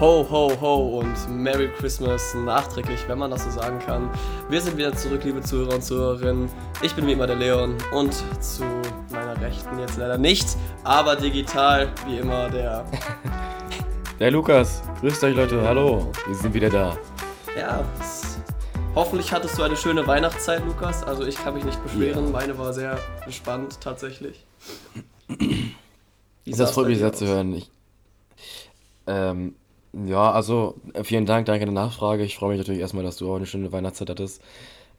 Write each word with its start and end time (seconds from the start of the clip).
Ho, 0.00 0.24
ho, 0.30 0.52
ho 0.60 1.00
und 1.00 1.28
Merry 1.28 1.68
Christmas 1.76 2.32
nachträglich, 2.32 3.00
wenn 3.08 3.18
man 3.18 3.32
das 3.32 3.42
so 3.42 3.50
sagen 3.50 3.80
kann. 3.80 4.08
Wir 4.48 4.60
sind 4.60 4.76
wieder 4.76 4.94
zurück, 4.94 5.24
liebe 5.24 5.40
Zuhörer 5.40 5.74
und 5.74 5.82
Zuhörerinnen. 5.82 6.48
Ich 6.82 6.94
bin 6.94 7.04
wie 7.08 7.14
immer 7.14 7.26
der 7.26 7.34
Leon 7.34 7.76
und 7.92 8.14
zu 8.40 8.62
meiner 9.10 9.40
Rechten 9.40 9.76
jetzt 9.80 9.96
leider 9.96 10.16
nicht, 10.16 10.56
aber 10.84 11.16
digital 11.16 11.88
wie 12.06 12.18
immer 12.18 12.48
der. 12.48 12.84
Der 14.20 14.30
Lukas. 14.30 14.82
Grüßt 15.00 15.22
euch, 15.24 15.34
Leute. 15.34 15.62
Hallo. 15.62 16.12
Wir 16.26 16.34
sind 16.34 16.54
wieder 16.54 16.70
da. 16.70 16.96
Ja, 17.56 17.84
hoffentlich 18.94 19.32
hattest 19.32 19.58
du 19.58 19.62
eine 19.62 19.76
schöne 19.76 20.06
Weihnachtszeit, 20.06 20.64
Lukas. 20.64 21.02
Also 21.04 21.24
ich 21.24 21.36
kann 21.36 21.54
mich 21.54 21.64
nicht 21.64 21.80
beschweren. 21.82 22.26
Ja. 22.26 22.30
Meine 22.30 22.58
war 22.58 22.72
sehr 22.72 22.98
entspannt 23.24 23.80
tatsächlich. 23.80 24.44
Das 26.46 26.70
freut 26.72 26.86
mich 26.86 26.98
sehr 26.98 27.12
zu 27.12 27.26
hören. 27.26 27.52
Ich, 27.54 27.70
ähm, 29.06 29.54
ja, 29.92 30.30
also 30.30 30.74
äh, 30.94 31.04
vielen 31.04 31.26
Dank, 31.26 31.46
danke 31.46 31.64
der 31.64 31.74
Nachfrage. 31.74 32.24
Ich 32.24 32.36
freue 32.36 32.50
mich 32.50 32.58
natürlich 32.58 32.80
erstmal, 32.80 33.04
dass 33.04 33.16
du 33.16 33.30
auch 33.30 33.36
eine 33.36 33.46
schöne 33.46 33.72
Weihnachtszeit 33.72 34.10
hattest. 34.10 34.42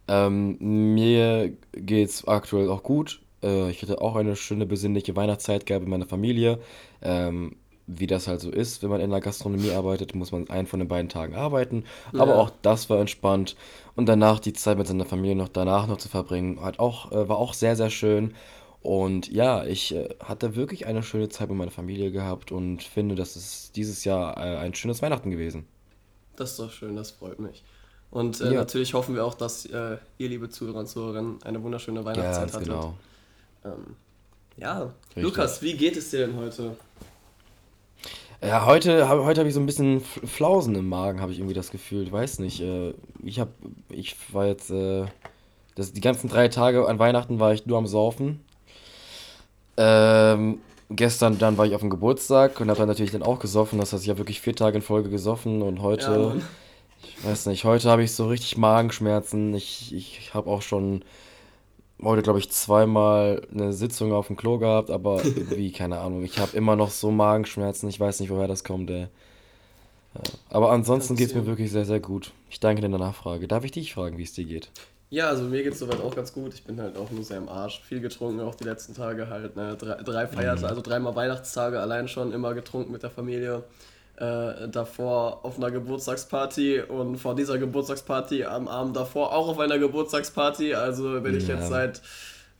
Ähm, 0.08 0.58
mir 0.96 1.54
geht's 1.74 2.28
aktuell 2.28 2.70
auch 2.70 2.84
gut. 2.84 3.22
Äh, 3.44 3.70
ich 3.72 3.82
hatte 3.82 4.02
auch 4.02 4.16
eine 4.16 4.36
schöne 4.36 4.66
besinnliche 4.66 5.16
Weihnachtszeit 5.16 5.66
gehabt 5.66 5.84
mit 5.86 5.92
meiner 5.92 6.08
Familie. 6.08 6.60
Ähm, 7.02 7.58
wie 7.88 8.08
das 8.08 8.28
halt 8.28 8.40
so 8.42 8.52
ist, 8.52 8.84
wenn 8.84 8.90
man 8.92 9.02
in 9.02 9.10
der 9.10 9.20
Gastronomie 9.22 9.72
arbeitet, 9.72 10.14
muss 10.16 10.32
man 10.32 10.50
einen 10.50 10.68
von 10.68 10.80
den 10.80 10.88
beiden 10.88 11.10
Tagen 11.10 11.36
arbeiten. 11.36 11.86
Aber 12.18 12.34
Ja. 12.34 12.38
auch 12.38 12.52
das 12.62 12.90
war 12.90 13.00
entspannt. 13.00 13.56
Und 13.96 14.08
danach 14.08 14.40
die 14.40 14.54
Zeit 14.54 14.78
mit 14.78 14.88
seiner 14.88 15.06
Familie 15.06 15.36
noch 15.36 15.50
danach 15.50 15.88
noch 15.88 15.98
zu 15.98 16.10
verbringen, 16.10 16.62
hat 16.64 16.80
auch, 16.80 17.12
äh, 17.12 17.28
war 17.30 17.38
auch 17.38 17.54
sehr, 17.54 17.76
sehr 17.76 17.90
schön. 17.90 18.36
Und 18.82 19.30
ja, 19.30 19.66
ich 19.66 19.94
äh, 19.94 20.08
hatte 20.24 20.56
wirklich 20.56 20.86
eine 20.86 21.04
schöne 21.04 21.30
Zeit 21.30 21.50
mit 21.50 21.58
meiner 21.58 21.72
Familie 21.72 22.12
gehabt 22.12 22.52
und 22.52 22.82
finde, 22.84 23.16
das 23.16 23.36
ist 23.36 23.76
dieses 23.76 24.06
Jahr 24.06 24.38
äh, 24.38 24.58
ein 24.58 24.74
schönes 24.74 25.02
Weihnachten 25.02 25.32
gewesen. 25.32 25.66
Das 26.38 26.52
ist 26.52 26.60
doch 26.60 26.72
schön, 26.72 26.96
das 26.96 27.12
freut 27.12 27.40
mich. 27.40 27.64
Und 28.12 28.40
äh, 28.40 28.46
Ja. 28.46 28.60
natürlich 28.60 28.94
hoffen 28.94 29.16
wir 29.16 29.26
auch, 29.26 29.34
dass 29.34 29.66
äh, 29.66 29.98
ihr, 30.18 30.30
liebe 30.30 30.50
Zuhörer 30.50 30.80
und 30.80 30.88
Zuhörerinnen, 30.88 31.44
eine 31.44 31.62
wunderschöne 31.62 32.06
Weihnachtszeit 32.06 32.54
hattet. 32.54 32.68
genau. 32.68 32.94
Ähm, 33.66 33.96
ja, 34.58 34.94
Richtig. 35.10 35.24
Lukas, 35.24 35.62
wie 35.62 35.74
geht 35.74 35.98
es 35.98 36.10
dir 36.10 36.26
denn 36.26 36.38
heute? 36.38 36.76
Ja, 38.42 38.66
heute 38.66 39.10
habe 39.10 39.26
heute 39.26 39.42
hab 39.42 39.48
ich 39.48 39.54
so 39.54 39.60
ein 39.60 39.66
bisschen 39.66 40.00
Flausen 40.00 40.74
im 40.76 40.88
Magen, 40.88 41.20
habe 41.20 41.34
ich 41.34 41.40
irgendwie 41.40 41.54
das 41.54 41.72
Gefühl. 41.72 42.04
Ich 42.04 42.12
weiß 42.12 42.40
nicht. 42.40 42.64
Ich 43.24 43.40
habe, 43.40 43.52
ich 43.90 44.16
war 44.34 44.48
jetzt, 44.48 44.72
äh, 44.72 45.06
das, 45.76 45.92
die 45.92 46.00
ganzen 46.00 46.30
drei 46.30 46.48
Tage 46.48 46.88
an 46.88 47.00
Weihnachten 47.00 47.40
war 47.40 47.54
ich 47.54 47.66
nur 47.66 47.78
am 47.78 47.86
Saufen. 47.86 48.40
Ähm, 49.82 50.60
gestern 50.90 51.38
dann 51.40 51.58
war 51.58 51.66
ich 51.66 51.74
auf 51.74 51.80
dem 51.80 51.90
Geburtstag 51.90 52.60
und 52.60 52.70
habe 52.70 52.80
dann 52.80 52.90
natürlich 52.90 53.12
dann 53.12 53.24
auch 53.24 53.40
gesoffen. 53.40 53.80
Das 53.80 53.94
heißt, 53.94 54.04
ich 54.04 54.10
habe 54.10 54.20
wirklich 54.20 54.42
vier 54.42 54.56
Tage 54.56 54.76
in 54.76 54.82
Folge 54.82 55.10
gesoffen 55.10 55.62
und 55.62 55.78
Ja, 55.78 55.84
heute, 55.84 56.20
Mann. 56.20 56.42
ich 57.02 57.26
weiß 57.26 57.46
nicht, 57.46 57.64
heute 57.64 57.90
habe 57.90 58.04
ich 58.04 58.12
so 58.12 58.28
richtig 58.28 58.58
Magenschmerzen. 58.58 59.54
Ich, 59.54 59.96
ich 59.96 60.34
habe 60.34 60.50
auch 60.50 60.62
schon 60.62 61.04
heute, 62.04 62.22
glaube 62.22 62.40
ich, 62.40 62.52
zweimal 62.52 63.42
eine 63.54 63.72
Sitzung 63.72 64.12
auf 64.12 64.28
dem 64.28 64.36
Klo 64.36 64.58
gehabt, 64.58 64.90
aber 64.90 65.24
irgendwie, 65.24 65.72
keine 65.72 66.00
Ahnung. 66.00 66.24
Ich 66.26 66.40
habe 66.40 66.58
immer 66.58 66.76
noch 66.76 66.90
so 66.90 67.10
Magenschmerzen. 67.12 67.88
Ich 67.88 68.00
weiß 68.00 68.20
nicht, 68.20 68.30
woher 68.30 68.48
das 68.48 68.64
kommt, 68.66 68.90
ey. 68.90 69.08
Ja. 70.16 70.22
Aber 70.50 70.72
ansonsten 70.72 71.16
geht 71.16 71.30
es 71.30 71.36
mir 71.36 71.46
wirklich 71.46 71.72
sehr, 71.72 71.86
sehr 71.86 72.00
gut. 72.00 72.34
Ich 72.50 72.60
danke 72.60 72.82
dir 72.82 72.90
der 72.90 73.00
Nachfrage. 73.00 73.48
Darf 73.48 73.64
ich 73.64 73.72
dich 73.72 73.94
fragen, 73.94 74.18
wie 74.18 74.24
es 74.24 74.34
dir 74.34 74.46
geht? 74.46 74.70
Ja, 75.12 75.28
also 75.28 75.44
mir 75.44 75.64
geht 75.64 75.74
es 75.74 75.80
soweit 75.80 76.00
auch 76.02 76.16
ganz 76.16 76.34
gut. 76.34 76.54
Ich 76.54 76.64
bin 76.64 76.80
halt 76.80 76.96
auch 76.96 77.10
nur 77.10 77.24
sehr 77.24 77.38
im 77.38 77.50
Arsch. 77.50 77.82
Viel 77.82 78.00
getrunken, 78.00 78.42
auch 78.42 78.54
die 78.56 78.64
letzten 78.64 78.94
Tage 78.94 79.28
halt. 79.28 79.56
Ne? 79.56 79.76
Drei, 79.78 79.96
drei 80.04 80.28
Feiertage, 80.28 80.68
also 80.70 80.82
dreimal 80.82 81.16
Weihnachtstage 81.16 81.80
allein 81.80 82.08
schon, 82.08 82.32
immer 82.32 82.54
getrunken 82.54 82.92
mit 82.92 83.02
der 83.02 83.10
Familie. 83.10 83.64
Äh, 84.18 84.68
davor 84.68 85.46
auf 85.46 85.58
einer 85.58 85.72
Geburtstagsparty 85.72 86.82
und 86.82 87.18
vor 87.18 87.36
dieser 87.36 87.58
Geburtstagsparty 87.58 88.44
am 88.44 88.68
Abend 88.68 88.96
davor 88.98 89.34
auch 89.34 89.48
auf 89.48 89.60
einer 89.60 89.80
Geburtstagsparty. 89.80 90.76
Also 90.76 91.22
bin 91.22 91.36
ich 91.36 91.48
Ja. 91.48 91.56
jetzt 91.56 91.70
seit 91.70 92.02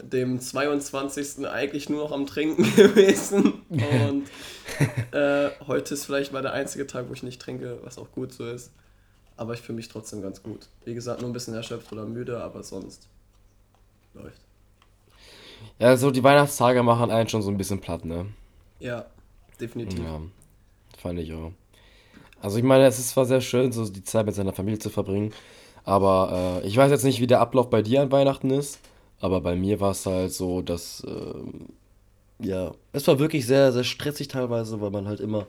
dem 0.02 0.40
22. 0.40 1.46
eigentlich 1.46 1.90
nur 1.90 2.04
noch 2.06 2.12
am 2.14 2.26
Trinken 2.26 2.64
gewesen. 2.76 3.62
Und 3.70 4.24
äh, 5.12 5.50
heute 5.68 5.94
ist 5.94 6.06
vielleicht 6.06 6.32
mal 6.34 6.42
der 6.42 6.54
einzige 6.54 6.88
Tag, 6.88 7.10
wo 7.10 7.14
ich 7.14 7.22
nicht 7.22 7.40
trinke, 7.42 7.78
was 7.84 8.00
auch 8.00 8.12
gut 8.12 8.34
so 8.34 8.48
ist. 8.48 8.72
Aber 9.40 9.54
ich 9.54 9.62
fühle 9.62 9.78
mich 9.78 9.88
trotzdem 9.88 10.22
ganz 10.22 10.44
gut. 10.44 10.68
Wie 10.84 10.94
gesagt, 10.94 11.22
nur 11.22 11.30
ein 11.30 11.34
bisschen 11.34 11.54
erschöpft 11.54 11.94
oder 11.94 12.04
müde, 12.04 12.44
aber 12.44 12.62
sonst 12.62 13.08
läuft. 14.14 14.42
Ja, 15.80 15.96
so 15.96 16.12
die 16.12 16.22
Weihnachtstage 16.22 16.84
machen 16.84 17.10
einen 17.10 17.30
schon 17.30 17.42
so 17.42 17.50
ein 17.50 17.56
bisschen 17.56 17.80
platt, 17.80 18.04
ne? 18.04 18.26
Ja, 18.82 19.06
definitiv. 19.58 19.98
Ja, 19.98 20.20
fand 20.98 21.20
ich 21.20 21.34
auch. 21.34 21.54
Also 22.42 22.58
ich 22.58 22.66
meine, 22.66 22.86
es 22.86 23.00
ist 23.00 23.12
zwar 23.12 23.26
sehr 23.26 23.40
schön, 23.40 23.72
so 23.72 23.88
die 23.88 24.04
Zeit 24.04 24.26
mit 24.26 24.36
seiner 24.36 24.52
Familie 24.52 24.80
zu 24.80 24.90
verbringen, 24.90 25.34
aber 25.86 26.62
äh, 26.62 26.68
ich 26.68 26.76
weiß 26.76 26.92
jetzt 26.92 27.06
nicht, 27.06 27.22
wie 27.22 27.28
der 27.28 27.40
Ablauf 27.40 27.70
bei 27.70 27.82
dir 27.82 28.02
an 28.02 28.12
Weihnachten 28.12 28.50
ist, 28.50 28.80
aber 29.22 29.40
bei 29.40 29.56
mir 29.56 29.80
war 29.80 29.92
es 29.92 30.06
halt 30.06 30.34
so, 30.34 30.62
dass, 30.62 31.02
ähm, 31.08 31.68
ja, 32.40 32.74
es 32.92 33.08
war 33.08 33.20
wirklich 33.20 33.48
sehr, 33.48 33.72
sehr 33.72 33.86
stressig 33.86 34.28
teilweise, 34.28 34.82
weil 34.82 34.92
man 34.92 35.08
halt 35.08 35.22
immer 35.22 35.48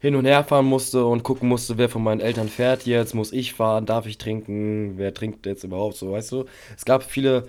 hin 0.00 0.14
und 0.14 0.24
her 0.24 0.44
fahren 0.44 0.66
musste 0.66 1.04
und 1.04 1.22
gucken 1.22 1.48
musste, 1.48 1.78
wer 1.78 1.88
von 1.88 2.02
meinen 2.02 2.20
Eltern 2.20 2.48
fährt 2.48 2.86
jetzt, 2.86 3.14
muss 3.14 3.32
ich 3.32 3.54
fahren, 3.54 3.86
darf 3.86 4.06
ich 4.06 4.18
trinken, 4.18 4.94
wer 4.96 5.12
trinkt 5.12 5.46
jetzt 5.46 5.64
überhaupt, 5.64 5.96
so, 5.96 6.12
weißt 6.12 6.32
du? 6.32 6.44
Es 6.76 6.84
gab 6.84 7.02
viele 7.02 7.44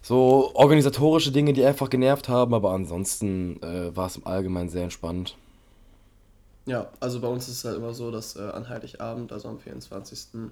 so 0.00 0.50
organisatorische 0.54 1.32
Dinge, 1.32 1.52
die 1.52 1.64
einfach 1.64 1.90
genervt 1.90 2.28
haben, 2.28 2.54
aber 2.54 2.70
ansonsten 2.70 3.62
äh, 3.62 3.94
war 3.94 4.06
es 4.06 4.16
im 4.16 4.26
Allgemeinen 4.26 4.70
sehr 4.70 4.84
entspannt. 4.84 5.36
Ja, 6.66 6.90
also 7.00 7.20
bei 7.20 7.28
uns 7.28 7.48
ist 7.48 7.58
es 7.58 7.64
halt 7.64 7.76
immer 7.76 7.94
so, 7.94 8.10
dass 8.10 8.36
äh, 8.36 8.40
an 8.40 8.68
Heiligabend, 8.68 9.32
also 9.32 9.48
am 9.48 9.58
24. 9.58 10.50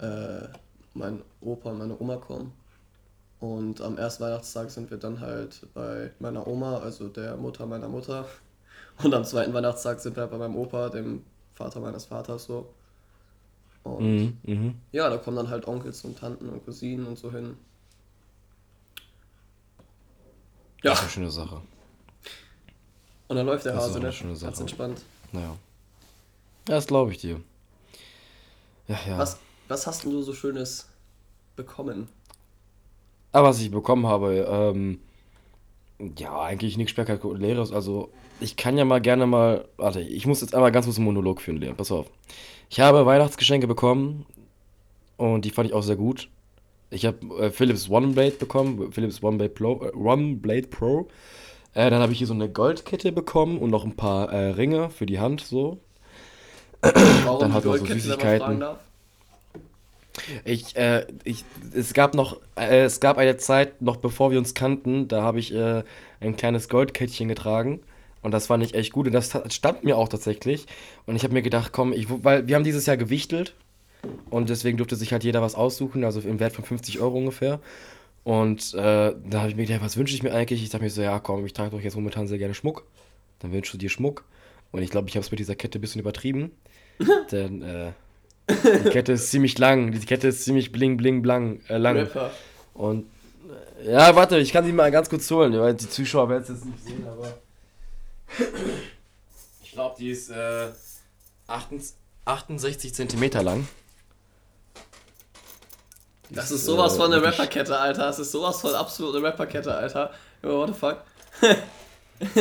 Äh, 0.00 0.48
mein 0.94 1.22
Opa 1.40 1.70
und 1.70 1.78
meine 1.78 1.98
Oma 2.00 2.16
kommen. 2.16 2.52
Und 3.40 3.80
am 3.82 3.98
ersten 3.98 4.24
Weihnachtstag 4.24 4.70
sind 4.70 4.90
wir 4.90 4.96
dann 4.96 5.20
halt 5.20 5.66
bei 5.74 6.10
meiner 6.18 6.46
Oma, 6.46 6.78
also 6.78 7.08
der 7.08 7.36
Mutter 7.36 7.66
meiner 7.66 7.88
Mutter. 7.88 8.26
Und 9.02 9.12
am 9.14 9.24
zweiten 9.24 9.52
Weihnachtstag 9.52 10.00
sind 10.00 10.16
wir 10.16 10.22
halt 10.22 10.30
bei 10.30 10.38
meinem 10.38 10.56
Opa, 10.56 10.88
dem 10.88 11.24
Vater 11.54 11.80
meines 11.80 12.04
Vaters 12.06 12.44
so. 12.44 12.68
Und 13.82 14.02
Mhm, 14.02 14.38
mhm. 14.44 14.74
ja, 14.92 15.10
da 15.10 15.18
kommen 15.18 15.36
dann 15.36 15.50
halt 15.50 15.66
Onkels 15.68 16.04
und 16.04 16.18
Tanten 16.18 16.48
und 16.48 16.64
Cousinen 16.64 17.06
und 17.06 17.18
so 17.18 17.30
hin. 17.30 17.56
Ja, 20.82 20.90
Das 20.90 20.98
ist 20.98 21.02
eine 21.04 21.10
schöne 21.12 21.30
Sache. 21.30 21.60
und 23.28 23.36
dann 23.36 23.46
läuft 23.46 23.64
der 23.64 23.72
Das 23.74 23.84
ist 23.84 23.90
Hase, 23.90 24.00
ne? 24.00 24.12
schöne 24.12 24.30
Ganz 24.32 24.40
Sache. 24.40 24.60
entspannt. 24.60 25.02
Naja. 25.32 25.56
Ja, 26.68 26.74
das 26.76 26.86
glaube 26.86 27.12
ich 27.12 27.18
dir. 27.18 27.40
Ja, 28.88 28.98
ja. 29.06 29.18
Was, 29.18 29.38
was 29.68 29.86
hast 29.86 30.04
denn 30.04 30.12
du 30.12 30.22
so 30.22 30.32
Schönes 30.34 30.88
bekommen? 31.56 32.08
Aber 33.32 33.48
was 33.48 33.60
ich 33.60 33.70
bekommen 33.70 34.06
habe, 34.06 34.46
ähm, 34.48 35.00
ja, 36.18 36.40
eigentlich 36.40 36.76
nichts 36.76 36.90
Spektakuläres. 36.90 37.72
Also, 37.72 38.10
ich 38.40 38.56
kann 38.56 38.76
ja 38.78 38.84
mal 38.84 39.00
gerne 39.00 39.26
mal. 39.26 39.66
Warte, 39.76 40.00
ich 40.00 40.26
muss 40.26 40.40
jetzt 40.40 40.54
einmal 40.54 40.72
ganz 40.72 40.86
kurz 40.86 40.98
einen 40.98 41.06
Monolog 41.06 41.40
führen, 41.40 41.58
Leon. 41.58 41.76
Pass 41.76 41.92
auf. 41.92 42.06
Ich 42.70 42.80
habe 42.80 43.06
Weihnachtsgeschenke 43.06 43.66
bekommen 43.66 44.26
und 45.16 45.44
die 45.44 45.50
fand 45.50 45.68
ich 45.68 45.74
auch 45.74 45.82
sehr 45.82 45.96
gut. 45.96 46.28
Ich 46.90 47.06
habe 47.06 47.18
äh, 47.38 47.50
Philips 47.50 47.88
OneBlade 47.88 48.32
bekommen, 48.32 48.92
Philips 48.92 49.22
OneBlade 49.22 49.50
Pro. 49.50 49.84
Äh, 49.84 49.92
OneBlade 49.96 50.68
Pro. 50.68 51.08
Äh, 51.74 51.90
dann 51.90 52.00
habe 52.00 52.12
ich 52.12 52.18
hier 52.18 52.26
so 52.26 52.34
eine 52.34 52.48
Goldkette 52.48 53.12
bekommen 53.12 53.58
und 53.58 53.70
noch 53.70 53.84
ein 53.84 53.96
paar 53.96 54.32
äh, 54.32 54.50
Ringe 54.50 54.90
für 54.90 55.06
die 55.06 55.18
Hand, 55.18 55.40
so. 55.40 55.78
Warum 56.80 57.40
Dann 57.40 57.52
hat 57.52 57.64
man 57.64 57.78
so 57.78 57.86
Süßigkeiten. 57.86 58.64
Ich, 60.44 60.76
äh, 60.76 61.06
ich, 61.24 61.44
es 61.74 61.92
gab 61.92 62.14
noch, 62.14 62.40
äh, 62.56 62.82
es 62.84 63.00
gab 63.00 63.18
eine 63.18 63.36
Zeit, 63.36 63.82
noch 63.82 63.96
bevor 63.96 64.30
wir 64.30 64.38
uns 64.38 64.54
kannten, 64.54 65.08
da 65.08 65.22
habe 65.22 65.40
ich 65.40 65.52
äh, 65.54 65.82
ein 66.20 66.36
kleines 66.36 66.68
Goldkettchen 66.68 67.28
getragen 67.28 67.80
und 68.22 68.30
das 68.32 68.46
fand 68.46 68.64
ich 68.64 68.74
echt 68.74 68.92
gut 68.92 69.06
und 69.06 69.12
das 69.12 69.30
ta- 69.30 69.48
stand 69.50 69.84
mir 69.84 69.96
auch 69.96 70.08
tatsächlich 70.08 70.66
und 71.06 71.16
ich 71.16 71.24
habe 71.24 71.34
mir 71.34 71.42
gedacht, 71.42 71.72
komm, 71.72 71.92
ich, 71.92 72.06
weil 72.08 72.46
wir 72.46 72.54
haben 72.56 72.64
dieses 72.64 72.86
Jahr 72.86 72.96
gewichtelt 72.96 73.54
und 74.30 74.50
deswegen 74.50 74.78
durfte 74.78 74.96
sich 74.96 75.12
halt 75.12 75.24
jeder 75.24 75.42
was 75.42 75.54
aussuchen, 75.54 76.04
also 76.04 76.20
im 76.20 76.40
Wert 76.40 76.54
von 76.54 76.64
50 76.64 77.00
Euro 77.00 77.18
ungefähr 77.18 77.60
und 78.24 78.74
äh, 78.74 78.78
da 78.78 79.40
habe 79.40 79.50
ich 79.50 79.56
mir 79.56 79.66
gedacht, 79.66 79.82
was 79.84 79.96
wünsche 79.96 80.14
ich 80.14 80.22
mir 80.22 80.32
eigentlich? 80.34 80.62
Ich 80.62 80.70
dachte 80.70 80.84
mir 80.84 80.90
so, 80.90 81.02
ja 81.02 81.18
komm, 81.20 81.44
ich 81.46 81.52
trage 81.52 81.70
doch 81.70 81.80
jetzt 81.80 81.96
momentan 81.96 82.26
sehr 82.26 82.38
gerne 82.38 82.54
Schmuck, 82.54 82.84
dann 83.40 83.52
wünschst 83.52 83.74
du 83.74 83.78
dir 83.78 83.90
Schmuck 83.90 84.24
und 84.72 84.82
ich 84.82 84.90
glaube, 84.90 85.08
ich 85.08 85.16
habe 85.16 85.24
es 85.24 85.30
mit 85.30 85.40
dieser 85.40 85.56
Kette 85.56 85.78
ein 85.78 85.82
bisschen 85.82 86.00
übertrieben, 86.00 86.52
denn 87.32 87.62
äh, 87.62 87.92
die 88.50 88.90
Kette 88.90 89.12
ist 89.12 89.30
ziemlich 89.30 89.58
lang. 89.58 89.92
Die 89.92 90.00
Kette 90.04 90.28
ist 90.28 90.44
ziemlich 90.44 90.70
bling, 90.72 90.96
bling, 90.96 91.22
blang, 91.22 91.60
äh, 91.68 91.78
lang. 91.78 91.96
Rapper. 91.96 92.30
Und 92.74 93.06
äh, 93.82 93.92
ja, 93.92 94.14
warte, 94.14 94.38
ich 94.38 94.52
kann 94.52 94.64
sie 94.64 94.72
mal 94.72 94.90
ganz 94.90 95.08
kurz 95.08 95.30
holen, 95.30 95.58
weil 95.58 95.74
die 95.74 95.88
Zuschauer 95.88 96.28
werden 96.28 96.42
es 96.42 96.48
jetzt 96.50 96.64
nicht 96.64 96.84
sehen, 96.84 97.06
aber 97.06 97.34
ich 99.62 99.72
glaube, 99.72 99.96
die 99.98 100.10
ist 100.10 100.30
äh, 100.30 100.68
68 101.46 101.96
68 102.26 102.94
Zentimeter 102.94 103.42
lang. 103.42 103.68
Die 106.30 106.34
Das 106.34 106.50
ist 106.50 106.64
sowas 106.64 106.96
von 106.96 107.12
eine 107.12 107.16
wirklich- 107.20 107.38
Rapperkette, 107.38 107.78
Alter. 107.78 108.02
Das 108.06 108.18
ist 108.18 108.32
sowas 108.32 108.60
von 108.60 108.74
absolut 108.74 109.14
eine 109.16 109.26
Rapperkette, 109.26 109.74
Alter. 109.74 110.10
Yo, 110.42 110.58
what 110.58 110.68
the 110.68 110.74
fuck? 110.74 110.98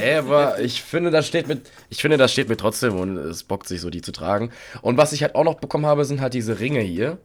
Ey, 0.00 0.16
aber 0.16 0.60
ich 0.60 0.82
finde, 0.82 1.10
das 1.10 1.26
steht 1.26 1.48
mit, 1.48 1.70
ich 1.90 2.00
finde, 2.00 2.16
das 2.16 2.32
steht 2.32 2.48
mir 2.48 2.56
trotzdem 2.56 2.98
und 2.98 3.16
es 3.16 3.42
bockt 3.42 3.68
sich 3.68 3.80
so, 3.80 3.90
die 3.90 4.00
zu 4.00 4.12
tragen. 4.12 4.50
Und 4.82 4.96
was 4.96 5.12
ich 5.12 5.22
halt 5.22 5.34
auch 5.34 5.44
noch 5.44 5.56
bekommen 5.56 5.86
habe, 5.86 6.04
sind 6.04 6.20
halt 6.20 6.34
diese 6.34 6.60
Ringe 6.60 6.80
hier. 6.80 7.18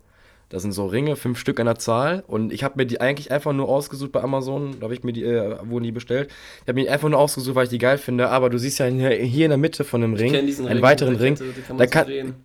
Das 0.49 0.61
sind 0.61 0.71
so 0.71 0.85
Ringe, 0.85 1.15
fünf 1.15 1.39
Stück 1.39 1.59
an 1.59 1.65
der 1.65 1.79
Zahl. 1.79 2.23
Und 2.27 2.53
ich 2.53 2.63
habe 2.63 2.75
mir 2.77 2.85
die 2.85 3.01
eigentlich 3.01 3.31
einfach 3.31 3.53
nur 3.53 3.69
ausgesucht 3.69 4.11
bei 4.11 4.21
Amazon. 4.21 4.75
Da 4.79 4.83
habe 4.83 4.93
ich 4.93 5.03
mir 5.03 5.13
die, 5.13 5.23
äh, 5.23 5.57
wurden 5.63 5.83
die 5.83 5.91
bestellt. 5.91 6.29
Ich 6.61 6.67
habe 6.67 6.73
mir 6.73 6.83
die 6.83 6.89
einfach 6.89 7.09
nur 7.09 7.17
ausgesucht, 7.17 7.55
weil 7.55 7.63
ich 7.63 7.71
die 7.71 7.79
geil 7.79 7.97
finde. 7.97 8.29
Aber 8.29 8.51
du 8.51 8.59
siehst 8.59 8.77
ja 8.77 8.85
hier, 8.85 9.45
in 9.45 9.49
der 9.49 9.57
Mitte 9.57 9.83
von 9.83 10.01
dem 10.01 10.13
Ring 10.13 10.35
einen 10.35 10.67
Ring, 10.67 10.81
weiteren 10.81 11.15
Ring. 11.15 11.35
Kann 11.67 11.77
da 11.77 11.87
kann, 11.87 12.35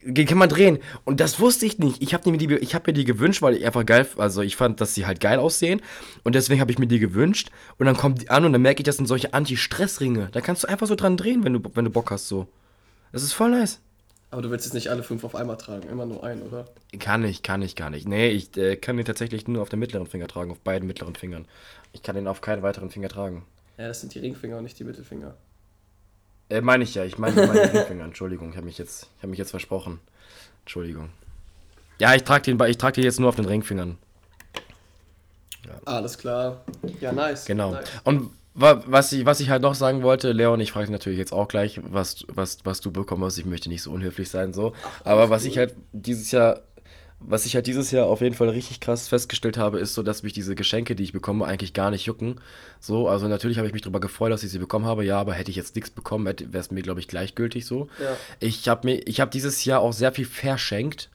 kann 0.00 0.38
man 0.38 0.48
drehen. 0.48 0.78
Und 1.04 1.20
das 1.20 1.40
wusste 1.40 1.66
ich 1.66 1.78
nicht. 1.78 2.02
Ich 2.02 2.14
habe 2.14 2.30
mir, 2.30 2.38
die, 2.38 2.48
hab 2.48 2.86
mir 2.86 2.92
die 2.92 3.04
gewünscht, 3.04 3.42
weil 3.42 3.54
ich 3.54 3.66
einfach 3.66 3.84
geil, 3.84 4.06
also 4.16 4.42
ich 4.42 4.56
fand, 4.56 4.80
dass 4.80 4.94
sie 4.94 5.06
halt 5.06 5.20
geil 5.20 5.38
aussehen. 5.38 5.82
Und 6.24 6.34
deswegen 6.34 6.60
habe 6.60 6.70
ich 6.70 6.78
mir 6.78 6.86
die 6.86 6.98
gewünscht. 6.98 7.50
Und 7.78 7.86
dann 7.86 7.96
kommt 7.96 8.22
die 8.22 8.30
an 8.30 8.44
und 8.44 8.52
dann 8.52 8.62
merke 8.62 8.80
ich, 8.80 8.84
das 8.84 8.96
sind 8.96 9.06
solche 9.06 9.34
Anti-Stress-Ringe. 9.34 10.28
Da 10.32 10.40
kannst 10.40 10.64
du 10.64 10.68
einfach 10.68 10.86
so 10.86 10.94
dran 10.94 11.16
drehen, 11.16 11.44
wenn 11.44 11.52
du, 11.52 11.60
wenn 11.74 11.84
du 11.84 11.90
Bock 11.90 12.10
hast, 12.10 12.28
so. 12.28 12.46
Das 13.12 13.22
ist 13.22 13.32
voll 13.32 13.50
nice. 13.50 13.80
Aber 14.30 14.42
du 14.42 14.50
willst 14.50 14.64
jetzt 14.64 14.74
nicht 14.74 14.88
alle 14.88 15.02
fünf 15.02 15.24
auf 15.24 15.34
einmal 15.34 15.56
tragen, 15.56 15.88
immer 15.88 16.06
nur 16.06 16.22
einen, 16.22 16.42
oder? 16.42 16.66
Kann 17.00 17.24
ich, 17.24 17.42
kann 17.42 17.62
ich 17.62 17.74
gar 17.74 17.90
nicht. 17.90 18.06
Nee, 18.06 18.28
ich 18.28 18.56
äh, 18.56 18.76
kann 18.76 18.96
den 18.96 19.04
tatsächlich 19.04 19.48
nur 19.48 19.60
auf 19.60 19.68
dem 19.68 19.80
mittleren 19.80 20.06
Finger 20.06 20.28
tragen, 20.28 20.52
auf 20.52 20.60
beiden 20.60 20.86
mittleren 20.86 21.16
Fingern. 21.16 21.46
Ich 21.92 22.02
kann 22.02 22.14
den 22.14 22.28
auf 22.28 22.40
keinen 22.40 22.62
weiteren 22.62 22.90
Finger 22.90 23.08
tragen. 23.08 23.44
Ja, 23.76 23.88
das 23.88 24.00
sind 24.00 24.14
die 24.14 24.20
Ringfinger 24.20 24.58
und 24.58 24.64
nicht 24.64 24.78
die 24.78 24.84
Mittelfinger. 24.84 25.34
Äh, 26.50 26.60
meine 26.60 26.84
ich 26.84 26.94
ja, 26.94 27.04
ich 27.04 27.16
meine 27.16 27.46
meine 27.46 27.72
Ringfinger, 27.72 28.04
Entschuldigung, 28.04 28.50
ich 28.50 28.56
habe 28.56 28.66
mich, 28.66 28.76
jetzt, 28.76 29.08
hab 29.22 29.30
mich 29.30 29.38
jetzt 29.38 29.50
versprochen. 29.50 30.00
Entschuldigung. 30.64 31.10
Ja, 31.98 32.14
ich 32.14 32.24
trage 32.24 32.54
den, 32.54 32.68
ich 32.68 32.76
trag 32.76 32.94
den 32.94 33.04
jetzt 33.04 33.20
nur 33.20 33.28
auf 33.28 33.36
den 33.36 33.44
Ringfingern. 33.44 33.96
Ja. 35.66 35.80
Alles 35.84 36.18
klar. 36.18 36.64
Ja, 37.00 37.12
nice. 37.12 37.44
Genau. 37.44 37.72
Nice. 37.72 37.88
Und 38.04 38.30
was 38.54 39.12
ich, 39.12 39.24
was 39.24 39.40
ich 39.40 39.48
halt 39.48 39.62
noch 39.62 39.74
sagen 39.74 40.02
wollte, 40.02 40.32
Leon, 40.32 40.60
ich 40.60 40.72
frage 40.72 40.86
dich 40.86 40.92
natürlich 40.92 41.18
jetzt 41.18 41.32
auch 41.32 41.46
gleich, 41.46 41.80
was, 41.82 42.24
was, 42.28 42.58
was 42.64 42.80
du 42.80 42.90
bekommen 42.90 43.22
hast. 43.24 43.38
Ich 43.38 43.44
möchte 43.44 43.68
nicht 43.68 43.82
so 43.82 43.92
unhöflich 43.92 44.28
sein, 44.28 44.52
so. 44.52 44.74
Aber 45.04 45.30
was 45.30 45.44
ich 45.44 45.56
halt 45.56 45.74
dieses 45.92 46.30
Jahr, 46.32 46.60
was 47.20 47.44
ich 47.44 47.54
halt 47.54 47.66
dieses 47.66 47.90
Jahr 47.90 48.06
auf 48.06 48.22
jeden 48.22 48.34
Fall 48.34 48.48
richtig 48.48 48.80
krass 48.80 49.08
festgestellt 49.08 49.58
habe, 49.58 49.78
ist 49.78 49.94
so, 49.94 50.02
dass 50.02 50.22
mich 50.22 50.32
diese 50.32 50.54
Geschenke, 50.54 50.96
die 50.96 51.04
ich 51.04 51.12
bekomme, 51.12 51.44
eigentlich 51.44 51.74
gar 51.74 51.90
nicht 51.90 52.06
jucken. 52.06 52.40
So, 52.80 53.08
also 53.08 53.28
natürlich 53.28 53.58
habe 53.58 53.66
ich 53.66 53.74
mich 53.74 53.82
darüber 53.82 54.00
gefreut, 54.00 54.32
dass 54.32 54.42
ich 54.42 54.50
sie 54.50 54.58
bekommen 54.58 54.86
habe, 54.86 55.04
ja, 55.04 55.20
aber 55.20 55.34
hätte 55.34 55.50
ich 55.50 55.56
jetzt 55.56 55.74
nichts 55.76 55.90
bekommen, 55.90 56.24
wäre 56.24 56.48
es 56.52 56.70
mir, 56.70 56.82
glaube 56.82 57.00
ich, 57.00 57.08
gleichgültig 57.08 57.66
so. 57.66 57.88
Ja. 58.02 58.16
Ich 58.40 58.68
habe 58.68 58.86
mir, 58.86 59.06
ich 59.06 59.20
habe 59.20 59.30
dieses 59.30 59.64
Jahr 59.64 59.80
auch 59.80 59.92
sehr 59.92 60.12
viel 60.12 60.26
verschenkt. 60.26 61.10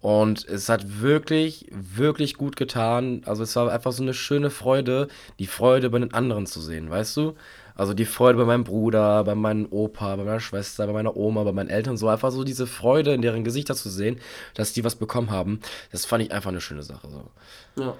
Und 0.00 0.44
es 0.48 0.68
hat 0.68 1.00
wirklich, 1.00 1.66
wirklich 1.70 2.34
gut 2.34 2.56
getan. 2.56 3.22
Also 3.24 3.44
es 3.44 3.54
war 3.54 3.70
einfach 3.70 3.92
so 3.92 4.02
eine 4.02 4.14
schöne 4.14 4.50
Freude, 4.50 5.06
die 5.38 5.46
Freude 5.46 5.90
bei 5.90 6.00
den 6.00 6.12
anderen 6.12 6.46
zu 6.46 6.60
sehen, 6.60 6.90
weißt 6.90 7.16
du? 7.16 7.36
Also 7.74 7.94
die 7.94 8.04
Freude 8.04 8.38
bei 8.38 8.44
meinem 8.44 8.64
Bruder, 8.64 9.24
bei 9.24 9.34
meinem 9.34 9.66
Opa, 9.70 10.16
bei 10.16 10.24
meiner 10.24 10.40
Schwester, 10.40 10.86
bei 10.86 10.92
meiner 10.92 11.16
Oma, 11.16 11.44
bei 11.44 11.52
meinen 11.52 11.70
Eltern, 11.70 11.96
so 11.96 12.08
einfach 12.08 12.30
so 12.30 12.44
diese 12.44 12.66
Freude 12.66 13.14
in 13.14 13.22
deren 13.22 13.44
Gesichter 13.44 13.74
zu 13.74 13.88
sehen, 13.88 14.20
dass 14.54 14.72
die 14.72 14.84
was 14.84 14.96
bekommen 14.96 15.30
haben. 15.30 15.60
Das 15.90 16.04
fand 16.04 16.22
ich 16.22 16.32
einfach 16.32 16.50
eine 16.50 16.60
schöne 16.60 16.82
Sache. 16.82 17.08
So. 17.08 17.82
Ja. 17.82 17.94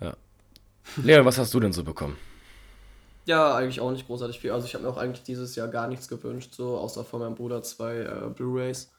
Ja. 0.00 0.14
Leon, 1.02 1.24
was 1.24 1.38
hast 1.38 1.54
du 1.54 1.60
denn 1.60 1.72
so 1.72 1.84
bekommen? 1.84 2.16
Ja, 3.24 3.54
eigentlich 3.54 3.80
auch 3.80 3.92
nicht 3.92 4.06
großartig 4.06 4.40
viel. 4.40 4.50
Also 4.50 4.66
ich 4.66 4.74
habe 4.74 4.84
mir 4.84 4.90
auch 4.90 4.96
eigentlich 4.96 5.22
dieses 5.22 5.54
Jahr 5.54 5.68
gar 5.68 5.86
nichts 5.86 6.08
gewünscht, 6.08 6.54
so 6.54 6.76
außer 6.76 7.04
von 7.04 7.20
meinem 7.20 7.36
Bruder 7.36 7.62
zwei 7.62 7.98
äh, 7.98 8.28
Blu-rays. 8.34 8.90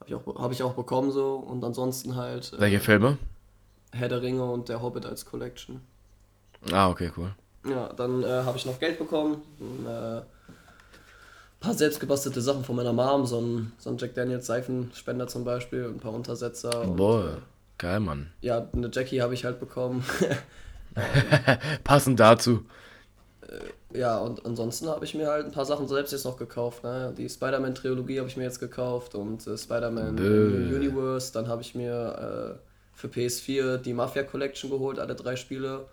Habe 0.00 0.08
ich, 0.10 0.14
auch, 0.14 0.42
hab 0.42 0.52
ich 0.52 0.62
auch 0.62 0.74
bekommen 0.74 1.10
so. 1.10 1.34
Und 1.34 1.62
ansonsten 1.64 2.16
halt. 2.16 2.52
Äh, 2.54 2.60
Welche 2.60 2.80
Filme? 2.80 3.18
Herr 3.92 4.08
der 4.08 4.22
Ringe 4.22 4.44
und 4.44 4.68
der 4.68 4.80
Hobbit 4.80 5.04
als 5.06 5.26
Collection. 5.26 5.80
Ah, 6.72 6.88
okay, 6.88 7.10
cool. 7.16 7.34
Ja, 7.66 7.92
dann 7.96 8.22
äh, 8.22 8.26
habe 8.26 8.56
ich 8.56 8.66
noch 8.66 8.78
Geld 8.78 8.98
bekommen. 8.98 9.42
Ein 9.60 9.86
äh, 9.86 10.22
paar 11.60 11.74
selbstgebastelte 11.74 12.40
Sachen 12.40 12.64
von 12.64 12.76
meiner 12.76 12.92
Mom, 12.92 13.26
so 13.26 13.40
ein, 13.40 13.72
so 13.78 13.90
ein 13.90 13.98
Jack 13.98 14.14
Daniels 14.14 14.46
Seifenspender 14.46 15.26
zum 15.26 15.44
Beispiel, 15.44 15.84
ein 15.84 15.98
paar 15.98 16.12
Untersetzer. 16.12 16.70
Boah, 16.86 17.20
und, 17.20 17.28
äh, 17.28 17.36
geil, 17.78 18.00
Mann. 18.00 18.30
Ja, 18.40 18.68
eine 18.72 18.90
Jackie 18.92 19.20
habe 19.20 19.34
ich 19.34 19.44
halt 19.44 19.58
bekommen. 19.60 20.04
Passend 21.84 22.20
dazu. 22.20 22.64
Äh, 23.42 23.98
ja, 23.98 24.18
und 24.18 24.44
ansonsten 24.44 24.88
habe 24.88 25.04
ich 25.04 25.14
mir 25.14 25.28
halt 25.28 25.46
ein 25.46 25.52
paar 25.52 25.64
Sachen 25.64 25.88
selbst 25.88 26.12
jetzt 26.12 26.24
noch 26.24 26.36
gekauft. 26.36 26.84
Ne? 26.84 27.14
Die 27.16 27.28
Spider-Man-Trilogie 27.28 28.18
habe 28.18 28.28
ich 28.28 28.36
mir 28.36 28.44
jetzt 28.44 28.60
gekauft 28.60 29.14
und 29.14 29.46
äh, 29.46 29.56
Spider-Man 29.56 30.18
Universe. 30.18 31.32
Dann 31.32 31.48
habe 31.48 31.62
ich 31.62 31.74
mir 31.74 32.56
äh, 32.56 32.68
für 32.94 33.08
PS4 33.08 33.78
die 33.78 33.94
Mafia 33.94 34.22
Collection 34.22 34.70
geholt, 34.70 34.98
alle 34.98 35.14
drei 35.14 35.36
Spiele. 35.36 35.86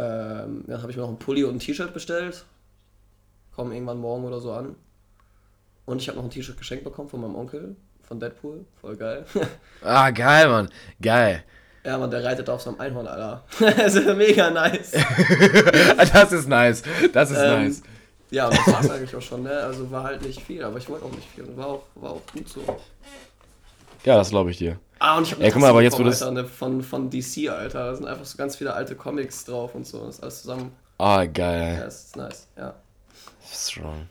Ähm, 0.00 0.64
dann 0.66 0.80
habe 0.80 0.90
ich 0.90 0.96
mir 0.96 1.02
noch 1.02 1.10
ein 1.10 1.18
Pulli 1.18 1.44
und 1.44 1.56
ein 1.56 1.58
T-Shirt 1.58 1.92
bestellt. 1.92 2.44
Kommen 3.54 3.72
irgendwann 3.72 3.98
morgen 3.98 4.24
oder 4.24 4.40
so 4.40 4.52
an. 4.52 4.76
Und 5.84 6.00
ich 6.00 6.08
habe 6.08 6.16
noch 6.16 6.24
ein 6.24 6.30
T-Shirt 6.30 6.56
geschenkt 6.56 6.84
bekommen 6.84 7.10
von 7.10 7.20
meinem 7.20 7.34
Onkel, 7.34 7.76
von 8.02 8.18
Deadpool. 8.18 8.64
Voll 8.80 8.96
geil. 8.96 9.26
ah, 9.82 10.10
geil, 10.10 10.48
Mann. 10.48 10.70
Geil. 11.02 11.44
Ja, 11.84 11.98
man, 11.98 12.10
der 12.10 12.24
reitet 12.24 12.48
auf 12.48 12.62
so 12.62 12.70
einem 12.70 12.80
Einhorn, 12.80 13.06
Alter. 13.06 13.44
das 13.76 13.94
ist 13.94 14.16
mega 14.16 14.50
nice. 14.50 14.92
das 16.12 16.32
ist 16.32 16.48
nice. 16.48 16.82
Das 17.12 17.30
ist 17.30 17.38
ähm, 17.38 17.64
nice. 17.64 17.82
Ja, 18.30 18.46
und 18.46 18.56
das 18.56 18.66
war's 18.72 18.90
eigentlich 18.90 19.14
auch 19.16 19.22
schon, 19.22 19.42
ne? 19.42 19.50
Also 19.50 19.90
war 19.90 20.04
halt 20.04 20.22
nicht 20.22 20.40
viel, 20.42 20.62
aber 20.62 20.78
ich 20.78 20.88
wollte 20.88 21.04
auch 21.04 21.12
nicht 21.12 21.28
viel. 21.34 21.44
War 21.56 21.66
auch, 21.66 21.82
war 21.96 22.12
auch 22.12 22.22
gut 22.32 22.48
so. 22.48 22.62
Ja, 24.04 24.16
das 24.16 24.30
glaube 24.30 24.50
ich 24.50 24.58
dir. 24.58 24.78
Ah, 25.00 25.16
und 25.16 25.26
ich 25.26 25.32
habe 25.32 25.42
Ey, 25.42 25.50
guck 25.50 25.62
mal, 25.62 25.70
aber 25.70 25.82
jetzt 25.82 25.98
wo 25.98 26.04
das 26.04 26.20
ne, 26.30 26.44
von, 26.44 26.82
von 26.82 27.08
DC, 27.08 27.48
Alter. 27.48 27.86
Da 27.86 27.94
sind 27.94 28.06
einfach 28.06 28.26
so 28.26 28.36
ganz 28.36 28.56
viele 28.56 28.74
alte 28.74 28.94
Comics 28.94 29.46
drauf 29.46 29.74
und 29.74 29.86
so. 29.86 30.04
Das 30.04 30.16
ist 30.16 30.22
alles 30.22 30.42
zusammen. 30.42 30.72
Ah, 30.98 31.24
geil. 31.24 31.76
Ja, 31.78 31.84
das 31.84 32.04
ist 32.04 32.16
nice, 32.16 32.46
ja. 32.58 32.74
Strong. 33.50 34.06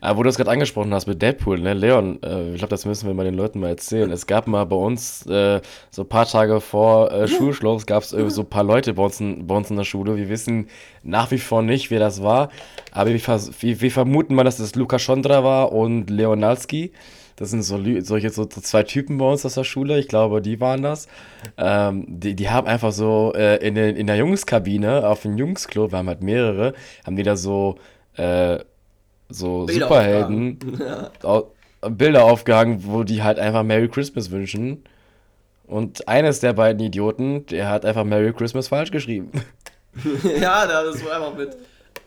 Aber 0.00 0.18
wo 0.18 0.22
du 0.24 0.28
es 0.28 0.36
gerade 0.36 0.50
angesprochen 0.50 0.92
hast 0.92 1.06
mit 1.06 1.22
Deadpool, 1.22 1.60
ne, 1.60 1.72
Leon, 1.72 2.20
äh, 2.24 2.50
ich 2.50 2.58
glaube, 2.58 2.70
das 2.70 2.84
müssen 2.84 3.06
wir 3.06 3.14
mal 3.14 3.22
den 3.22 3.34
Leuten 3.34 3.60
mal 3.60 3.68
erzählen. 3.68 4.10
Es 4.10 4.26
gab 4.26 4.48
mal 4.48 4.64
bei 4.64 4.74
uns, 4.74 5.24
äh, 5.26 5.60
so 5.92 6.02
ein 6.02 6.08
paar 6.08 6.26
Tage 6.26 6.60
vor 6.60 7.12
äh, 7.12 7.28
Schulschluss, 7.28 7.86
gab 7.86 8.02
es 8.02 8.10
so 8.10 8.42
ein 8.42 8.50
paar 8.50 8.64
Leute 8.64 8.94
bei 8.94 9.04
uns, 9.04 9.20
in, 9.20 9.46
bei 9.46 9.54
uns 9.54 9.70
in 9.70 9.76
der 9.76 9.84
Schule. 9.84 10.16
Wir 10.16 10.28
wissen 10.28 10.68
nach 11.04 11.30
wie 11.30 11.38
vor 11.38 11.62
nicht, 11.62 11.92
wer 11.92 12.00
das 12.00 12.24
war. 12.24 12.50
Aber 12.90 13.10
wir, 13.10 13.20
wir, 13.20 13.80
wir 13.80 13.90
vermuten 13.92 14.34
mal, 14.34 14.42
dass 14.42 14.58
es 14.58 14.74
Luca 14.74 14.98
Schondra 14.98 15.44
war 15.44 15.70
und 15.70 16.10
Leonalski. 16.10 16.92
Das 17.38 17.50
sind 17.50 17.62
so 17.62 17.80
solche 18.00 18.30
so 18.30 18.46
zwei 18.46 18.82
Typen 18.82 19.18
bei 19.18 19.24
uns 19.24 19.46
aus 19.46 19.54
der 19.54 19.62
Schule. 19.62 19.98
Ich 20.00 20.08
glaube, 20.08 20.42
die 20.42 20.60
waren 20.60 20.82
das. 20.82 21.06
Ähm, 21.56 22.04
die, 22.08 22.34
die 22.34 22.50
haben 22.50 22.66
einfach 22.66 22.90
so 22.90 23.32
äh, 23.34 23.64
in, 23.64 23.76
den, 23.76 23.94
in 23.94 24.08
der 24.08 24.16
Jungskabine 24.16 25.06
auf 25.06 25.22
dem 25.22 25.38
Jungsklo, 25.38 25.92
wir 25.92 25.98
haben 25.98 26.08
halt 26.08 26.20
mehrere, 26.20 26.74
haben 27.06 27.14
die 27.14 27.22
da 27.22 27.36
so 27.36 27.78
äh, 28.16 28.58
so 29.28 29.66
Bilder 29.66 29.86
Superhelden 29.86 30.58
ja. 31.22 31.42
Bilder 31.88 32.24
aufgehangen, 32.24 32.82
wo 32.84 33.04
die 33.04 33.22
halt 33.22 33.38
einfach 33.38 33.62
Merry 33.62 33.88
Christmas 33.88 34.32
wünschen. 34.32 34.82
Und 35.68 36.08
eines 36.08 36.40
der 36.40 36.54
beiden 36.54 36.82
Idioten, 36.82 37.46
der 37.46 37.68
hat 37.68 37.84
einfach 37.84 38.04
Merry 38.04 38.32
Christmas 38.32 38.66
falsch 38.66 38.90
geschrieben. 38.90 39.30
ja, 40.24 40.66
der 40.66 40.78
hat 40.78 40.86
es 40.86 41.04
wohl 41.04 41.12
einfach 41.12 41.36
mit 41.36 41.56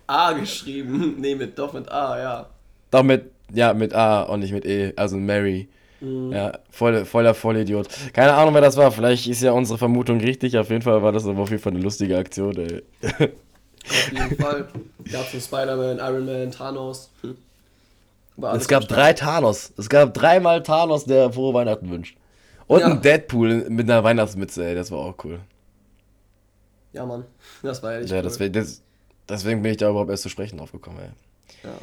A 0.08 0.34
geschrieben. 0.34 1.16
Nee, 1.20 1.36
mit, 1.36 1.58
doch 1.58 1.72
mit 1.72 1.90
A, 1.90 2.20
ja. 2.20 2.50
Doch 2.90 3.04
mit, 3.04 3.32
ja, 3.54 3.74
mit 3.74 3.94
A 3.94 4.24
und 4.24 4.40
nicht 4.42 4.54
mit 4.54 4.66
E, 4.66 4.94
also 4.96 5.18
Mary. 5.18 5.70
Mhm. 6.02 6.32
Ja, 6.34 6.60
voll, 6.70 7.06
voller 7.06 7.34
Vollidiot. 7.34 7.88
Keine 8.14 8.34
Ahnung, 8.34 8.54
wer 8.54 8.62
das 8.62 8.76
war. 8.76 8.92
Vielleicht 8.92 9.28
ist 9.28 9.42
ja 9.42 9.52
unsere 9.52 9.78
Vermutung 9.78 10.20
richtig. 10.20 10.58
Auf 10.58 10.70
jeden 10.70 10.82
Fall 10.82 11.02
war 11.04 11.12
das 11.12 11.28
aber 11.28 11.42
auf 11.42 11.50
jeden 11.52 11.62
Fall 11.62 11.74
eine 11.74 11.82
lustige 11.82 12.18
Aktion, 12.18 12.58
ey. 12.58 12.84
Auf 13.04 14.12
jeden 14.12 14.36
Fall. 14.40 14.68
Gab 15.12 15.34
es 15.34 15.46
Spider-Man, 15.46 15.98
Iron 16.00 16.26
Man, 16.26 16.52
Thanos. 16.52 17.12
Hm. 17.22 17.38
Es 18.56 18.68
gab 18.68 18.88
drei 18.88 19.14
Thanos. 19.14 19.74
Es 19.78 19.90
gab 19.90 20.14
dreimal 20.16 20.64
Thanos, 20.64 21.06
der 21.06 21.32
frohe 21.32 21.54
Weihnachten 21.54 21.90
wünscht. 21.92 22.18
Und 22.66 22.80
ja. 22.80 22.88
ein 22.88 23.02
Deadpool 23.02 23.70
mit 23.70 23.90
einer 23.90 24.04
Weihnachtsmütze, 24.04 24.66
ey. 24.66 24.76
Das 24.76 24.90
war 24.90 25.00
auch 25.00 25.16
cool. 25.24 25.40
Ja, 26.94 27.06
Mann. 27.06 27.26
Das 27.62 27.84
war 27.84 27.94
ehrlich 27.94 28.10
ja, 28.10 28.18
cool. 28.18 28.24
Deswegen, 28.24 28.54
das, 28.54 28.82
deswegen 29.30 29.62
bin 29.62 29.72
ich 29.72 29.78
da 29.78 29.90
überhaupt 29.90 30.10
erst 30.10 30.24
zu 30.24 30.30
sprechen 30.30 30.58
drauf 30.58 30.72
gekommen, 30.72 31.00
ey. 31.00 31.70
Ja. 31.70 31.78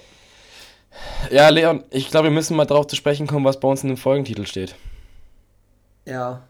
Ja, 1.30 1.48
Leon, 1.48 1.84
ich 1.90 2.10
glaube, 2.10 2.28
wir 2.28 2.32
müssen 2.32 2.56
mal 2.56 2.64
drauf 2.64 2.86
zu 2.86 2.96
sprechen 2.96 3.26
kommen, 3.26 3.44
was 3.44 3.60
bei 3.60 3.68
uns 3.68 3.82
in 3.82 3.88
dem 3.88 3.96
Folgentitel 3.96 4.46
steht. 4.46 4.74
Ja. 6.04 6.42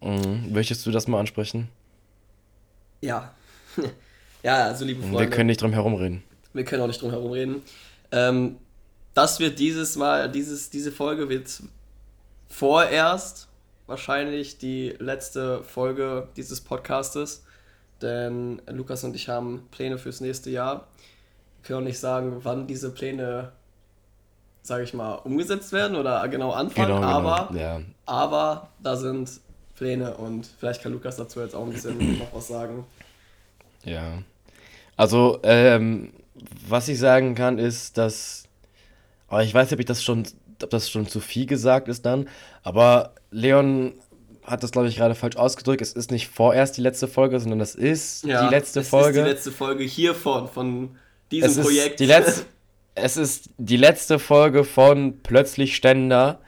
Mhm. 0.00 0.52
Möchtest 0.52 0.84
du 0.86 0.90
das 0.90 1.08
mal 1.08 1.20
ansprechen? 1.20 1.68
Ja. 3.00 3.32
Ja, 4.44 4.64
also 4.64 4.84
liebe 4.84 5.00
Freunde. 5.02 5.20
Wir 5.20 5.30
können 5.30 5.46
nicht 5.46 5.62
drum 5.62 5.72
herum 5.72 5.94
reden. 5.94 6.24
Wir 6.52 6.64
können 6.64 6.82
auch 6.82 6.88
nicht 6.88 7.00
drum 7.00 7.10
herum 7.10 7.30
reden. 7.30 7.62
Ähm, 8.10 8.56
das 9.14 9.38
wird 9.38 9.60
dieses 9.60 9.94
Mal, 9.94 10.30
dieses, 10.32 10.68
diese 10.68 10.90
Folge 10.90 11.28
wird 11.28 11.62
vorerst 12.48 13.46
wahrscheinlich 13.86 14.58
die 14.58 14.96
letzte 14.98 15.62
Folge 15.62 16.28
dieses 16.36 16.60
Podcastes. 16.60 17.44
Denn 18.00 18.60
Lukas 18.68 19.04
und 19.04 19.14
ich 19.14 19.28
haben 19.28 19.68
Pläne 19.70 19.96
fürs 19.96 20.20
nächste 20.20 20.50
Jahr. 20.50 20.88
Können 21.62 21.80
auch 21.80 21.84
nicht 21.84 21.98
sagen, 21.98 22.40
wann 22.42 22.66
diese 22.66 22.90
Pläne, 22.90 23.52
sage 24.62 24.84
ich 24.84 24.94
mal, 24.94 25.14
umgesetzt 25.14 25.72
werden 25.72 25.96
oder 25.96 26.26
genau 26.28 26.52
anfangen. 26.52 26.88
Genau, 26.88 27.00
genau. 27.00 27.12
aber, 27.12 27.56
ja. 27.56 27.80
aber 28.06 28.68
da 28.82 28.96
sind 28.96 29.30
Pläne 29.76 30.14
und 30.16 30.48
vielleicht 30.58 30.82
kann 30.82 30.92
Lukas 30.92 31.16
dazu 31.16 31.40
jetzt 31.40 31.54
auch 31.54 31.64
ein 31.64 31.72
bisschen 31.72 31.98
noch 32.18 32.34
was 32.34 32.48
sagen. 32.48 32.84
Ja. 33.84 34.18
Also, 34.96 35.40
ähm, 35.42 36.12
was 36.68 36.88
ich 36.88 36.98
sagen 36.98 37.34
kann, 37.34 37.58
ist, 37.58 37.98
dass. 37.98 38.44
Aber 39.28 39.42
ich 39.42 39.54
weiß 39.54 39.66
nicht, 39.66 39.74
ob 39.74 39.80
ich 39.80 39.86
das 39.86 40.02
schon, 40.02 40.24
ob 40.62 40.70
das 40.70 40.90
schon 40.90 41.06
zu 41.08 41.20
viel 41.20 41.46
gesagt 41.46 41.88
ist 41.88 42.04
dann. 42.04 42.28
Aber 42.62 43.14
Leon 43.30 43.94
hat 44.44 44.62
das, 44.62 44.72
glaube 44.72 44.88
ich, 44.88 44.96
gerade 44.96 45.14
falsch 45.14 45.36
ausgedrückt. 45.36 45.80
Es 45.80 45.92
ist 45.92 46.10
nicht 46.10 46.28
vorerst 46.28 46.76
die 46.76 46.80
letzte 46.80 47.08
Folge, 47.08 47.40
sondern 47.40 47.58
das 47.58 47.74
ist 47.74 48.24
Ja, 48.24 48.44
die 48.44 48.54
letzte 48.54 48.80
es 48.80 48.88
Folge. 48.88 49.20
ist 49.20 49.24
die 49.26 49.30
letzte 49.30 49.52
Folge 49.52 49.84
hiervon, 49.84 50.48
von 50.48 50.96
diesem 51.32 51.50
es 51.50 51.56
ist 51.56 51.64
Projekt. 51.64 52.00
Die 52.00 52.06
letzte, 52.06 52.44
es 52.94 53.16
ist 53.16 53.50
die 53.58 53.76
letzte 53.76 54.18
Folge 54.18 54.64
von 54.64 55.20
Plötzlich 55.22 55.74
Ständer. 55.74 56.38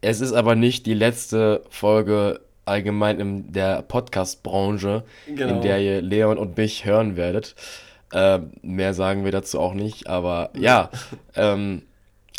Es 0.00 0.20
ist 0.20 0.32
aber 0.32 0.54
nicht 0.54 0.86
die 0.86 0.94
letzte 0.94 1.64
Folge 1.70 2.40
allgemein 2.64 3.18
in 3.18 3.52
der 3.52 3.82
Podcast-Branche, 3.82 5.02
Genau. 5.26 5.54
in 5.54 5.62
der 5.62 5.80
ihr 5.80 6.02
Leon 6.02 6.38
und 6.38 6.56
mich 6.56 6.84
hören 6.84 7.16
werdet. 7.16 7.56
Ähm, 8.12 8.52
mehr 8.62 8.94
sagen 8.94 9.24
wir 9.24 9.32
dazu 9.32 9.58
auch 9.58 9.74
nicht, 9.74 10.06
aber 10.06 10.50
ja, 10.54 10.90
ähm, 11.34 11.82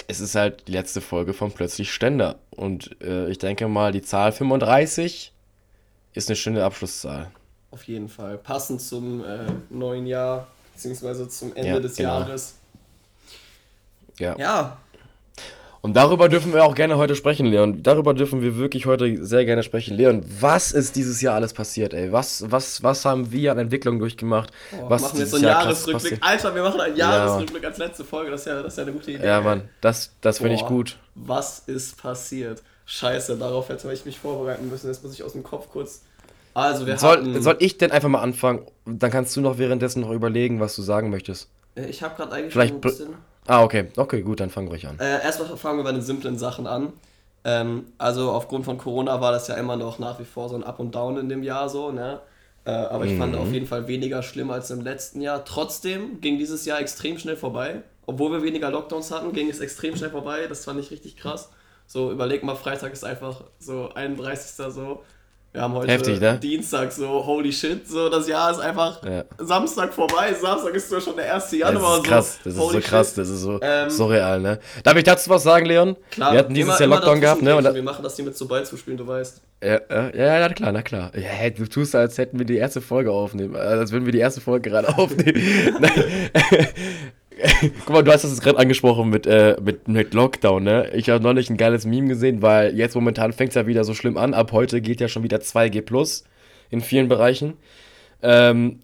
es 0.07 0.19
ist 0.19 0.35
halt 0.35 0.67
die 0.67 0.71
letzte 0.71 1.01
Folge 1.01 1.33
von 1.33 1.51
Plötzlich 1.51 1.91
Ständer. 1.91 2.35
Und 2.51 2.95
äh, 3.01 3.29
ich 3.29 3.37
denke 3.37 3.67
mal, 3.67 3.91
die 3.91 4.01
Zahl 4.01 4.31
35 4.31 5.33
ist 6.13 6.29
eine 6.29 6.35
schöne 6.35 6.63
Abschlusszahl. 6.63 7.29
Auf 7.71 7.83
jeden 7.83 8.09
Fall. 8.09 8.37
Passend 8.37 8.81
zum 8.81 9.23
äh, 9.23 9.45
neuen 9.69 10.07
Jahr, 10.07 10.47
beziehungsweise 10.79 11.27
zum 11.27 11.53
Ende 11.55 11.69
Ja, 11.69 11.79
des 11.81 11.97
genau. 11.97 12.19
Jahres. 12.19 12.55
Ja. 14.17 14.35
Ja, 14.37 14.77
Und 15.81 15.93
darüber 15.95 16.27
dürfen 16.27 16.53
wir 16.53 16.63
auch 16.65 16.75
gerne 16.75 16.97
heute 16.97 17.15
sprechen, 17.15 17.45
Leon. 17.45 17.83
Darüber 17.83 18.13
dürfen 18.13 18.41
wir 18.41 18.57
wirklich 18.57 18.85
heute 18.85 19.25
sehr 19.25 19.45
gerne 19.45 19.63
sprechen. 19.63 19.95
Leon, 19.95 20.25
was 20.39 20.71
ist 20.73 20.95
dieses 20.97 21.21
Jahr 21.21 21.35
alles 21.35 21.53
passiert, 21.53 21.93
ey? 21.93 22.11
Was, 22.11 22.49
was, 22.51 22.83
was 22.83 23.05
haben 23.05 23.31
wir 23.31 23.51
an 23.53 23.59
Entwicklung 23.59 23.97
durchgemacht? 23.99 24.51
Boah, 24.71 24.89
was 24.89 25.01
machen 25.03 25.13
wir 25.15 25.21
jetzt 25.21 25.31
so 25.31 25.37
einen 25.37 25.45
Jahr 25.45 25.63
Jahresrückblick. 25.63 26.17
Alter, 26.21 26.53
wir 26.55 26.63
machen 26.63 26.81
einen 26.81 26.97
Ja, 26.97 27.15
Jahresrückblick 27.15 27.63
als 27.65 27.77
letzte 27.77 28.03
Folge. 28.03 28.31
Das 28.31 28.41
ist 28.41 28.47
ja, 28.47 28.61
das 28.61 28.73
ist 28.73 28.77
ja 28.77 28.83
eine 28.83 28.91
gute 28.93 29.11
Idee. 29.11 29.25
Ja, 29.25 29.39
Mann, 29.41 29.69
das, 29.79 30.11
das 30.21 30.39
finde 30.39 30.55
ich 30.55 30.65
gut. 30.65 30.97
Was 31.15 31.59
ist 31.67 32.01
passiert? 32.01 32.61
Scheiße, 32.85 33.37
darauf 33.37 33.69
hätte 33.69 33.91
ich 33.93 34.05
mich 34.05 34.19
vorbereiten 34.19 34.69
müssen. 34.69 34.87
Jetzt 34.87 35.03
muss 35.03 35.13
ich 35.13 35.23
aus 35.23 35.33
dem 35.33 35.43
Kopf 35.43 35.69
kurz. 35.71 36.01
Also, 36.53 36.85
wir 36.87 36.97
Soll, 36.97 37.17
hatten. 37.17 37.41
soll 37.41 37.57
ich 37.59 37.77
denn 37.77 37.91
einfach 37.91 38.09
mal 38.09 38.21
anfangen? 38.21 38.61
Dann 38.85 39.11
kannst 39.11 39.35
du 39.35 39.41
noch 39.41 39.57
währenddessen 39.57 40.01
noch 40.01 40.11
überlegen, 40.11 40.59
was 40.59 40.75
du 40.75 40.81
sagen 40.81 41.09
möchtest. 41.09 41.49
Äh, 41.75 41.85
ich 41.85 42.03
habe 42.03 42.15
gerade 42.15 42.33
eigentlich 42.33 42.53
Vielleicht 42.53 42.71
schon 42.71 42.77
ein 42.77 42.81
bisschen. 42.81 43.13
Ah, 43.47 43.63
okay. 43.63 43.87
Okay, 43.95 44.21
gut, 44.21 44.39
dann 44.39 44.49
fang 44.49 44.67
ruhig 44.67 44.87
an. 44.87 44.99
Äh, 44.99 45.23
erstmal 45.23 45.55
fangen 45.57 45.77
wir 45.79 45.83
bei 45.83 45.91
den 45.91 46.01
simplen 46.01 46.37
Sachen 46.37 46.67
an. 46.67 46.93
Ähm, 47.43 47.85
also 47.97 48.31
aufgrund 48.31 48.65
von 48.65 48.77
Corona 48.77 49.21
war 49.21 49.31
das 49.31 49.47
ja 49.47 49.55
immer 49.55 49.77
noch 49.77 49.97
nach 49.99 50.19
wie 50.19 50.25
vor 50.25 50.49
so 50.49 50.55
ein 50.55 50.63
Up 50.63 50.79
und 50.79 50.93
Down 50.93 51.17
in 51.17 51.29
dem 51.29 51.43
Jahr 51.43 51.69
so, 51.69 51.91
ne? 51.91 52.19
Äh, 52.65 52.71
aber 52.71 53.05
ich 53.05 53.17
fand 53.17 53.35
auf 53.35 53.51
jeden 53.51 53.65
Fall 53.65 53.87
weniger 53.87 54.21
schlimm 54.21 54.51
als 54.51 54.69
im 54.69 54.81
letzten 54.81 55.21
Jahr. 55.21 55.45
Trotzdem 55.45 56.19
ging 56.21 56.37
dieses 56.37 56.65
Jahr 56.65 56.79
extrem 56.79 57.17
schnell 57.17 57.37
vorbei. 57.37 57.81
Obwohl 58.05 58.31
wir 58.31 58.43
weniger 58.43 58.69
Lockdowns 58.69 59.11
hatten, 59.11 59.33
ging 59.33 59.49
es 59.49 59.59
extrem 59.59 59.95
schnell 59.95 60.09
vorbei. 60.09 60.45
Das 60.47 60.65
fand 60.65 60.79
ich 60.79 60.91
richtig 60.91 61.15
krass. 61.15 61.49
So, 61.87 62.11
überleg 62.11 62.43
mal, 62.43 62.55
Freitag 62.55 62.93
ist 62.93 63.03
einfach 63.03 63.43
so 63.59 63.89
31. 63.93 64.73
so. 64.73 65.03
Wir 65.51 65.61
haben 65.63 65.73
heute 65.73 65.91
Heftig, 65.91 66.19
ne? 66.21 66.37
Dienstag, 66.37 66.91
so 66.91 67.25
holy 67.25 67.51
shit, 67.51 67.87
so 67.87 68.07
das 68.07 68.27
Jahr 68.27 68.51
ist 68.51 68.59
einfach 68.59 69.03
Ja. 69.03 69.23
Samstag 69.39 69.91
vorbei. 69.91 70.31
Samstag 70.39 70.75
ist 70.75 70.89
zwar 70.89 71.01
schon 71.01 71.15
der 71.15 71.33
1. 71.33 71.43
Das 71.49 71.53
Januar. 71.53 71.97
ist 71.97 72.03
krass, 72.03 72.33
so, 72.35 72.39
das 72.43 72.53
ist 72.53 72.59
so 72.59 72.69
holy 72.69 72.81
krass, 72.81 73.07
shit. 73.09 73.17
das 73.17 73.29
ist 73.29 73.41
so, 73.41 73.59
Ähm, 73.59 73.89
so 73.89 74.05
real, 74.05 74.39
ne? 74.39 74.59
Darf 74.83 74.95
ich 74.95 75.03
dazu 75.03 75.27
was 75.31 75.41
sagen, 75.41 75.65
Leon? 75.65 75.95
Klar, 76.11 76.33
wir 76.33 76.39
hatten 76.39 76.53
dieses 76.53 76.79
immer- 76.79 76.91
Jahr 76.91 76.99
Lockdown 76.99 77.19
gehabt, 77.21 77.41
ne? 77.41 77.55
Und 77.55 77.73
wir 77.73 77.81
machen 77.83 78.03
das 78.03 78.15
hier 78.15 78.25
mit 78.25 78.37
so 78.37 78.47
Ball 78.47 78.63
zu 78.63 78.77
spielen, 78.77 78.97
du 78.97 79.07
weißt. 79.07 79.41
Ja, 79.63 79.81
ja, 79.89 80.09
ja, 80.15 80.39
ja, 80.39 80.49
klar, 80.49 80.71
na 80.71 80.83
klar. 80.83 81.11
Ja, 81.15 81.21
hey, 81.21 81.51
du 81.51 81.65
tust, 81.67 81.95
als 81.95 82.17
hätten 82.19 82.37
wir 82.37 82.45
die 82.45 82.55
erste 82.57 82.79
Folge 82.79 83.11
aufnehmen. 83.11 83.55
äh, 83.55 83.57
Als 83.57 83.91
würden 83.91 84.05
wir 84.05 84.13
die 84.13 84.19
erste 84.19 84.41
Folge 84.41 84.69
gerade 84.69 84.87
aufnehmen. 84.97 85.41
Guck 87.85 87.89
mal, 87.89 88.03
du 88.03 88.11
hast 88.11 88.23
das 88.23 88.41
gerade 88.41 88.57
angesprochen 88.57 89.09
mit, 89.09 89.25
äh, 89.25 89.55
mit, 89.61 89.87
mit 89.87 90.13
Lockdown, 90.13 90.63
ne? 90.63 90.89
Ich 90.93 91.09
habe 91.09 91.23
neulich 91.23 91.49
ein 91.49 91.57
geiles 91.57 91.85
Meme 91.85 92.07
gesehen, 92.07 92.41
weil 92.41 92.75
jetzt 92.75 92.95
momentan 92.95 93.33
fängt 93.33 93.49
es 93.49 93.55
ja 93.55 93.67
wieder 93.67 93.83
so 93.83 93.93
schlimm 93.93 94.17
an. 94.17 94.33
Ab 94.33 94.51
heute 94.51 94.81
geht 94.81 94.99
ja 95.01 95.07
schon 95.07 95.23
wieder 95.23 95.37
2G 95.37 95.81
Plus 95.81 96.23
in 96.69 96.81
vielen 96.81 97.07
Bereichen. 97.07 97.53
Ähm, 98.21 98.79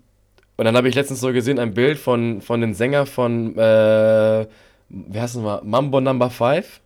und 0.57 0.65
dann 0.65 0.77
habe 0.77 0.87
ich 0.87 0.95
letztens 0.95 1.19
so 1.19 1.33
gesehen, 1.33 1.59
ein 1.59 1.73
Bild 1.73 1.97
von, 1.97 2.41
von 2.41 2.61
den 2.61 2.73
Sänger 2.73 3.05
von, 3.05 3.57
äh, 3.57 4.45
wie 4.89 5.19
heißt 5.19 5.35
das 5.35 5.41
mal, 5.41 5.61
Mambo 5.63 5.99
Number 5.99 6.29
5. 6.29 6.81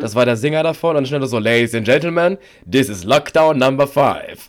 Das 0.00 0.14
war 0.14 0.24
der 0.24 0.36
Singer 0.36 0.62
davon 0.62 0.90
und 0.90 0.96
dann 0.96 1.06
schnell 1.06 1.26
so, 1.26 1.40
Ladies 1.40 1.74
and 1.74 1.84
Gentlemen, 1.84 2.38
this 2.70 2.88
is 2.88 3.02
Lockdown 3.02 3.58
Number 3.58 3.88
5. 3.88 4.46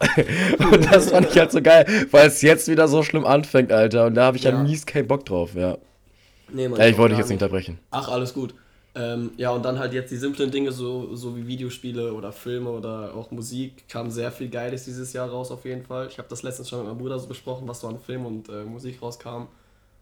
und 0.72 0.94
das 0.94 1.10
fand 1.10 1.28
ich 1.28 1.40
halt 1.40 1.52
so 1.52 1.60
geil, 1.60 1.88
weil 2.12 2.28
es 2.28 2.44
jetzt 2.44 2.68
wieder 2.68 2.88
so 2.88 3.02
schlimm 3.02 3.26
anfängt, 3.26 3.72
Alter. 3.72 4.06
Und 4.06 4.14
da 4.14 4.26
habe 4.26 4.38
ich 4.38 4.44
ja. 4.44 4.52
Ja. 4.52 4.62
mies 4.62 4.86
keinen 4.86 5.08
Bock 5.08 5.26
drauf, 5.26 5.56
ja. 5.56 5.78
Nee, 6.54 6.68
Mann, 6.68 6.80
ja 6.80 6.88
ich 6.88 6.98
wollte 6.98 7.16
dich 7.16 7.20
jetzt 7.20 7.30
nicht 7.30 7.42
unterbrechen. 7.42 7.80
Ach, 7.92 8.08
alles 8.08 8.34
gut. 8.34 8.54
Ähm, 8.96 9.32
ja, 9.38 9.50
und 9.50 9.64
dann 9.66 9.80
halt 9.80 9.94
jetzt 9.94 10.12
die 10.12 10.18
simplen 10.18 10.52
Dinge, 10.52 10.72
so, 10.72 11.16
so 11.16 11.36
wie 11.36 11.48
Videospiele 11.48 12.14
oder 12.14 12.32
Filme 12.32 12.70
oder 12.70 13.16
auch 13.16 13.32
Musik, 13.32 13.88
kam 13.90 14.12
sehr 14.12 14.32
viel 14.32 14.50
Geiles 14.50 14.86
dieses 14.86 15.14
Jahr 15.14 15.30
raus 15.30 15.50
auf 15.50 15.66
jeden 15.66 15.84
Fall. 15.84 16.08
Ich 16.08 16.20
habe 16.20 16.28
das 16.30 16.44
letztens 16.44 16.70
schon 16.70 16.80
mit 16.80 16.88
meinem 16.90 17.00
Bruder 17.00 17.18
so 17.18 17.28
besprochen, 17.28 17.68
was 17.68 17.80
so 17.80 17.88
an 17.88 17.98
Film 18.00 18.26
und 18.26 18.50
äh, 18.50 18.64
Musik 18.64 19.02
rauskam. 19.02 19.48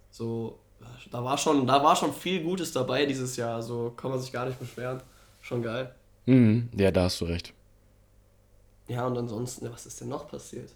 So, 0.10 0.60
da 1.10 1.24
war, 1.24 1.38
schon, 1.38 1.65
da 1.65 1.81
war 1.81 1.96
schon 1.96 2.13
viel 2.13 2.43
Gutes 2.43 2.74
dabei 2.74 3.05
dieses 3.05 3.38
Jahr, 3.38 3.62
so 3.62 3.93
kann 3.96 4.12
man 4.12 4.20
sich 4.20 4.31
gar 4.31 4.46
nicht 4.46 4.60
beschweren. 4.60 5.01
Schon 5.39 5.63
geil. 5.63 5.96
Mhm, 6.25 6.70
ja, 6.75 6.91
da 6.91 7.03
hast 7.03 7.22
du 7.22 7.25
recht. 7.25 7.53
Ja, 8.89 9.08
und 9.08 9.17
ansonsten, 9.17 9.72
was 9.72 9.86
ist 9.86 10.01
denn 10.01 10.10
noch 10.10 10.27
passiert? 10.27 10.70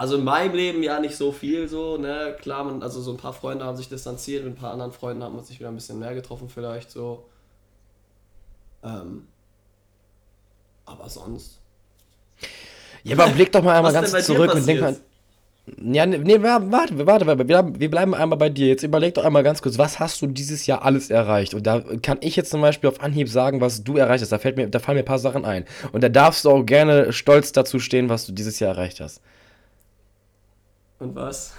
Also 0.00 0.16
in 0.16 0.24
meinem 0.24 0.54
Leben 0.54 0.82
ja 0.82 0.98
nicht 0.98 1.14
so 1.14 1.30
viel 1.30 1.68
so, 1.68 1.98
ne? 1.98 2.34
Klar, 2.40 2.64
man, 2.64 2.82
also 2.82 3.02
so 3.02 3.10
ein 3.10 3.18
paar 3.18 3.34
Freunde 3.34 3.66
haben 3.66 3.76
sich 3.76 3.90
distanziert, 3.90 4.44
mit 4.44 4.54
ein 4.54 4.56
paar 4.56 4.72
anderen 4.72 4.92
Freunden 4.92 5.22
hat 5.22 5.30
man 5.30 5.44
sich 5.44 5.58
wieder 5.60 5.68
ein 5.68 5.74
bisschen 5.74 5.98
mehr 5.98 6.14
getroffen 6.14 6.48
vielleicht 6.48 6.90
so. 6.90 7.26
Ähm, 8.82 9.26
aber 10.86 11.06
sonst. 11.10 11.58
Ja, 13.02 13.14
aber 13.14 13.30
blick 13.30 13.52
doch 13.52 13.62
mal 13.62 13.76
einmal 13.76 13.92
ganz 13.92 14.10
zurück 14.24 14.54
und 14.54 14.66
denk 14.66 14.80
mal. 14.80 14.96
Ja, 15.66 16.06
nee, 16.06 16.16
nee, 16.16 16.42
warte, 16.42 16.70
warte, 16.70 17.06
warte, 17.06 17.26
wir 17.26 17.44
bleiben, 17.44 17.78
wir 17.78 17.90
bleiben 17.90 18.14
einmal 18.14 18.38
bei 18.38 18.48
dir. 18.48 18.68
Jetzt 18.68 18.82
überleg 18.82 19.12
doch 19.12 19.24
einmal 19.26 19.42
ganz 19.42 19.60
kurz, 19.60 19.76
was 19.76 20.00
hast 20.00 20.22
du 20.22 20.28
dieses 20.28 20.64
Jahr 20.64 20.82
alles 20.82 21.10
erreicht? 21.10 21.52
Und 21.52 21.66
da 21.66 21.84
kann 22.00 22.16
ich 22.22 22.36
jetzt 22.36 22.50
zum 22.50 22.62
Beispiel 22.62 22.88
auf 22.88 23.02
Anhieb 23.02 23.28
sagen, 23.28 23.60
was 23.60 23.84
du 23.84 23.98
erreicht 23.98 24.22
hast. 24.22 24.32
Da, 24.32 24.38
fällt 24.38 24.56
mir, 24.56 24.66
da 24.66 24.78
fallen 24.78 24.96
mir 24.96 25.02
ein 25.02 25.04
paar 25.04 25.18
Sachen 25.18 25.44
ein. 25.44 25.66
Und 25.92 26.02
da 26.02 26.08
darfst 26.08 26.46
du 26.46 26.50
auch 26.52 26.62
gerne 26.64 27.12
stolz 27.12 27.52
dazu 27.52 27.78
stehen, 27.78 28.08
was 28.08 28.24
du 28.24 28.32
dieses 28.32 28.60
Jahr 28.60 28.70
erreicht 28.70 29.00
hast. 29.00 29.20
Und 31.00 31.14
was? 31.16 31.54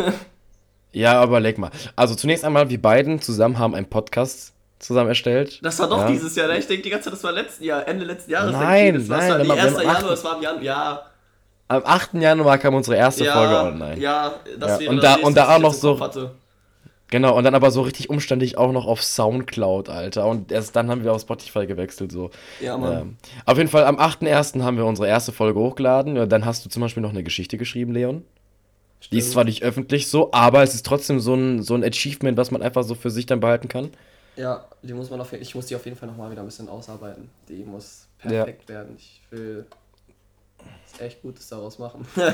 Ja, 0.93 1.23
überleg 1.23 1.57
mal. 1.57 1.71
Also 1.95 2.15
zunächst 2.15 2.43
einmal, 2.45 2.69
wir 2.69 2.81
beiden 2.81 3.21
zusammen 3.21 3.57
haben 3.59 3.75
einen 3.75 3.87
Podcast 3.87 4.53
zusammen 4.79 5.09
erstellt. 5.09 5.59
Das 5.63 5.79
war 5.79 5.87
doch 5.87 5.99
Ja. 5.99 6.07
dieses 6.07 6.35
Jahr, 6.35 6.47
ne? 6.47 6.57
Ich 6.57 6.67
denke 6.67 6.83
die 6.83 6.89
ganze 6.89 7.05
Zeit, 7.05 7.13
das 7.13 7.23
war 7.23 7.31
letzten 7.31 7.63
Jahr, 7.63 7.87
Ende 7.87 8.05
letzten 8.05 8.31
Jahres. 8.31 8.51
Nein, 8.51 8.95
ich, 8.95 9.07
das 9.07 9.09
nein, 9.09 9.29
war 9.29 9.35
aber 9.39 9.45
wir 9.47 9.53
1. 9.63 9.75
haben 9.75 9.83
Januar, 9.83 10.09
das 10.09 10.23
war 10.23 10.35
im 10.37 10.41
Januar, 10.43 10.63
ja. 10.63 11.01
Am 11.67 11.81
8. 11.85 12.13
Januar 12.15 12.57
kam 12.57 12.73
unsere 12.75 12.97
erste 12.97 13.23
ja, 13.25 13.33
Folge 13.33 13.55
online. 13.57 13.99
Ja, 14.01 14.33
das 14.59 14.71
Ja, 14.71 14.79
wäre 14.79 14.89
und 14.91 14.97
da- 15.03 15.09
nächste, 15.11 15.27
und 15.27 15.37
da 15.37 15.55
auch 15.55 15.59
noch 15.59 15.73
so- 15.73 15.99
hatte. 15.99 16.31
Genau, 17.09 17.35
und 17.37 17.43
dann 17.43 17.55
aber 17.55 17.71
so 17.71 17.81
richtig 17.81 18.09
umständlich 18.09 18.57
auch 18.57 18.71
noch 18.71 18.85
auf 18.85 19.03
Soundcloud, 19.03 19.89
Alter. 19.89 20.25
Und 20.27 20.49
erst 20.51 20.75
dann 20.77 20.89
haben 20.89 21.03
wir 21.03 21.11
auf 21.13 21.21
Spotify 21.21 21.67
gewechselt, 21.67 22.09
so. 22.11 22.31
Ja, 22.61 22.77
Mann. 22.77 22.91
Ähm, 23.01 23.17
auf 23.45 23.57
jeden 23.57 23.69
Fall 23.69 23.83
am 23.85 23.97
8.1. 23.99 24.63
haben 24.63 24.77
wir 24.77 24.85
unsere 24.85 25.09
erste 25.09 25.33
Folge 25.33 25.59
hochgeladen. 25.59 26.29
Dann 26.29 26.45
hast 26.45 26.63
du 26.65 26.69
zum 26.69 26.81
Beispiel 26.81 27.03
noch 27.03 27.09
eine 27.09 27.23
Geschichte 27.23 27.57
geschrieben, 27.57 27.91
Leon. 27.93 28.23
Die 29.09 29.17
ist 29.17 29.25
Stimmt. 29.25 29.33
zwar 29.33 29.43
nicht 29.45 29.63
öffentlich 29.63 30.07
so, 30.09 30.31
aber 30.31 30.63
es 30.63 30.75
ist 30.75 30.85
trotzdem 30.85 31.19
so 31.19 31.33
ein, 31.33 31.63
so 31.63 31.75
ein 31.75 31.83
Achievement, 31.83 32.37
was 32.37 32.51
man 32.51 32.61
einfach 32.61 32.83
so 32.83 32.95
für 32.95 33.09
sich 33.09 33.25
dann 33.25 33.39
behalten 33.39 33.67
kann. 33.67 33.91
Ja, 34.35 34.65
die 34.81 34.93
muss 34.93 35.09
man 35.09 35.19
auf 35.19 35.31
jeden 35.31 35.43
ich 35.43 35.55
muss 35.55 35.65
die 35.65 35.75
auf 35.75 35.85
jeden 35.85 35.97
Fall 35.97 36.07
nochmal 36.07 36.31
wieder 36.31 36.41
ein 36.41 36.45
bisschen 36.45 36.69
ausarbeiten. 36.69 37.29
Die 37.49 37.63
muss 37.63 38.07
perfekt 38.17 38.69
werden. 38.69 38.95
Ich 38.97 39.21
will 39.29 39.65
echt 40.99 41.21
Gutes 41.21 41.49
daraus 41.49 41.79
machen. 41.79 42.05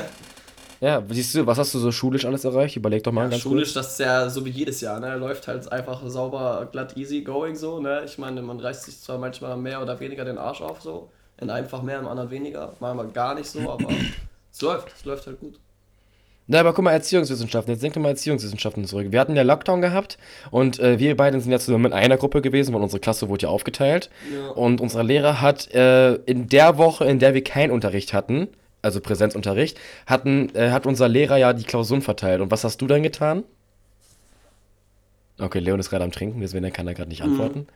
Ja, 0.80 1.02
siehst 1.08 1.34
du, 1.34 1.44
was 1.44 1.58
hast 1.58 1.74
du 1.74 1.78
so 1.80 1.90
schulisch 1.90 2.24
alles 2.24 2.44
erreicht? 2.44 2.76
Überleg 2.76 3.02
doch 3.02 3.10
mal 3.10 3.24
ja, 3.24 3.30
ganz 3.30 3.42
schulisch, 3.42 3.74
das 3.74 3.92
ist 3.92 3.98
ja 3.98 4.30
so 4.30 4.44
wie 4.44 4.50
jedes 4.50 4.80
Jahr, 4.80 5.00
ne? 5.00 5.16
Läuft 5.16 5.48
halt 5.48 5.70
einfach 5.72 6.00
sauber, 6.06 6.68
glatt, 6.70 6.96
easy 6.96 7.22
going 7.22 7.56
so, 7.56 7.80
ne? 7.80 8.02
Ich 8.04 8.16
meine, 8.16 8.42
man 8.42 8.60
reißt 8.60 8.84
sich 8.84 9.00
zwar 9.00 9.18
manchmal 9.18 9.56
mehr 9.56 9.82
oder 9.82 9.98
weniger 9.98 10.24
den 10.24 10.38
Arsch 10.38 10.60
auf 10.60 10.80
so. 10.80 11.10
In 11.40 11.50
einem 11.50 11.68
Fach 11.68 11.82
mehr, 11.82 11.98
im 11.98 12.06
anderen 12.06 12.30
weniger. 12.30 12.74
Manchmal 12.78 13.08
gar 13.08 13.34
nicht 13.34 13.50
so, 13.50 13.68
aber 13.68 13.88
es 14.52 14.62
läuft, 14.62 14.92
es 14.96 15.04
läuft 15.04 15.26
halt 15.26 15.40
gut. 15.40 15.58
Na, 16.50 16.60
aber 16.60 16.72
guck 16.72 16.82
mal, 16.82 16.92
Erziehungswissenschaften. 16.92 17.74
Jetzt 17.74 17.82
denk 17.82 17.92
doch 17.92 18.00
mal 18.00 18.08
Erziehungswissenschaften 18.08 18.86
zurück. 18.86 19.08
Wir 19.10 19.20
hatten 19.20 19.36
ja 19.36 19.42
Lockdown 19.42 19.82
gehabt 19.82 20.16
und 20.50 20.80
äh, 20.80 20.98
wir 20.98 21.14
beide 21.14 21.38
sind 21.40 21.52
ja 21.52 21.58
zusammen 21.58 21.84
in 21.84 21.92
einer 21.92 22.16
Gruppe 22.16 22.40
gewesen, 22.40 22.74
weil 22.74 22.80
unsere 22.80 23.00
Klasse 23.00 23.28
wurde 23.28 23.42
ja 23.42 23.48
aufgeteilt. 23.50 24.08
Ja. 24.32 24.48
Und 24.52 24.80
unser 24.80 25.04
Lehrer 25.04 25.42
hat 25.42 25.70
äh, 25.74 26.14
in 26.14 26.48
der 26.48 26.78
Woche, 26.78 27.04
in 27.04 27.18
der 27.18 27.34
wir 27.34 27.44
keinen 27.44 27.70
Unterricht 27.70 28.14
hatten, 28.14 28.48
also 28.80 29.00
Präsenzunterricht, 29.00 29.78
hatten, 30.06 30.54
äh, 30.54 30.70
hat 30.70 30.86
unser 30.86 31.06
Lehrer 31.06 31.36
ja 31.36 31.52
die 31.52 31.64
Klausuren 31.64 32.00
verteilt. 32.00 32.40
Und 32.40 32.50
was 32.50 32.64
hast 32.64 32.80
du 32.80 32.86
dann 32.86 33.02
getan? 33.02 33.44
Okay, 35.38 35.58
Leon 35.58 35.78
ist 35.78 35.90
gerade 35.90 36.04
am 36.04 36.12
Trinken, 36.12 36.40
deswegen 36.40 36.72
kann 36.72 36.88
er 36.88 36.94
gerade 36.94 37.10
nicht 37.10 37.22
antworten. 37.22 37.66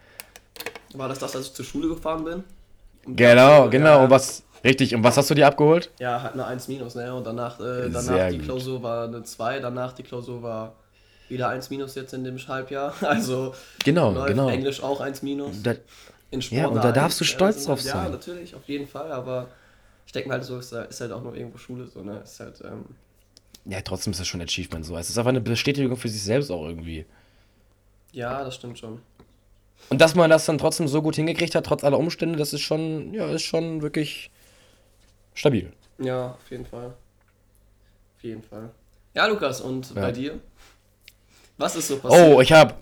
War 0.94 1.10
das 1.10 1.18
das, 1.18 1.36
als 1.36 1.48
ich 1.48 1.52
zur 1.52 1.66
Schule 1.66 1.88
gefahren 1.88 2.24
bin? 2.24 2.44
Genau, 3.06 3.68
genau. 3.68 4.04
Und 4.04 4.10
was, 4.10 4.44
richtig, 4.64 4.94
und 4.94 5.02
was 5.04 5.16
hast 5.16 5.30
du 5.30 5.34
dir 5.34 5.46
abgeholt? 5.46 5.90
Ja, 5.98 6.22
halt 6.22 6.34
eine 6.34 6.44
1 6.46 6.68
minus, 6.68 6.94
ne? 6.94 7.14
Und 7.14 7.24
danach, 7.26 7.58
äh, 7.60 7.88
danach 7.90 8.02
Sehr 8.02 8.30
die 8.30 8.36
gut. 8.38 8.46
Klausur 8.46 8.82
war 8.82 9.04
eine 9.08 9.22
2, 9.22 9.60
danach 9.60 9.92
die 9.92 10.02
Klausur 10.02 10.42
war 10.42 10.74
wieder 11.28 11.48
1 11.48 11.70
minus 11.70 11.94
jetzt 11.94 12.12
in 12.14 12.24
dem 12.24 12.36
Halbjahr. 12.46 12.94
Also 13.02 13.54
Genau, 13.84 14.12
genau. 14.24 14.48
Englisch 14.48 14.82
auch 14.82 15.00
1 15.00 15.22
minus. 15.22 15.62
Da, 15.62 15.74
In 16.30 16.42
Sport 16.42 16.60
Ja, 16.60 16.66
und 16.68 16.76
da 16.76 16.88
Eins. 16.88 16.94
darfst 16.94 17.20
du 17.20 17.24
Ja, 17.24 17.30
stolz 17.30 17.64
drauf 17.64 17.80
sein. 17.80 18.04
Ja, 18.04 18.08
natürlich, 18.10 18.54
auf 18.54 18.66
jeden 18.66 18.86
Fall, 18.86 19.12
aber 19.12 19.48
ich 20.06 20.12
denke 20.12 20.28
mal 20.28 20.34
halt 20.34 20.44
so, 20.44 20.58
ist, 20.58 20.72
ist 20.72 21.00
halt 21.00 21.12
auch 21.12 21.22
noch 21.22 21.34
irgendwo 21.34 21.58
Schule 21.58 21.86
so, 21.86 22.02
ne? 22.02 22.20
Ist 22.24 22.40
halt, 22.40 22.60
ähm, 22.64 22.84
ja, 23.64 23.80
trotzdem 23.80 24.10
ist 24.10 24.18
das 24.18 24.26
schon 24.26 24.40
ein 24.40 24.48
Achievement 24.48 24.84
so. 24.84 24.96
Es 24.96 25.08
ist 25.08 25.16
einfach 25.16 25.28
eine 25.28 25.40
Bestätigung 25.40 25.96
für 25.96 26.08
sich 26.08 26.22
selbst 26.22 26.50
auch 26.50 26.66
irgendwie. 26.66 27.06
ja, 28.12 28.42
das 28.44 28.56
stimmt 28.56 28.78
schon. 28.78 29.00
Und 29.88 30.00
dass 30.00 30.14
man 30.16 30.28
das 30.30 30.46
dann 30.46 30.58
trotzdem 30.58 30.88
so 30.88 31.00
gut 31.00 31.14
hingekriegt 31.16 31.54
hat, 31.54 31.66
trotz 31.66 31.84
aller 31.84 31.98
Umstände, 31.98 32.38
das 32.38 32.52
ist 32.52 32.60
schon, 32.62 33.14
ja, 33.14 33.26
ist 33.30 33.42
schon 33.42 33.82
wirklich 33.82 34.31
stabil. 35.34 35.72
Ja, 35.98 36.32
auf 36.32 36.50
jeden 36.50 36.66
Fall. 36.66 36.86
Auf 38.16 38.22
jeden 38.22 38.42
Fall. 38.42 38.70
Ja, 39.14 39.26
Lukas, 39.26 39.60
und 39.60 39.94
Ja. 39.94 40.00
bei 40.00 40.12
dir? 40.12 40.38
Was 41.58 41.76
ist 41.76 41.88
so 41.88 41.98
passiert? 41.98 42.28
Oh, 42.34 42.40
ich 42.40 42.52
habe 42.52 42.74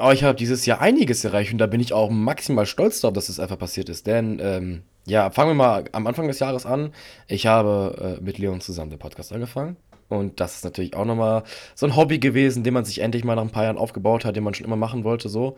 oh, 0.00 0.10
ich 0.10 0.22
habe 0.24 0.36
dieses 0.36 0.66
Jahr 0.66 0.80
einiges 0.80 1.24
erreicht 1.24 1.52
und 1.52 1.58
da 1.58 1.66
bin 1.66 1.80
ich 1.80 1.92
auch 1.92 2.10
maximal 2.10 2.66
stolz 2.66 3.00
darauf, 3.00 3.14
dass 3.14 3.28
es 3.28 3.40
einfach 3.40 3.58
passiert 3.58 3.88
ist. 3.88 4.06
Denn, 4.06 4.38
ähm, 4.40 4.82
ja, 5.06 5.30
fangen 5.30 5.50
wir 5.50 5.54
mal 5.54 5.84
am 5.92 6.06
Anfang 6.06 6.28
des 6.28 6.38
Jahres 6.38 6.66
an. 6.66 6.92
Ich 7.26 7.46
habe 7.46 8.18
äh, 8.20 8.22
mit 8.22 8.38
Leon 8.38 8.60
zusammen 8.60 8.90
den 8.90 8.98
Podcast 8.98 9.32
angefangen. 9.32 9.76
Und 10.08 10.40
das 10.40 10.56
ist 10.56 10.64
natürlich 10.64 10.94
auch 10.94 11.06
nochmal 11.06 11.42
so 11.74 11.86
ein 11.86 11.96
Hobby 11.96 12.18
gewesen, 12.18 12.64
den 12.64 12.74
man 12.74 12.84
sich 12.84 12.98
endlich 13.00 13.24
mal 13.24 13.34
nach 13.34 13.42
ein 13.42 13.50
paar 13.50 13.64
Jahren 13.64 13.78
aufgebaut 13.78 14.24
hat, 14.24 14.36
den 14.36 14.44
man 14.44 14.52
schon 14.54 14.66
immer 14.66 14.76
machen 14.76 15.04
wollte, 15.04 15.28
so. 15.30 15.56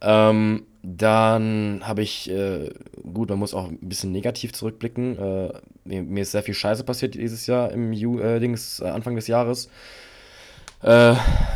Ähm, 0.00 0.64
dann 0.82 1.80
habe 1.82 2.02
ich, 2.02 2.30
äh, 2.30 2.70
gut, 3.12 3.28
man 3.30 3.38
muss 3.38 3.54
auch 3.54 3.68
ein 3.68 3.78
bisschen 3.80 4.12
negativ 4.12 4.52
zurückblicken. 4.52 5.18
Äh, 5.18 5.52
mir, 5.84 6.02
mir 6.02 6.22
ist 6.22 6.32
sehr 6.32 6.42
viel 6.42 6.54
Scheiße 6.54 6.84
passiert 6.84 7.14
dieses 7.14 7.46
Jahr 7.46 7.72
im 7.72 7.92
Ju 7.92 8.20
äh, 8.20 8.40
Dings, 8.40 8.80
äh, 8.80 8.86
Anfang 8.86 9.16
des 9.16 9.26
Jahres. 9.26 9.68
Äh, 10.82 11.14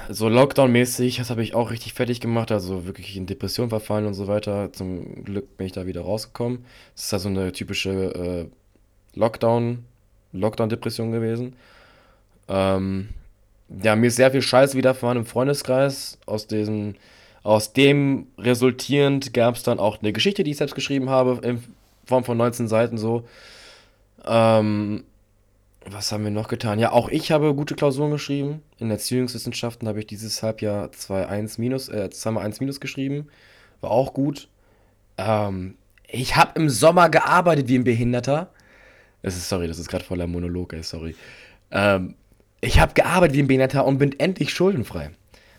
so 0.09 0.27
Lockdown-mäßig, 0.29 1.19
das 1.19 1.31
habe 1.31 1.43
ich 1.43 1.55
auch 1.55 1.71
richtig 1.71 1.95
fertig 1.95 2.21
gemacht, 2.21 2.51
also 2.51 2.87
wirklich 2.87 3.17
in 3.17 3.27
Depression 3.27 3.69
verfallen 3.69 4.07
und 4.07 4.15
so 4.15 4.27
weiter. 4.27 4.73
Zum 4.73 5.25
Glück 5.25 5.57
bin 5.57 5.67
ich 5.67 5.73
da 5.73 5.87
wieder 5.87 6.01
rausgekommen. 6.01 6.65
Das 6.95 7.05
ist 7.05 7.15
also 7.15 7.29
eine 7.29 7.53
typische 7.53 7.91
äh, 7.91 8.47
Lockdown, 9.15 9.85
Lockdown-Depression 10.33 11.13
gewesen. 11.13 11.55
Ähm, 12.49 13.11
ja, 13.83 13.95
mir 13.95 14.09
ist 14.09 14.17
sehr 14.17 14.33
viel 14.33 14.43
Scheiß 14.43 14.75
widerfahren 14.75 15.19
im 15.19 15.27
Freundeskreis. 15.27 16.19
Aus 16.27 16.49
diesem, 16.49 16.97
aus 17.43 17.73
dem 17.73 18.29
resultierend 18.39 19.35
gab 19.35 19.57
es 19.57 19.63
dann 19.63 19.79
auch 19.79 20.01
eine 20.01 20.13
Geschichte, 20.13 20.45
die 20.45 20.53
ich 20.53 20.57
selbst 20.59 20.75
geschrieben 20.75 21.11
habe, 21.11 21.45
in 21.47 21.63
Form 22.05 22.25
von 22.25 22.37
19 22.37 22.69
Seiten 22.69 22.99
so. 22.99 23.25
Ähm, 24.25 25.05
was 25.87 26.13
haben 26.13 26.23
wir 26.25 26.31
noch 26.31 26.49
getan? 26.49 26.79
Ja, 26.79 26.93
auch 26.93 27.09
ich 27.09 27.33
habe 27.33 27.55
gute 27.55 27.75
Klausuren 27.75 28.13
geschrieben. 28.13 28.63
In 28.79 28.91
Erziehungswissenschaften 28.91 29.89
habe 29.89 29.99
ich 29.99 30.07
dieses 30.07 30.43
Halbjahr 30.43 30.91
2-1 30.91 31.61
minus, 31.61 31.89
äh, 31.89 32.09
2x1 32.13 32.61
minus 32.61 32.81
geschrieben. 32.81 33.29
War 33.81 33.91
auch 33.91 34.15
gut. 34.15 34.49
Ähm, 35.19 35.75
ich 36.07 36.37
habe 36.37 36.61
im 36.61 36.69
Sommer 36.69 37.09
gearbeitet 37.09 37.69
wie 37.69 37.79
ein 37.79 37.85
Behinderter. 37.85 38.51
Das 39.23 39.37
ist, 39.37 39.49
sorry, 39.49 39.67
das 39.67 39.79
ist 39.79 39.89
gerade 39.89 40.05
voller 40.05 40.27
Monolog, 40.27 40.73
ey, 40.73 40.83
sorry. 40.83 41.17
Ähm, 41.71 42.15
ich 42.61 42.79
habe 42.79 42.95
gearbeitet 42.95 43.37
wie 43.37 43.43
ein 43.43 43.49
Behinderter 43.49 43.85
und 43.85 43.99
bin 43.99 44.19
endlich 44.21 44.51
schuldenfrei. 44.51 45.11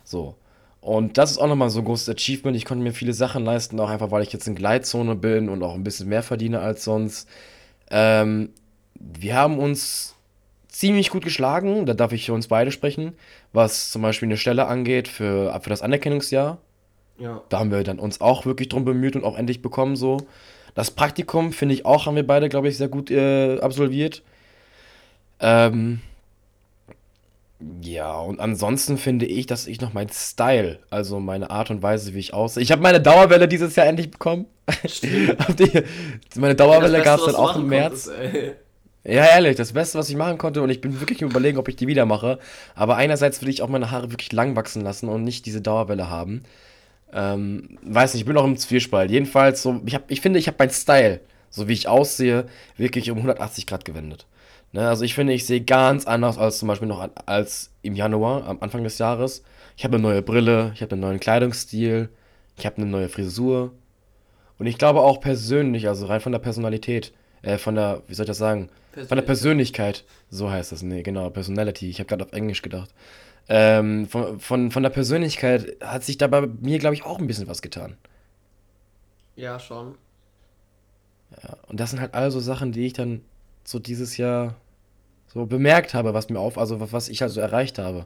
So. 0.05 0.35
Und 0.83 1.17
das 1.17 1.31
ist 1.31 1.37
auch 1.37 1.47
nochmal 1.47 1.69
so 1.69 1.79
ein 1.79 1.85
großes 1.85 2.09
Achievement. 2.09 2.57
Ich 2.57 2.65
konnte 2.65 2.83
mir 2.83 2.91
viele 2.91 3.13
Sachen 3.13 3.45
leisten, 3.45 3.79
auch 3.79 3.89
einfach, 3.89 4.11
weil 4.11 4.21
ich 4.21 4.33
jetzt 4.33 4.49
in 4.49 4.55
Gleitzone 4.55 5.15
bin 5.15 5.47
und 5.47 5.63
auch 5.63 5.75
ein 5.75 5.83
bisschen 5.85 6.09
mehr 6.09 6.23
verdiene 6.23 6.59
als 6.59 6.83
sonst. 6.83 7.29
Ähm, 7.89 8.49
wir 8.95 9.35
haben 9.35 9.59
uns 9.59 10.15
ziemlich 10.67 11.09
gut 11.09 11.23
geschlagen, 11.23 11.85
da 11.85 11.93
darf 11.93 12.11
ich 12.11 12.25
für 12.25 12.33
uns 12.33 12.49
beide 12.49 12.69
sprechen, 12.69 13.13
was 13.53 13.91
zum 13.91 14.01
Beispiel 14.01 14.27
eine 14.27 14.35
Stelle 14.35 14.67
angeht 14.67 15.07
für, 15.07 15.57
für 15.61 15.69
das 15.69 15.81
Anerkennungsjahr. 15.81 16.57
Ja. 17.17 17.41
Da 17.47 17.59
haben 17.59 17.71
wir 17.71 17.81
dann 17.83 17.99
uns 17.99 18.19
auch 18.19 18.45
wirklich 18.45 18.67
drum 18.67 18.83
bemüht 18.83 19.15
und 19.15 19.23
auch 19.23 19.37
endlich 19.37 19.61
bekommen 19.61 19.95
so. 19.95 20.17
Das 20.75 20.91
Praktikum, 20.91 21.53
finde 21.53 21.75
ich 21.75 21.85
auch, 21.85 22.07
haben 22.07 22.17
wir 22.17 22.27
beide, 22.27 22.49
glaube 22.49 22.67
ich, 22.67 22.75
sehr 22.75 22.89
gut 22.89 23.09
äh, 23.09 23.57
absolviert. 23.61 24.21
Ähm, 25.39 26.01
ja, 27.81 28.15
und 28.17 28.39
ansonsten 28.39 28.97
finde 28.97 29.25
ich, 29.25 29.45
dass 29.45 29.67
ich 29.67 29.81
noch 29.81 29.93
mein 29.93 30.09
Style, 30.09 30.79
also 30.89 31.19
meine 31.19 31.49
Art 31.49 31.69
und 31.69 31.81
Weise, 31.81 32.13
wie 32.13 32.19
ich 32.19 32.33
aussehe. 32.33 32.63
Ich 32.63 32.71
habe 32.71 32.81
meine 32.81 33.01
Dauerwelle 33.01 33.47
dieses 33.47 33.75
Jahr 33.75 33.85
endlich 33.87 34.09
bekommen. 34.11 34.45
Ihr- 35.59 35.83
meine 36.35 36.55
Dauerwelle 36.55 37.01
gab 37.01 37.19
es 37.19 37.25
dann 37.25 37.35
auch 37.35 37.55
im 37.55 37.67
März. 37.67 38.05
konntest. 38.05 38.55
Ja, 39.05 39.25
ehrlich, 39.25 39.57
das 39.57 39.73
Beste, 39.73 39.97
was 39.99 40.09
ich 40.09 40.15
machen 40.15 40.37
konnte, 40.37 40.61
und 40.61 40.69
ich 40.69 40.79
bin 40.79 40.99
wirklich 41.01 41.21
im 41.21 41.29
Überlegen, 41.29 41.57
ob 41.57 41.67
ich 41.67 41.75
die 41.75 41.87
wieder 41.87 42.05
mache. 42.05 42.39
Aber 42.73 42.95
einerseits 42.95 43.41
will 43.41 43.49
ich 43.49 43.61
auch 43.61 43.67
meine 43.67 43.91
Haare 43.91 44.11
wirklich 44.11 44.31
lang 44.31 44.55
wachsen 44.55 44.81
lassen 44.81 45.09
und 45.09 45.23
nicht 45.25 45.45
diese 45.45 45.59
Dauerwelle 45.61 46.09
haben. 46.09 46.43
Ähm, 47.13 47.77
weiß 47.83 48.13
nicht, 48.13 48.21
ich 48.21 48.25
bin 48.25 48.35
noch 48.35 48.45
im 48.45 48.57
Zwiespalt. 48.57 49.11
Jedenfalls, 49.11 49.61
so, 49.61 49.81
ich, 49.85 49.93
hab, 49.93 50.09
ich 50.09 50.21
finde, 50.21 50.39
ich 50.39 50.47
habe 50.47 50.55
meinen 50.57 50.71
Style, 50.71 51.19
so 51.53 51.67
wie 51.67 51.73
ich 51.73 51.87
aussehe, 51.87 52.47
wirklich 52.77 53.11
um 53.11 53.17
180 53.17 53.67
Grad 53.67 53.85
gewendet. 53.85 54.25
Ne, 54.71 54.89
also 54.89 55.05
ich 55.05 55.13
finde, 55.13 55.33
ich 55.33 55.45
sehe 55.45 55.61
ganz 55.61 56.07
anders 56.07 56.39
als 56.39 56.57
zum 56.57 56.67
Beispiel 56.67 56.87
noch 56.87 56.99
an, 56.99 57.11
als 57.27 57.69
im 57.83 57.95
Januar, 57.95 58.47
am 58.47 58.57
Anfang 58.59 58.83
des 58.83 58.97
Jahres. 58.97 59.43
Ich 59.77 59.83
habe 59.83 59.95
eine 59.95 60.01
neue 60.01 60.23
Brille, 60.23 60.71
ich 60.73 60.81
habe 60.81 60.93
einen 60.93 61.01
neuen 61.01 61.19
Kleidungsstil, 61.19 62.09
ich 62.57 62.65
habe 62.65 62.77
eine 62.77 62.87
neue 62.87 63.07
Frisur. 63.07 63.71
Und 64.57 64.65
ich 64.65 64.79
glaube 64.79 65.01
auch 65.01 65.21
persönlich, 65.21 65.87
also 65.87 66.07
rein 66.07 66.21
von 66.21 66.31
der 66.31 66.39
Personalität, 66.39 67.13
äh, 67.43 67.59
von 67.59 67.75
der, 67.75 68.01
wie 68.07 68.15
soll 68.15 68.23
ich 68.23 68.29
das 68.29 68.39
sagen? 68.39 68.69
Von 69.07 69.15
der 69.15 69.23
Persönlichkeit, 69.23 70.05
so 70.31 70.49
heißt 70.49 70.71
das, 70.71 70.81
nee, 70.81 71.03
genau, 71.03 71.29
Personality, 71.29 71.89
ich 71.89 71.99
habe 71.99 72.07
gerade 72.07 72.25
auf 72.25 72.33
Englisch 72.33 72.63
gedacht. 72.63 72.89
Ähm, 73.49 74.07
von, 74.07 74.39
von, 74.39 74.71
von 74.71 74.83
der 74.83 74.89
Persönlichkeit 74.89 75.77
hat 75.81 76.03
sich 76.03 76.17
da 76.17 76.27
bei 76.27 76.47
mir, 76.47 76.79
glaube 76.79 76.95
ich, 76.95 77.03
auch 77.03 77.19
ein 77.19 77.27
bisschen 77.27 77.47
was 77.47 77.61
getan. 77.61 77.97
Ja, 79.35 79.59
schon. 79.59 79.95
Ja, 81.41 81.57
und 81.67 81.79
das 81.79 81.91
sind 81.91 81.99
halt 81.99 82.13
all 82.13 82.29
so 82.31 82.39
Sachen, 82.39 82.71
die 82.71 82.85
ich 82.85 82.93
dann 82.93 83.21
so 83.63 83.79
dieses 83.79 84.17
Jahr 84.17 84.55
so 85.27 85.45
bemerkt 85.45 85.93
habe, 85.93 86.13
was 86.13 86.29
mir 86.29 86.39
auf, 86.39 86.57
also 86.57 86.91
was 86.91 87.09
ich 87.09 87.21
halt 87.21 87.31
so 87.31 87.39
erreicht 87.41 87.79
habe. 87.79 88.05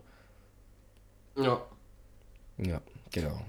Ja. 1.36 1.62
Ja, 2.58 2.82
genau. 3.12 3.42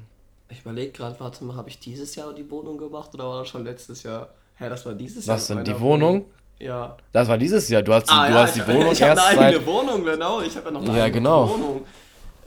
Ich 0.49 0.61
überlege 0.61 0.93
gerade, 0.93 1.19
warte 1.21 1.45
mal, 1.45 1.57
habe 1.57 1.69
ich 1.69 1.79
dieses 1.79 2.15
Jahr 2.15 2.33
die 2.33 2.51
Wohnung 2.51 2.79
gemacht 2.79 3.15
oder 3.15 3.29
war 3.29 3.39
das 3.41 3.49
schon 3.49 3.65
letztes 3.65 4.03
Jahr? 4.03 4.31
Hä, 4.57 4.69
das 4.69 4.85
war 4.85 4.95
dieses 4.95 5.27
Jahr. 5.27 5.37
Was 5.37 5.47
denn, 5.47 5.63
die 5.65 5.71
meiner 5.71 5.83
Wohnung? 5.83 6.25
Ja. 6.59 6.97
Das 7.13 7.29
war 7.29 7.39
dieses 7.39 7.69
Jahr. 7.69 7.83
Du 7.83 7.93
hast, 7.95 8.11
Ah, 8.11 8.27
du 8.27 8.35
ja, 8.35 8.41
hast 8.43 8.57
die 8.57 8.61
ich, 8.61 8.67
Wohnung 8.67 8.93
ich 8.93 9.03
habe 9.03 9.13
erst 9.13 9.27
eine 9.29 9.41
eigene 9.47 9.59
seit. 9.59 9.67
Wohnung, 9.67 10.05
genau. 10.05 10.41
Ich 10.41 10.57
habe 10.57 10.67
ja 10.67 10.71
noch 10.73 10.83
eine 10.83 10.99
Ja, 10.99 11.05
eigene 11.05 11.21
genau. 11.21 11.49
Wohnung. 11.49 11.85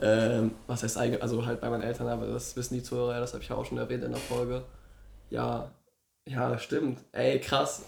Ähm, 0.02 0.50
was 0.66 0.82
heißt 0.82 0.98
eigene? 0.98 1.22
Also 1.22 1.46
halt 1.46 1.60
bei 1.60 1.70
meinen 1.70 1.82
Eltern, 1.82 2.08
aber 2.08 2.26
das 2.26 2.54
wissen 2.56 2.74
die 2.74 2.82
Zuhörer, 2.82 3.14
ja, 3.14 3.20
das 3.20 3.32
habe 3.32 3.42
ich 3.42 3.48
ja 3.48 3.56
auch 3.56 3.64
schon 3.64 3.78
erwähnt 3.78 4.04
in 4.04 4.10
der 4.10 4.20
Folge. 4.20 4.62
Ja, 5.30 5.70
ja, 6.26 6.58
stimmt. 6.58 7.00
Ey, 7.12 7.40
krass. 7.40 7.82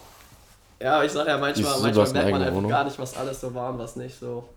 Ja, 0.81 1.03
ich 1.03 1.13
sag 1.13 1.27
ja 1.27 1.39
manchmal, 1.39 1.81
manchmal 1.81 2.13
merkt 2.13 2.31
man 2.33 2.43
einfach 2.43 2.55
Wohnung. 2.57 2.71
gar 2.71 2.85
nicht, 2.85 2.99
was 2.99 3.17
alles 3.17 3.41
so 3.41 3.55
war 3.55 3.73
und 3.73 3.79
was 3.79 3.97
nicht 3.97 4.19
so. 4.19 4.49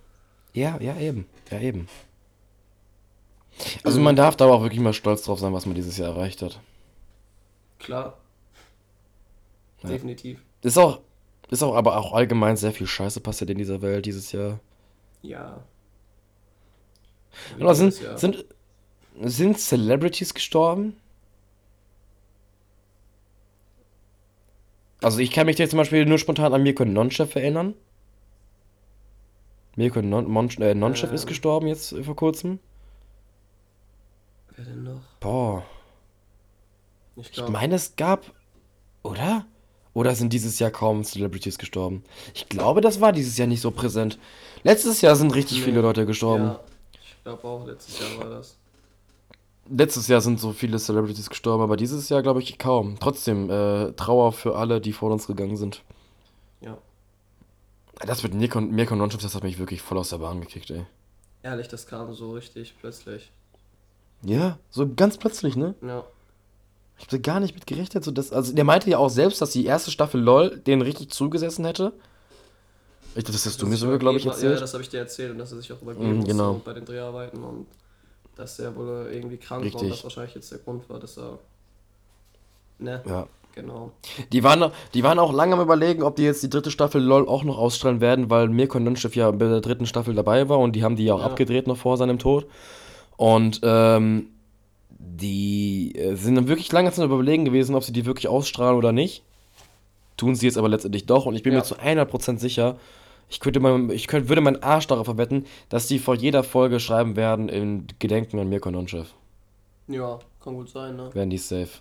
Ja, 0.54 0.78
ja, 0.80 0.96
eben. 0.98 1.28
Ja, 1.52 1.60
eben. 1.60 1.88
Also 3.84 4.00
man 4.00 4.16
darf 4.16 4.36
da 4.36 4.46
aber 4.46 4.56
auch 4.56 4.62
wirklich 4.62 4.80
mal 4.82 4.94
stolz 4.94 5.24
drauf 5.24 5.40
sein, 5.40 5.54
was 5.54 5.66
man 5.66 5.76
dieses 5.76 5.98
Jahr 5.98 6.10
erreicht 6.10 6.42
hat. 6.42 6.60
Klar. 7.80 8.18
Ja. 9.84 9.90
Definitiv. 9.90 10.40
Ist 10.62 10.78
auch, 10.78 11.00
ist 11.50 11.64
auch 11.64 11.76
aber 11.76 11.98
auch 11.98 12.14
allgemein 12.14 12.58
sehr 12.58 12.72
viel 12.72 12.88
Scheiße 12.88 13.20
passiert 13.22 13.50
in 13.52 13.58
dieser 13.58 13.82
Welt 13.82 14.06
dieses 14.06 14.32
Jahr. 14.32 14.60
Ja. 15.22 15.64
Aber 17.60 17.76
sind, 17.76 17.94
Dieses 17.94 18.04
Jahr. 18.04 18.18
sind, 18.18 18.46
sind 19.22 19.60
Celebrities 19.60 20.34
gestorben? 20.34 20.96
Also 25.02 25.20
ich 25.20 25.32
kann 25.32 25.46
mich 25.46 25.58
jetzt 25.58 25.72
zum 25.72 25.78
Beispiel 25.78 26.06
nur 26.06 26.18
spontan 26.18 26.54
an 26.54 26.64
Mirko 26.64 26.84
Nonchef 26.86 27.36
erinnern. 27.36 27.74
Mirko 29.76 30.02
non, 30.02 30.28
Mon, 30.30 30.50
äh, 30.60 30.74
Nonchef 30.74 31.12
ist 31.12 31.24
Ähm. 31.24 31.28
gestorben 31.30 31.68
jetzt 31.68 31.92
äh, 31.94 32.04
vor 32.04 32.16
kurzem. 32.16 32.60
Wer 34.56 34.66
denn 34.66 34.84
noch? 34.84 35.02
Boah, 35.20 35.64
Ich 37.16 37.28
ich 37.28 37.32
glaube. 37.34 37.52
meine 37.52 37.76
es 37.76 37.96
gab, 37.96 38.32
oder? 39.04 39.46
Oder 39.94 40.14
sind 40.16 40.34
dieses 40.34 40.60
Jahr 40.60 40.70
kaum 40.72 41.04
Celebrities 41.04 41.58
gestorben? 41.58 42.04
Ich 42.36 42.50
glaube, 42.50 42.82
das 42.82 43.02
war 43.02 43.12
dieses 43.12 43.38
Jahr 43.38 43.48
nicht 43.48 43.62
so 43.62 43.72
präsent. 43.72 44.20
Letztes 44.64 45.02
Jahr 45.02 45.16
sind 45.16 45.34
richtig 45.34 45.60
Nee. 45.60 45.66
viele 45.66 45.82
Leute 45.82 46.06
gestorben. 46.06 46.46
Ja, 46.46 46.60
ich 47.04 47.24
glaube 47.24 47.44
auch, 47.48 47.66
letztes 47.68 48.00
Jahr 48.00 48.18
war 48.20 48.30
das. 48.30 48.58
Letztes 49.70 50.08
Jahr 50.08 50.22
sind 50.22 50.40
so 50.40 50.52
viele 50.54 50.78
Celebrities 50.80 51.30
gestorben, 51.30 51.64
aber 51.64 51.78
dieses 51.78 52.10
Jahr 52.10 52.22
glaube 52.22 52.42
ich 52.42 52.58
kaum. 52.58 52.98
Trotzdem, 53.00 53.50
äh, 53.50 53.92
Trauer 53.94 54.32
für 54.32 54.56
alle, 54.56 54.80
die 54.82 54.94
vor 54.94 55.12
uns 55.12 55.28
gegangen 55.28 55.58
sind. 55.58 55.84
Ja. 56.62 56.78
Das 58.06 58.24
mit 58.24 58.34
Mirko, 58.34 58.62
Mirko 58.62 58.96
Nonchef, 58.96 59.22
das 59.22 59.36
hat 59.36 59.44
mich 59.44 59.60
wirklich 59.60 59.82
voll 59.82 59.98
aus 59.98 60.10
der 60.10 60.18
Bahn 60.20 60.40
gekickt, 60.42 60.70
ey. 60.72 60.86
Ehrlich, 61.44 61.68
das 61.68 61.88
kam 61.88 62.14
so 62.14 62.32
richtig 62.32 62.76
plötzlich. 62.80 63.32
Ja, 64.24 64.58
so 64.70 64.88
ganz 64.88 65.18
plötzlich, 65.18 65.56
ne? 65.56 65.76
Ja. 65.82 66.04
Ich 66.98 67.04
hab 67.04 67.10
da 67.10 67.18
gar 67.18 67.40
nicht 67.40 67.54
mit 67.54 67.68
gerechnet. 67.68 68.04
So 68.04 68.12
dass, 68.12 68.32
also 68.32 68.54
der 68.54 68.64
meinte 68.64 68.90
ja 68.90 68.98
auch 68.98 69.10
selbst, 69.10 69.42
dass 69.42 69.52
die 69.52 69.66
erste 69.66 69.92
Staffel 69.92 70.20
LOL 70.22 70.58
den 70.58 70.82
richtig 70.82 71.12
zugesessen 71.12 71.64
hätte. 71.66 71.94
Ich, 73.16 73.24
das 73.24 73.46
hast 73.46 73.62
du 73.62 73.66
mir 73.66 73.72
Das 73.74 73.82
sogar, 73.82 73.98
glaube 74.00 74.18
ich, 74.18 74.26
erzählt. 74.26 74.56
Ja, 74.56 74.60
das 74.60 74.74
habe 74.74 74.84
ich 74.84 74.90
dir 74.90 75.00
erzählt 75.00 75.32
und 75.32 75.38
dass 75.38 75.52
er 75.52 75.58
sich 75.60 75.72
auch 75.72 75.82
übergeben 75.82 76.20
Mhm, 76.20 76.24
genau. 76.24 76.62
bei 76.66 76.74
den 76.74 76.86
Dreharbeiten 76.86 77.44
und 77.44 77.68
dass 78.38 78.60
er 78.60 78.76
wohl 78.76 79.10
irgendwie 79.12 79.38
krank 79.38 79.62
war 79.64 79.66
und 79.66 79.74
Richtig. 79.74 79.90
das 79.90 80.04
wahrscheinlich 80.04 80.36
jetzt 80.36 80.52
der 80.52 80.60
Grund 80.60 80.90
war, 80.90 81.00
dass 81.00 81.18
er. 81.18 81.40
Ne? 82.80 83.02
Ja. 83.08 83.28
Genau. 83.56 83.92
Die 84.32 84.44
waren, 84.44 84.72
die 84.94 85.04
waren 85.04 85.18
auch 85.18 85.34
lange 85.34 85.56
am 85.56 85.62
überlegen, 85.62 86.04
ob 86.04 86.16
die 86.16 86.22
jetzt 86.22 86.44
die 86.44 86.50
dritte 86.50 86.70
Staffel 86.70 87.02
LOL 87.02 87.28
auch 87.28 87.44
noch 87.44 87.58
ausstrahlen 87.58 88.02
werden, 88.02 88.30
weil 88.30 88.50
Mirko 88.50 88.80
Nonchev 88.80 89.16
ja 89.18 89.32
bei 89.32 89.48
der 89.48 89.62
dritten 89.62 89.88
Staffel 89.88 90.14
dabei 90.14 90.48
war 90.48 90.60
und 90.60 90.76
die 90.76 90.84
haben 90.84 90.96
die 90.96 91.06
ja 91.06 91.16
auch 91.16 91.22
Ja. 91.22 91.26
abgedreht 91.26 91.66
noch 91.66 91.78
vor 91.78 91.98
seinem 91.98 92.20
Tod. 92.20 92.46
Und 93.16 93.62
ähm, 93.64 94.28
die 94.90 95.96
äh, 95.96 96.14
sind 96.16 96.36
dann 96.36 96.48
wirklich 96.48 96.72
lange 96.72 96.92
zu 96.92 97.04
überlegen 97.04 97.46
gewesen, 97.46 97.74
ob 97.74 97.84
sie 97.84 97.94
die 97.94 98.06
wirklich 98.06 98.28
ausstrahlen 98.28 98.78
oder 98.78 98.92
nicht. 98.92 99.24
Tun 100.18 100.36
sie 100.36 100.46
jetzt 100.46 100.58
aber 100.60 100.70
letztendlich 100.70 101.08
doch 101.08 101.26
und 101.26 101.36
ich 101.36 101.42
bin 101.42 101.54
Ja. 101.54 101.60
mir 101.60 101.66
zu 101.66 101.76
100% 101.80 102.38
sicher, 102.38 102.78
ich 103.30 103.40
könnte 103.40 103.60
mal, 103.60 103.92
ich 103.92 104.08
könnte, 104.08 104.30
würde 104.30 104.42
meinen 104.42 104.64
Arsch 104.64 104.88
darauf 104.88 105.06
verwetten, 105.06 105.46
dass 105.70 105.88
die 105.88 106.00
vor 106.00 106.16
jeder 106.16 106.44
Folge 106.44 106.80
schreiben 106.80 107.16
werden 107.16 107.50
in 107.50 107.88
Gedenken 108.00 108.40
an 108.40 108.50
Mirko 108.50 108.72
Nonchev. 108.72 109.10
Ja, 109.88 110.20
kann 110.44 110.56
gut 110.56 110.70
sein, 110.70 110.96
ne? 110.96 111.14
Werden 111.14 111.30
die 111.30 111.38
safe. 111.38 111.80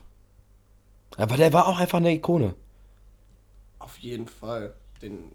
Aber 1.17 1.37
der 1.37 1.53
war 1.53 1.67
auch 1.69 1.79
einfach 1.79 1.99
eine 1.99 2.13
Ikone. 2.13 2.55
Auf 3.79 3.99
jeden 3.99 4.27
Fall. 4.29 4.75
Den. 5.01 5.33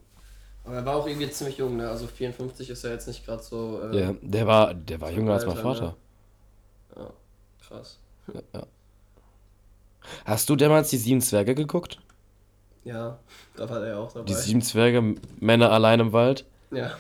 Aber 0.64 0.76
er 0.76 0.86
war 0.86 0.96
auch 0.98 1.08
irgendwie 1.08 1.30
ziemlich 1.30 1.58
jung, 1.58 1.78
ne? 1.78 1.90
Also 1.90 2.08
54 2.08 2.70
ist 2.70 2.84
ja 2.84 2.92
jetzt 2.92 3.08
nicht 3.08 3.26
gerade 3.26 3.42
so. 3.42 3.82
Äh, 3.92 4.00
Ja, 4.00 4.14
der 4.22 4.48
war, 4.48 4.74
der 4.74 5.02
war 5.02 5.12
jünger 5.12 5.34
als 5.34 5.46
mein 5.46 5.58
Alter, 5.58 5.70
ne? 5.70 5.76
Vater. 5.76 5.96
ja, 6.98 7.10
krass. 7.68 8.00
Ja. 8.54 8.64
Hast 10.26 10.50
du 10.50 10.56
damals 10.56 10.90
die 10.90 10.98
sieben 10.98 11.22
Zwerge 11.22 11.56
geguckt? 11.56 12.00
Ja, 12.84 13.20
da 13.56 13.70
war 13.70 13.86
er 13.86 14.00
auch 14.00 14.12
dabei. 14.12 14.26
Die 14.26 14.34
sieben 14.34 14.62
Zwerge, 14.62 15.16
Männer 15.40 15.72
allein 15.72 16.00
im 16.00 16.14
Wald? 16.14 16.46
ja. 16.72 16.92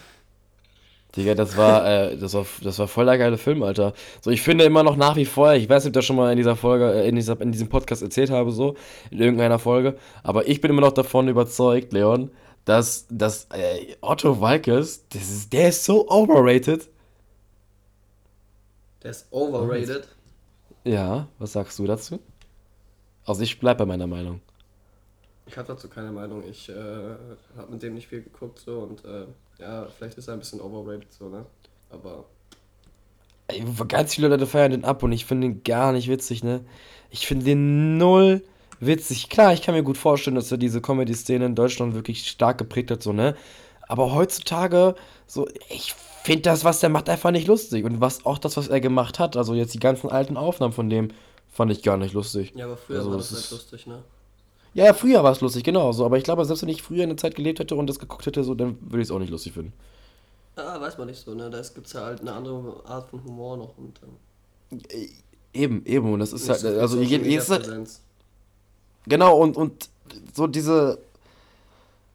Digga, 1.16 1.36
das 1.36 1.58
war, 1.58 1.86
äh, 1.86 2.18
das 2.18 2.34
war, 2.34 2.46
das 2.64 2.80
war 2.80 2.88
voll 2.88 3.06
der 3.06 3.18
geile 3.18 3.38
Film, 3.38 3.64
Alter. 3.64 3.94
So, 4.22 4.32
ich 4.32 4.42
finde 4.42 4.64
immer 4.64 4.84
noch 4.84 4.96
nach 4.96 5.18
wie 5.18 5.26
vor, 5.26 5.54
ich 5.54 5.68
weiß 5.68 5.84
nicht, 5.84 5.90
ob 5.90 5.92
ich 5.92 6.00
das 6.00 6.06
schon 6.06 6.16
mal 6.16 6.32
in 6.32 6.38
dieser 6.38 6.56
Folge, 6.56 6.90
äh, 6.94 7.10
in, 7.10 7.16
dieser, 7.16 7.40
in 7.42 7.52
diesem 7.52 7.68
Podcast 7.68 8.02
erzählt 8.02 8.30
habe, 8.30 8.52
so, 8.52 8.76
in 9.10 9.20
irgendeiner 9.20 9.60
Folge, 9.60 9.98
aber 10.24 10.48
ich 10.48 10.62
bin 10.62 10.72
immer 10.72 10.82
noch 10.82 10.94
davon 10.94 11.28
überzeugt, 11.28 11.92
Leon, 11.92 12.32
dass, 12.64 13.08
dass 13.10 13.48
äh, 13.52 13.96
Otto 14.00 14.40
Walkes, 14.40 15.06
das 15.10 15.24
ist, 15.24 15.52
der 15.52 15.70
ist 15.70 15.84
so 15.84 16.08
overrated. 16.10 16.88
Der 19.04 19.12
ist 19.12 19.28
overrated. 19.32 20.08
Ja, 20.86 21.28
was 21.40 21.52
sagst 21.52 21.78
du 21.78 21.86
dazu? 21.86 22.20
Also 23.26 23.42
ich 23.42 23.60
bleib 23.60 23.80
bei 23.80 23.86
meiner 23.86 24.08
Meinung. 24.08 24.40
Ich 25.46 25.58
habe 25.58 25.68
dazu 25.68 25.90
keine 25.90 26.12
Meinung. 26.12 26.44
Ich 26.50 26.70
äh, 26.70 26.74
habe 27.58 27.72
mit 27.72 27.82
dem 27.84 27.94
nicht 27.96 28.08
viel 28.08 28.22
geguckt 28.24 28.60
so 28.60 28.80
und 28.80 29.04
äh, 29.06 29.26
ja, 29.60 29.88
vielleicht 29.98 30.18
ist 30.18 30.28
er 30.28 30.34
ein 30.34 30.40
bisschen 30.40 30.62
overrated 30.62 31.12
so, 31.12 31.30
ne? 31.30 31.46
Aber 31.90 32.26
Ey, 33.48 33.64
ganz 33.88 34.16
viele 34.16 34.30
Leute 34.30 34.48
feiern 34.48 34.72
den 34.72 34.86
ab 34.86 35.04
und 35.04 35.12
ich 35.12 35.26
finde 35.26 35.48
den 35.48 35.64
gar 35.64 35.92
nicht 35.92 36.08
witzig, 36.10 36.44
ne? 36.44 36.62
Ich 37.10 37.28
finde 37.28 37.46
den 37.46 37.98
null 37.98 38.44
witzig. 38.80 39.30
Klar, 39.30 39.54
ich 39.54 39.62
kann 39.62 39.76
mir 39.76 39.84
gut 39.84 39.98
vorstellen, 39.98 40.36
dass 40.36 40.52
er 40.52 40.58
diese 40.58 40.82
Comedy-Szene 40.82 41.46
in 41.46 41.56
Deutschland 41.56 41.94
wirklich 41.94 42.28
stark 42.28 42.58
geprägt 42.58 42.92
hat, 42.92 43.04
so, 43.04 43.12
ne? 43.14 43.36
Aber 43.88 44.14
heutzutage, 44.14 44.96
so, 45.28 45.48
ich 45.70 45.94
finde 46.24 46.44
das, 46.44 46.64
was 46.64 46.80
der 46.80 46.90
macht, 46.90 47.10
einfach 47.10 47.32
nicht 47.32 47.48
lustig. 47.48 47.84
Und 47.86 48.00
was 48.00 48.26
auch 48.26 48.38
das, 48.38 48.56
was 48.58 48.70
er 48.70 48.80
gemacht 48.80 49.20
hat, 49.20 49.36
also 49.36 49.54
jetzt 49.54 49.74
die 49.74 49.80
ganzen 49.80 50.10
alten 50.10 50.38
Aufnahmen 50.38 50.74
von 50.74 50.90
dem, 50.90 51.10
fand 51.50 51.72
ich 51.72 51.84
gar 51.84 51.98
nicht 51.98 52.14
lustig. 52.14 52.54
ja, 52.54 52.66
aber 52.66 52.78
früher 52.78 53.00
Also, 53.00 53.10
war 53.10 53.18
das 53.18 53.34
halt 53.34 53.50
lustig, 53.52 53.88
ne? 53.88 54.04
Ja, 54.74 54.86
ja, 54.86 54.94
früher 54.94 55.24
war 55.24 55.32
es 55.32 55.42
lustig, 55.42 55.64
genau 55.64 55.92
so. 55.92 56.06
Aber 56.06 56.18
ich 56.18 56.24
glaube, 56.24 56.46
selbst 56.46 56.62
wenn 56.62 56.70
ich 56.70 56.82
früher 56.82 57.04
in 57.04 57.10
der 57.10 57.18
Zeit 57.18 57.36
gelebt 57.36 57.60
hätte 57.60 57.76
und 57.76 57.88
das 57.88 58.00
geguckt 58.00 58.26
hätte, 58.26 58.44
so, 58.44 58.56
dann 58.56 58.78
würde 58.82 59.02
ich 59.02 59.08
es 59.08 59.12
auch 59.12 59.20
nicht 59.20 59.30
lustig 59.32 59.54
finden. 59.54 59.74
Ah, 60.56 60.80
weiß 60.80 60.98
man 60.98 61.08
nicht 61.08 61.20
so, 61.24 61.34
ne? 61.34 61.50
Da 61.50 61.62
gibt's 61.62 61.94
ja 61.94 62.02
halt 62.06 62.22
eine 62.22 62.34
andere 62.34 62.82
Art 62.86 63.10
von 63.10 63.24
Humor 63.24 63.58
noch 63.58 63.78
und 63.78 64.00
ähm, 64.04 64.80
Eben, 65.54 65.86
eben. 65.86 66.14
Und 66.14 66.20
das 66.20 66.32
ist 66.32 66.48
halt, 66.48 66.64
also 66.64 67.02
je- 67.02 67.18
Präsenz. 67.18 68.02
Genau, 69.06 69.38
und, 69.38 69.58
und 69.58 69.90
so 70.34 70.48
diese. 70.48 71.00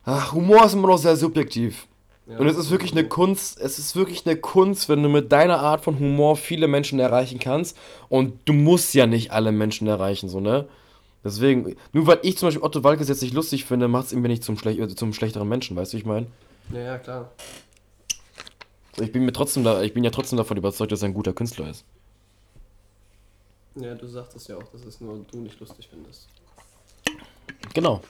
Ach, 0.04 0.32
Humor 0.32 0.64
ist 0.64 0.74
immer 0.74 0.88
noch 0.88 0.98
sehr 0.98 1.16
subjektiv. 1.16 1.86
Ja, 2.26 2.38
und 2.38 2.46
es 2.48 2.56
ist 2.56 2.70
wirklich 2.70 2.92
eine 2.92 3.06
Kunst, 3.06 3.60
es 3.60 3.78
ist 3.78 3.94
wirklich 3.94 4.26
eine 4.26 4.36
Kunst, 4.36 4.88
wenn 4.88 5.02
du 5.02 5.08
mit 5.08 5.30
deiner 5.32 5.58
Art 5.60 5.84
von 5.84 5.98
Humor 5.98 6.36
viele 6.36 6.66
Menschen 6.68 6.98
erreichen 6.98 7.38
kannst. 7.38 7.76
Und 8.08 8.34
du 8.46 8.52
musst 8.52 8.94
ja 8.94 9.06
nicht 9.06 9.32
alle 9.32 9.52
Menschen 9.52 9.86
erreichen, 9.86 10.28
so, 10.28 10.40
ne? 10.40 10.66
Deswegen, 11.26 11.74
nur 11.92 12.06
weil 12.06 12.20
ich 12.22 12.38
zum 12.38 12.46
Beispiel 12.46 12.62
Otto 12.62 12.84
Walkes 12.84 13.08
jetzt 13.08 13.20
nicht 13.20 13.34
lustig 13.34 13.64
finde, 13.64 13.88
macht 13.88 14.06
es 14.06 14.12
ihn 14.12 14.20
mir 14.20 14.28
nicht 14.28 14.44
zum, 14.44 14.56
schlech 14.56 14.78
äh, 14.78 14.86
zum 14.86 15.12
schlechteren 15.12 15.48
Menschen, 15.48 15.76
weißt 15.76 15.92
du, 15.92 15.96
ich 15.96 16.04
meine? 16.04 16.28
Ja, 16.72 16.78
ja, 16.78 16.98
klar. 16.98 17.32
Ich 19.00 19.10
bin 19.10 19.24
mir 19.24 19.32
trotzdem 19.32 19.64
da, 19.64 19.82
ich 19.82 19.92
bin 19.92 20.04
ja 20.04 20.12
trotzdem 20.12 20.36
davon 20.36 20.56
überzeugt, 20.56 20.92
dass 20.92 21.02
er 21.02 21.08
ein 21.08 21.14
guter 21.14 21.32
Künstler 21.32 21.68
ist. 21.68 21.84
Ja, 23.74 23.96
du 23.96 24.06
sagtest 24.06 24.48
ja 24.48 24.56
auch, 24.56 24.62
dass 24.70 24.84
es 24.84 25.00
nur 25.00 25.18
du 25.28 25.38
nicht 25.38 25.58
lustig 25.58 25.88
findest. 25.90 26.28
Genau. 27.74 28.00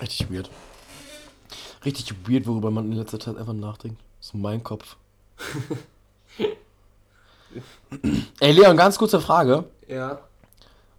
Richtig 0.00 0.28
weird. 0.28 0.50
Richtig 1.84 2.16
weird, 2.26 2.48
worüber 2.48 2.72
man 2.72 2.90
in 2.90 2.98
letzter 2.98 3.20
Zeit 3.20 3.36
einfach 3.36 3.52
nachdenkt. 3.52 4.02
So 4.18 4.36
mein 4.38 4.64
Kopf. 4.64 4.96
Ey, 8.40 8.50
Leon, 8.50 8.76
ganz 8.76 8.98
kurze 8.98 9.20
Frage. 9.20 9.66
Ja. 9.86 10.20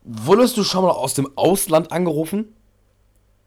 Wurdest 0.04 0.58
du 0.58 0.64
schon 0.64 0.84
mal 0.84 0.92
aus 0.92 1.14
dem 1.14 1.38
Ausland 1.38 1.92
angerufen? 1.92 2.56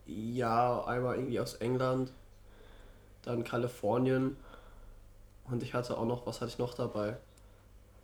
Ja, 0.06 0.84
einmal 0.84 1.16
irgendwie 1.16 1.40
aus 1.40 1.54
England, 1.54 2.12
dann 3.22 3.44
Kalifornien 3.44 4.36
und 5.50 5.62
ich 5.62 5.74
hatte 5.74 5.96
auch 5.96 6.04
noch, 6.04 6.26
was 6.26 6.40
hatte 6.40 6.50
ich 6.50 6.58
noch 6.58 6.74
dabei? 6.74 7.16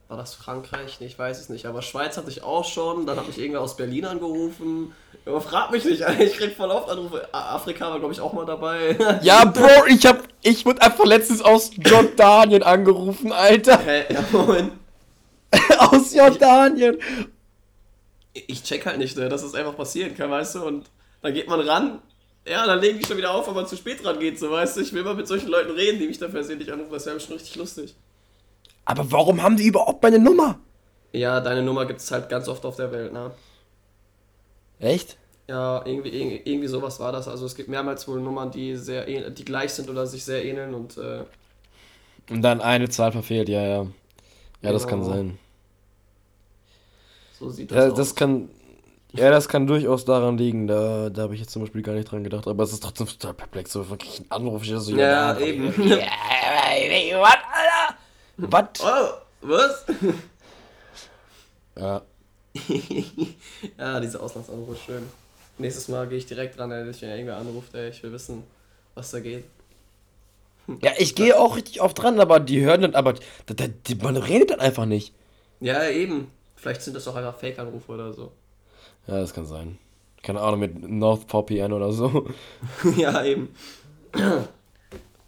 War 0.08 0.16
das 0.16 0.34
Frankreich? 0.34 0.98
Nee, 1.00 1.06
ich 1.06 1.18
weiß 1.18 1.40
es 1.40 1.48
nicht, 1.48 1.64
aber 1.64 1.80
Schweiz 1.80 2.16
hatte 2.16 2.28
ich 2.28 2.42
auch 2.42 2.64
schon, 2.64 3.06
dann 3.06 3.16
habe 3.16 3.30
ich 3.30 3.38
irgendwer 3.38 3.62
aus 3.62 3.76
Berlin 3.76 4.04
angerufen. 4.04 4.92
Aber 5.24 5.40
frag 5.40 5.70
mich 5.70 5.84
nicht, 5.84 6.04
ich 6.20 6.36
krieg 6.36 6.54
voll 6.54 6.70
oft 6.70 6.90
Anrufe. 6.90 7.26
Afrika 7.32 7.90
war, 7.90 7.98
glaube 7.98 8.12
ich, 8.12 8.20
auch 8.20 8.32
mal 8.32 8.44
dabei. 8.44 8.96
Ja, 9.22 9.44
Bro, 9.44 9.86
ich 9.88 10.04
hab. 10.04 10.22
Ich 10.42 10.66
wurde 10.66 10.82
einfach 10.82 11.04
letztens 11.04 11.40
aus 11.40 11.70
Jordanien 11.76 12.62
angerufen, 12.62 13.32
Alter. 13.32 13.78
Hä? 13.78 14.12
Ja, 14.12 14.24
Moment. 14.32 14.72
aus 15.78 16.12
Jordanien. 16.12 16.98
Ich 18.34 18.62
check 18.62 18.86
halt 18.86 18.98
nicht, 18.98 19.16
ne, 19.16 19.28
dass 19.28 19.42
es 19.42 19.54
einfach 19.54 19.76
passieren 19.76 20.14
kann, 20.16 20.30
weißt 20.30 20.56
du, 20.56 20.64
und 20.66 20.90
dann 21.22 21.34
geht 21.34 21.48
man 21.48 21.60
ran. 21.60 22.02
Ja, 22.46 22.66
dann 22.66 22.80
legen 22.80 22.98
die 22.98 23.04
schon 23.06 23.16
wieder 23.18 23.32
auf, 23.34 23.46
wenn 23.46 23.54
man 23.54 23.66
zu 23.66 23.76
spät 23.76 24.02
dran 24.04 24.18
geht, 24.18 24.38
so 24.38 24.50
weißt 24.50 24.76
du. 24.76 24.80
Ich 24.80 24.92
will 24.92 25.04
mal 25.04 25.14
mit 25.14 25.28
solchen 25.28 25.48
Leuten 25.48 25.70
reden, 25.72 25.98
die 25.98 26.06
mich 26.08 26.18
da 26.18 26.28
versehentlich 26.28 26.72
anrufen, 26.72 26.92
das 26.92 27.06
wäre 27.06 27.20
schon 27.20 27.34
richtig 27.34 27.56
lustig. 27.56 27.94
Aber 28.84 29.10
warum 29.10 29.42
haben 29.42 29.56
die 29.56 29.66
überhaupt 29.66 30.02
meine 30.04 30.18
Nummer? 30.20 30.60
Ja, 31.12 31.40
deine 31.40 31.62
Nummer 31.62 31.86
gibt 31.86 32.00
es 32.00 32.10
halt 32.10 32.28
ganz 32.28 32.48
oft 32.48 32.64
auf 32.66 32.76
der 32.76 32.92
Welt, 32.92 33.12
ne? 33.14 33.30
Echt? 34.78 35.16
Ja, 35.48 35.84
irgendwie, 35.84 36.10
irgendwie, 36.10 36.40
irgendwie 36.44 36.68
sowas 36.68 36.98
war 37.00 37.12
das. 37.12 37.28
Also 37.28 37.46
es 37.46 37.54
gibt 37.56 37.68
mehrmals 37.68 38.06
wohl 38.08 38.20
Nummern, 38.20 38.50
die 38.50 38.76
sehr 38.76 39.30
die 39.30 39.44
gleich 39.44 39.72
sind 39.74 39.88
oder 39.90 40.06
sich 40.06 40.24
sehr 40.24 40.44
ähneln 40.44 40.74
und 40.74 40.96
äh, 40.98 41.24
Und 42.30 42.42
dann 42.42 42.60
eine 42.60 42.88
Zahl 42.88 43.12
verfehlt, 43.12 43.48
ja, 43.48 43.62
ja. 43.62 43.86
Ja, 44.62 44.72
das 44.72 44.86
kann 44.86 45.00
Genau. 45.00 45.12
sein. 45.12 45.38
So 47.42 47.50
sieht 47.50 47.70
das 47.70 47.76
Ja, 47.78 47.90
aus. 47.90 47.96
das 47.98 48.14
kann. 48.14 48.48
Ja, 49.14 49.30
das 49.30 49.48
kann 49.48 49.66
durchaus 49.66 50.04
daran 50.06 50.38
liegen. 50.38 50.66
Da, 50.66 51.10
da 51.10 51.22
habe 51.22 51.34
ich 51.34 51.40
jetzt 51.40 51.50
zum 51.52 51.62
Beispiel 51.62 51.82
gar 51.82 51.92
nicht 51.94 52.10
dran 52.10 52.24
gedacht. 52.24 52.46
Aber 52.46 52.62
es 52.64 52.72
ist 52.72 52.82
trotzdem 52.82 53.06
total 53.06 53.34
perplex. 53.34 53.72
So 53.72 53.90
wirklich 53.90 54.20
ein 54.20 54.26
Anruf. 54.30 54.62
Ich 54.62 54.70
so, 54.70 54.92
Ja, 54.96 55.34
ja, 55.38 55.40
eben. 55.40 55.66
Ja, 55.88 57.20
was, 57.20 57.36
Alter? 57.52 57.96
Was? 58.38 58.64
oh, 58.82 59.46
was? 59.48 59.84
Ja. 61.78 62.02
ja, 63.78 64.00
diese 64.00 64.20
Auslandsanrufe, 64.20 64.76
schön. 64.76 65.02
Nächstes 65.58 65.88
Mal 65.88 66.06
gehe 66.08 66.18
ich 66.18 66.26
direkt 66.26 66.58
dran, 66.58 66.70
wenn 66.70 66.88
ich 66.90 67.02
irgendwer 67.02 67.36
anruft, 67.36 67.74
ey, 67.74 67.90
ich 67.90 68.02
will 68.02 68.12
wissen, 68.12 68.44
was 68.94 69.10
da 69.10 69.20
geht. 69.20 69.44
ja, 70.82 70.92
ich 70.98 71.14
gehe 71.14 71.38
auch 71.38 71.56
richtig 71.56 71.80
oft 71.82 72.00
dran, 72.00 72.20
aber 72.20 72.40
die 72.40 72.60
hören 72.62 72.82
dann, 72.82 72.94
aber 72.94 73.14
da, 73.46 73.66
die, 73.86 73.94
man 73.96 74.16
redet 74.16 74.50
dann 74.50 74.60
einfach 74.60 74.86
nicht. 74.86 75.12
Ja, 75.60 75.84
eben. 75.88 76.30
Vielleicht 76.62 76.82
sind 76.82 76.94
das 76.94 77.08
auch 77.08 77.16
einfach 77.16 77.36
Fake-Anrufe 77.36 77.90
oder 77.90 78.12
so. 78.12 78.30
Ja, 79.08 79.16
das 79.20 79.34
kann 79.34 79.46
sein. 79.46 79.78
Keine 80.22 80.40
Ahnung, 80.40 80.60
mit 80.60 80.88
NordVPN 80.88 81.72
oder 81.72 81.90
so. 81.92 82.28
ja, 82.96 83.24
eben. 83.24 83.52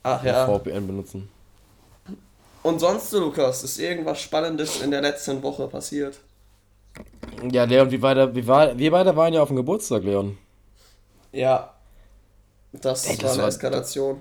Ach 0.05 0.23
ja. 0.23 0.47
VPN 0.47 0.87
benutzen. 0.87 1.29
Und 2.62 2.79
sonst, 2.79 3.11
so, 3.11 3.18
Lukas, 3.18 3.64
ist 3.64 3.79
irgendwas 3.81 4.20
Spannendes 4.20 4.81
in 4.81 4.92
der 4.92 5.01
letzten 5.03 5.42
Woche 5.42 5.66
passiert? 5.66 6.20
Ja, 7.51 7.64
Leon, 7.64 7.90
wie 7.90 8.01
weiter, 8.01 8.33
wie 8.33 8.47
war, 8.47 8.79
wir 8.79 8.90
beide 8.92 9.16
waren 9.16 9.35
ja 9.35 9.42
auf 9.42 9.49
dem 9.49 9.57
Geburtstag, 9.57 10.05
Leon. 10.05 10.38
Ja. 11.33 11.75
Das, 12.73 13.07
Ey, 13.07 13.16
das 13.16 13.25
war 13.25 13.33
eine 13.33 13.42
war- 13.42 13.49
Eskalation. 13.49 14.20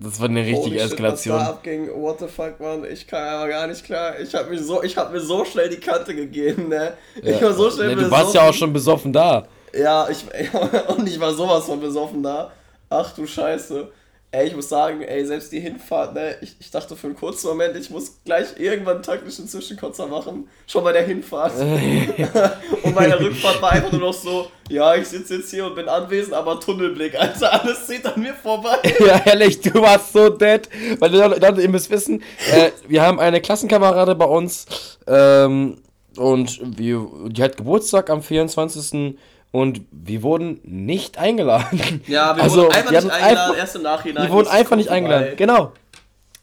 Das 0.00 0.20
war 0.20 0.28
eine 0.28 0.40
richtige 0.40 0.60
Holy 0.60 0.78
shit, 0.78 0.92
Eskalation. 0.92 1.36
Was 1.36 1.44
da 1.44 1.50
abging, 1.50 1.88
what 1.92 2.20
the 2.20 2.28
fuck, 2.28 2.60
Mann, 2.60 2.84
ich 2.88 3.06
kann 3.06 3.26
aber 3.26 3.48
gar 3.48 3.66
nicht 3.66 3.84
klar. 3.84 4.18
Ich 4.20 4.32
hab 4.32 4.48
mir 4.48 4.62
so, 4.62 4.82
ich 4.82 4.96
hab 4.96 5.12
mir 5.12 5.20
so 5.20 5.44
schnell 5.44 5.68
die 5.68 5.80
Kante 5.80 6.14
gegeben, 6.14 6.68
ne? 6.68 6.94
Ich 7.20 7.42
war 7.42 7.52
so 7.52 7.68
schnell 7.70 7.96
Nee, 7.96 8.02
du 8.02 8.10
warst 8.10 8.34
ja 8.34 8.48
auch 8.48 8.54
schon 8.54 8.72
besoffen 8.72 9.12
da. 9.12 9.48
Ja, 9.74 10.08
ich, 10.08 10.24
und 10.96 11.06
ich 11.08 11.18
war 11.18 11.34
sowas 11.34 11.64
von 11.64 11.80
besoffen 11.80 12.22
da. 12.22 12.52
Ach 12.88 13.12
du 13.14 13.26
Scheiße. 13.26 13.90
Ey, 14.30 14.48
ich 14.48 14.54
muss 14.54 14.68
sagen, 14.68 15.00
ey, 15.00 15.24
selbst 15.24 15.50
die 15.52 15.60
Hinfahrt, 15.60 16.12
ne, 16.12 16.36
ich, 16.42 16.54
ich 16.60 16.70
dachte 16.70 16.94
für 16.96 17.06
einen 17.06 17.16
kurzen 17.16 17.48
Moment, 17.48 17.74
ich 17.76 17.88
muss 17.88 18.18
gleich 18.26 18.48
irgendwann 18.58 18.96
einen 18.96 19.02
taktischen 19.02 19.48
Zwischenkotzer 19.48 20.06
machen. 20.06 20.48
Schon 20.66 20.84
bei 20.84 20.92
der 20.92 21.04
Hinfahrt. 21.04 21.52
und 22.82 22.94
bei 22.94 23.06
der 23.06 23.18
Rückfahrt 23.18 23.62
war 23.62 23.72
einfach 23.72 23.90
nur 23.90 24.02
noch 24.02 24.12
so, 24.12 24.50
ja, 24.68 24.94
ich 24.96 25.08
sitze 25.08 25.36
jetzt 25.36 25.50
hier 25.50 25.64
und 25.64 25.74
bin 25.74 25.88
anwesend, 25.88 26.34
aber 26.34 26.60
Tunnelblick, 26.60 27.18
Alter, 27.18 27.62
alles 27.62 27.86
zieht 27.86 28.04
an 28.04 28.20
mir 28.20 28.34
vorbei. 28.34 28.76
ja, 29.00 29.22
ehrlich, 29.24 29.60
du 29.62 29.80
warst 29.80 30.12
so 30.12 30.28
dead. 30.28 30.68
Weil 30.98 31.14
Leute, 31.14 31.62
ihr 31.62 31.68
müsst 31.70 31.90
wissen, 31.90 32.22
äh, 32.52 32.70
wir 32.86 33.00
haben 33.00 33.18
eine 33.20 33.40
Klassenkamerade 33.40 34.14
bei 34.14 34.26
uns, 34.26 34.66
ähm, 35.06 35.78
und 36.18 36.60
wir, 36.78 37.08
die 37.28 37.42
hat 37.42 37.56
Geburtstag 37.56 38.10
am 38.10 38.22
24. 38.22 39.14
Und 39.50 39.80
wir 39.90 40.22
wurden 40.22 40.60
nicht 40.62 41.18
eingeladen. 41.18 42.02
Ja, 42.06 42.36
wir 42.36 42.42
also, 42.44 42.62
wurden 42.62 42.74
einfach 42.74 42.90
nicht 42.90 43.10
eingeladen, 43.10 43.38
einfach, 43.38 43.56
erst 43.56 43.76
im 43.76 43.82
Nachhinein. 43.82 44.24
Wir 44.24 44.32
wurden 44.32 44.48
einfach 44.48 44.76
nicht 44.76 44.90
eingeladen, 44.90 45.24
vorbei. 45.28 45.36
genau. 45.36 45.72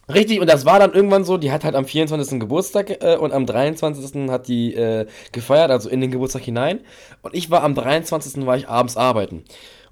Richtig, 0.08 0.40
und 0.40 0.48
das 0.48 0.66
war 0.66 0.78
dann 0.78 0.94
irgendwann 0.94 1.24
so, 1.24 1.38
die 1.38 1.52
hat 1.52 1.64
halt 1.64 1.76
am 1.76 1.86
24. 1.86 2.40
Geburtstag 2.40 3.04
äh, 3.04 3.18
und 3.18 3.34
am 3.34 3.48
23. 3.48 4.30
hat 4.30 4.48
die 4.48 4.76
äh, 4.76 5.08
gefeiert, 5.32 5.72
also 5.72 5.90
in 5.90 6.00
den 6.00 6.12
Geburtstag 6.12 6.44
hinein. 6.44 6.80
Und 7.24 7.34
ich 7.34 7.50
war 7.50 7.64
am 7.64 7.74
23. 7.74 8.46
war 8.46 8.56
ich 8.56 8.70
abends 8.70 8.98
arbeiten. 8.98 9.46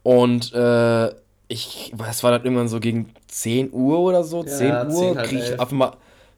Und 0.04 0.54
äh, 0.54 1.10
ich, 1.48 1.94
es 2.10 2.24
war 2.24 2.32
dann 2.32 2.44
irgendwann 2.44 2.68
so 2.68 2.80
gegen 2.80 3.10
10 3.28 3.72
Uhr 3.74 4.00
oder 4.00 4.24
so, 4.24 4.44
ja, 4.44 4.88
10 4.88 4.92
Uhr, 4.92 5.16
kriege 5.16 5.44
ich 5.44 5.60
auf 5.60 5.72
einmal, 5.72 5.94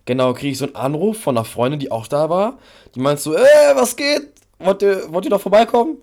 genau, 0.05 0.33
kriege 0.33 0.51
ich 0.51 0.57
so 0.57 0.65
einen 0.65 0.75
Anruf 0.75 1.19
von 1.19 1.37
einer 1.37 1.45
Freundin, 1.45 1.79
die 1.79 1.91
auch 1.91 2.07
da 2.07 2.29
war. 2.29 2.57
Die 2.95 3.01
meint 3.01 3.19
so, 3.19 3.35
äh, 3.35 3.75
was 3.75 3.95
geht? 3.97 4.31
Wollt 4.59 4.81
ihr, 4.81 5.11
wollt 5.11 5.25
ihr 5.25 5.31
doch 5.31 5.41
vorbeikommen? 5.41 5.97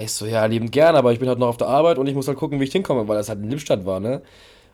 Ich 0.00 0.12
so, 0.12 0.26
ja, 0.26 0.44
liebend 0.46 0.72
gern, 0.72 0.96
aber 0.96 1.12
ich 1.12 1.18
bin 1.18 1.28
halt 1.28 1.38
noch 1.38 1.48
auf 1.48 1.56
der 1.56 1.68
Arbeit 1.68 1.98
und 1.98 2.06
ich 2.06 2.14
muss 2.14 2.26
halt 2.26 2.38
gucken, 2.38 2.58
wie 2.58 2.64
ich 2.64 2.72
hinkomme, 2.72 3.06
weil 3.06 3.16
das 3.16 3.28
halt 3.28 3.40
in 3.40 3.50
Lippstadt 3.50 3.84
war, 3.84 4.00
ne? 4.00 4.22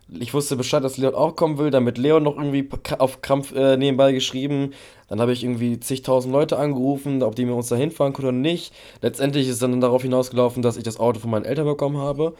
Ich 0.08 0.32
wusste 0.32 0.54
Bescheid, 0.54 0.84
dass 0.84 0.98
Leon 0.98 1.16
auch 1.16 1.34
kommen 1.34 1.58
will, 1.58 1.70
damit 1.70 1.98
Leon 1.98 2.22
noch 2.22 2.36
irgendwie 2.36 2.68
auf 2.98 3.22
Krampf 3.22 3.52
äh, 3.52 3.76
nebenbei 3.76 4.12
geschrieben. 4.12 4.72
Dann 5.08 5.20
habe 5.20 5.32
ich 5.32 5.42
irgendwie 5.42 5.80
zigtausend 5.80 6.32
Leute 6.32 6.58
angerufen, 6.58 7.24
ob 7.24 7.34
die 7.34 7.44
mir 7.44 7.54
uns 7.54 7.68
da 7.68 7.74
hinfahren 7.74 8.12
können 8.12 8.28
oder 8.28 8.36
nicht. 8.36 8.72
Letztendlich 9.02 9.48
ist 9.48 9.60
dann 9.62 9.80
darauf 9.80 10.02
hinausgelaufen, 10.02 10.62
dass 10.62 10.76
ich 10.76 10.84
das 10.84 11.00
Auto 11.00 11.18
von 11.18 11.30
meinen 11.30 11.44
Eltern 11.44 11.66
bekommen 11.66 11.96
habe. 11.96 12.34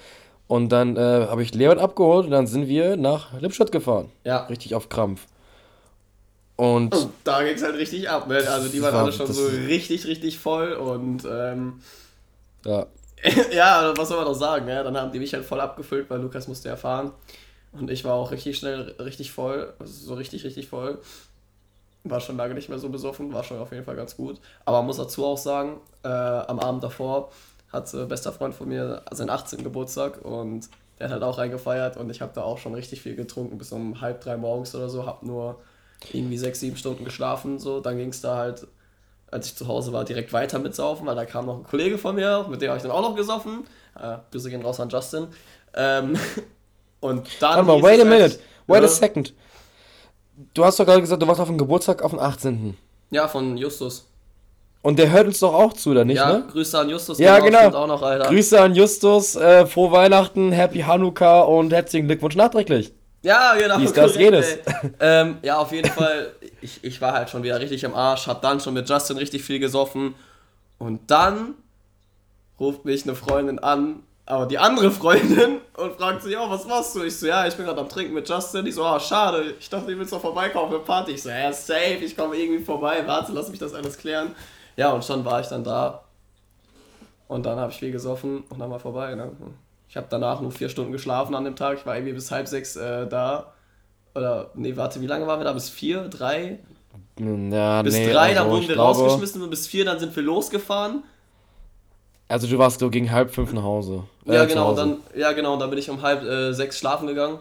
Und 0.46 0.70
dann 0.70 0.96
äh, 0.96 1.00
habe 1.28 1.42
ich 1.42 1.54
Leon 1.54 1.80
abgeholt 1.80 2.26
und 2.26 2.30
dann 2.30 2.46
sind 2.46 2.68
wir 2.68 2.96
nach 2.96 3.40
Lippstadt 3.40 3.72
gefahren. 3.72 4.10
Ja. 4.22 4.44
Richtig 4.44 4.76
auf 4.76 4.88
Krampf. 4.88 5.26
Und, 6.54 6.94
und 6.94 7.10
da 7.24 7.42
ging 7.42 7.54
es 7.54 7.64
halt 7.64 7.74
richtig 7.74 8.08
ab, 8.08 8.28
ne? 8.28 8.36
Also 8.48 8.68
die 8.68 8.80
waren 8.80 8.94
war, 8.94 9.02
alle 9.02 9.12
schon 9.12 9.26
so 9.30 9.44
richtig, 9.66 10.06
richtig 10.06 10.38
voll 10.38 10.72
und 10.72 11.26
ähm, 11.28 11.80
ja. 12.64 12.86
ja, 13.52 13.92
was 13.96 14.08
soll 14.08 14.18
man 14.18 14.26
noch 14.26 14.34
sagen? 14.34 14.68
Ja? 14.68 14.82
Dann 14.82 14.96
haben 14.96 15.12
die 15.12 15.18
mich 15.18 15.32
halt 15.32 15.44
voll 15.44 15.60
abgefüllt, 15.60 16.08
weil 16.10 16.20
Lukas 16.20 16.48
musste 16.48 16.68
ja 16.68 16.76
fahren. 16.76 17.12
Und 17.72 17.90
ich 17.90 18.04
war 18.04 18.14
auch 18.14 18.30
richtig 18.30 18.56
schnell, 18.56 18.94
richtig 18.98 19.32
voll. 19.32 19.74
Also 19.78 20.06
so 20.06 20.14
richtig, 20.14 20.44
richtig 20.44 20.68
voll. 20.68 20.98
War 22.04 22.20
schon 22.20 22.36
lange 22.36 22.54
nicht 22.54 22.68
mehr 22.68 22.78
so 22.78 22.88
besoffen, 22.88 23.32
war 23.32 23.42
schon 23.42 23.58
auf 23.58 23.72
jeden 23.72 23.84
Fall 23.84 23.96
ganz 23.96 24.16
gut. 24.16 24.40
Aber 24.64 24.78
man 24.78 24.86
muss 24.86 24.96
dazu 24.96 25.24
auch 25.24 25.38
sagen, 25.38 25.80
äh, 26.04 26.08
am 26.08 26.60
Abend 26.60 26.84
davor 26.84 27.30
hat 27.72 27.92
äh, 27.94 28.04
bester 28.04 28.32
Freund 28.32 28.54
von 28.54 28.68
mir 28.68 29.02
seinen 29.10 29.30
18. 29.30 29.64
Geburtstag 29.64 30.24
und 30.24 30.68
der 30.98 31.06
hat 31.06 31.12
halt 31.14 31.22
auch 31.24 31.38
reingefeiert 31.38 31.96
und 31.96 32.08
ich 32.10 32.20
habe 32.22 32.32
da 32.34 32.42
auch 32.42 32.58
schon 32.58 32.74
richtig 32.74 33.02
viel 33.02 33.16
getrunken, 33.16 33.58
bis 33.58 33.72
um 33.72 34.00
halb 34.00 34.20
drei 34.20 34.36
morgens 34.36 34.74
oder 34.74 34.88
so, 34.88 35.04
hab 35.04 35.22
nur 35.24 35.60
irgendwie 36.12 36.38
sechs, 36.38 36.60
sieben 36.60 36.76
Stunden 36.76 37.04
geschlafen, 37.04 37.58
so. 37.58 37.80
Dann 37.80 37.98
ging 37.98 38.10
es 38.10 38.20
da 38.20 38.36
halt 38.36 38.66
als 39.30 39.46
ich 39.48 39.56
zu 39.56 39.68
Hause 39.68 39.92
war, 39.92 40.04
direkt 40.04 40.32
weiter 40.32 40.58
mitsaufen, 40.58 41.06
weil 41.06 41.16
da 41.16 41.24
kam 41.24 41.46
noch 41.46 41.58
ein 41.58 41.64
Kollege 41.64 41.98
von 41.98 42.14
mir, 42.14 42.46
mit 42.48 42.62
dem 42.62 42.68
habe 42.68 42.78
ich 42.78 42.82
dann 42.82 42.92
auch 42.92 43.02
noch 43.02 43.16
gesoffen. 43.16 43.64
Äh, 44.00 44.16
Grüße 44.30 44.50
gehen 44.50 44.62
raus 44.62 44.80
an 44.80 44.88
Justin. 44.88 45.28
Ähm, 45.74 46.16
und 47.00 47.28
dann. 47.40 47.66
Warte 47.66 47.82
mal, 47.82 47.82
wait 47.82 48.00
a 48.00 48.04
minute, 48.04 48.38
wait 48.66 48.82
a 48.82 48.88
second. 48.88 49.34
Du 50.52 50.64
hast 50.64 50.78
doch 50.78 50.84
gerade 50.84 51.00
gesagt, 51.00 51.22
du 51.22 51.26
warst 51.26 51.40
auf 51.40 51.48
dem 51.48 51.58
Geburtstag 51.58 52.02
auf 52.02 52.10
dem 52.10 52.20
18. 52.20 52.76
Ja, 53.10 53.26
von 53.26 53.56
Justus. 53.56 54.06
Und 54.82 54.98
der 54.98 55.10
hört 55.10 55.26
uns 55.26 55.40
doch 55.40 55.52
auch 55.52 55.72
zu, 55.72 55.90
oder 55.90 56.04
nicht? 56.04 56.18
Ja, 56.18 56.32
ne? 56.32 56.44
Grüße 56.48 56.78
an 56.78 56.88
Justus. 56.88 57.18
Ja, 57.18 57.40
genau. 57.40 57.70
Auch 57.74 57.88
noch, 57.88 58.00
Grüße 58.28 58.60
an 58.60 58.74
Justus, 58.74 59.34
äh, 59.34 59.66
frohe 59.66 59.90
Weihnachten, 59.90 60.52
Happy 60.52 60.80
Hanukkah 60.80 61.40
und 61.40 61.72
herzlichen 61.72 62.06
Glückwunsch 62.06 62.36
nachträglich. 62.36 62.92
Ja, 63.22 63.54
genau. 63.58 63.78
Wie 63.78 63.84
ist 63.84 63.96
das 63.96 64.14
jedes? 64.14 64.58
ähm, 65.00 65.38
ja, 65.42 65.58
auf 65.58 65.72
jeden 65.72 65.90
Fall. 65.90 66.32
Ich, 66.66 66.82
ich 66.82 67.00
war 67.00 67.12
halt 67.12 67.30
schon 67.30 67.44
wieder 67.44 67.60
richtig 67.60 67.86
am 67.86 67.94
Arsch, 67.94 68.26
hab 68.26 68.42
dann 68.42 68.58
schon 68.58 68.74
mit 68.74 68.88
Justin 68.88 69.16
richtig 69.18 69.44
viel 69.44 69.60
gesoffen. 69.60 70.16
Und 70.78 71.12
dann 71.12 71.54
ruft 72.58 72.84
mich 72.84 73.04
eine 73.04 73.14
Freundin 73.14 73.60
an, 73.60 74.02
aber 74.26 74.46
die 74.46 74.58
andere 74.58 74.90
Freundin, 74.90 75.60
und 75.76 75.92
fragt 75.94 76.22
sich, 76.22 76.36
oh, 76.36 76.50
was 76.50 76.66
machst 76.66 76.96
du? 76.96 77.04
Ich 77.04 77.16
so, 77.16 77.28
ja, 77.28 77.46
ich 77.46 77.54
bin 77.54 77.66
gerade 77.66 77.80
am 77.80 77.88
Trinken 77.88 78.14
mit 78.14 78.28
Justin. 78.28 78.66
Ich 78.66 78.74
so, 78.74 78.84
oh, 78.84 78.98
schade, 78.98 79.54
ich 79.60 79.70
dachte, 79.70 79.92
du 79.92 79.96
willst 79.96 80.12
doch 80.12 80.20
vorbeikommen 80.20 80.72
für 80.72 80.80
Party. 80.80 81.12
Ich 81.12 81.22
so, 81.22 81.28
ja, 81.28 81.52
safe, 81.52 82.00
ich 82.02 82.16
komme 82.16 82.34
irgendwie 82.34 82.64
vorbei, 82.64 83.06
warte, 83.06 83.30
lass 83.30 83.48
mich 83.48 83.60
das 83.60 83.72
alles 83.72 83.96
klären. 83.96 84.34
Ja, 84.74 84.90
und 84.90 85.04
schon 85.04 85.24
war 85.24 85.40
ich 85.40 85.46
dann 85.46 85.62
da. 85.62 86.02
Und 87.28 87.46
dann 87.46 87.60
habe 87.60 87.70
ich 87.70 87.78
viel 87.78 87.92
gesoffen 87.92 88.42
und 88.48 88.58
dann 88.58 88.70
war 88.70 88.80
vorbei. 88.80 89.14
Ne? 89.14 89.30
Ich 89.88 89.96
habe 89.96 90.08
danach 90.10 90.40
nur 90.40 90.50
vier 90.50 90.68
Stunden 90.68 90.90
geschlafen 90.90 91.36
an 91.36 91.44
dem 91.44 91.54
Tag. 91.54 91.78
Ich 91.78 91.86
war 91.86 91.94
irgendwie 91.94 92.12
bis 92.12 92.32
halb 92.32 92.48
sechs 92.48 92.74
äh, 92.74 93.06
da. 93.06 93.52
Oder, 94.16 94.50
nee, 94.54 94.74
warte, 94.76 95.00
wie 95.02 95.06
lange 95.06 95.26
waren 95.26 95.38
wir 95.38 95.44
da? 95.44 95.52
Bis 95.52 95.68
vier? 95.68 96.08
Drei? 96.08 96.58
Ja, 97.18 97.82
bis 97.82 97.94
nee, 97.94 98.10
drei, 98.10 98.28
also, 98.28 98.34
dann 98.34 98.50
wurden 98.50 98.68
wir 98.68 98.74
glaube, 98.74 98.98
rausgeschmissen 98.98 99.42
und 99.42 99.50
bis 99.50 99.66
vier, 99.66 99.84
dann 99.84 99.98
sind 99.98 100.14
wir 100.16 100.22
losgefahren. 100.22 101.04
Also 102.28 102.46
du 102.46 102.58
warst 102.58 102.80
so 102.80 102.90
gegen 102.90 103.12
halb 103.12 103.32
fünf 103.32 103.52
nach 103.52 103.62
Hause. 103.62 104.04
Äh, 104.26 104.34
ja, 104.34 104.44
genau, 104.46 104.68
Hause. 104.68 104.80
dann, 104.80 105.20
ja, 105.20 105.32
genau, 105.32 105.56
dann 105.58 105.70
bin 105.70 105.78
ich 105.78 105.88
um 105.88 106.02
halb 106.02 106.22
äh, 106.22 106.52
sechs 106.52 106.78
schlafen 106.78 107.06
gegangen 107.06 107.38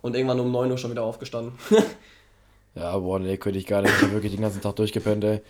und 0.00 0.16
irgendwann 0.16 0.40
um 0.40 0.50
neun 0.50 0.70
Uhr 0.70 0.78
schon 0.78 0.90
wieder 0.90 1.02
aufgestanden. 1.02 1.52
ja, 2.74 2.96
boah, 2.96 3.18
nee, 3.18 3.36
könnte 3.36 3.58
ich 3.58 3.66
gar 3.66 3.82
nicht. 3.82 3.94
Ich 3.96 4.02
habe 4.02 4.12
wirklich 4.12 4.32
den 4.32 4.40
ganzen 4.40 4.62
Tag 4.62 4.76
durchgepennt, 4.76 5.24
ey. 5.24 5.42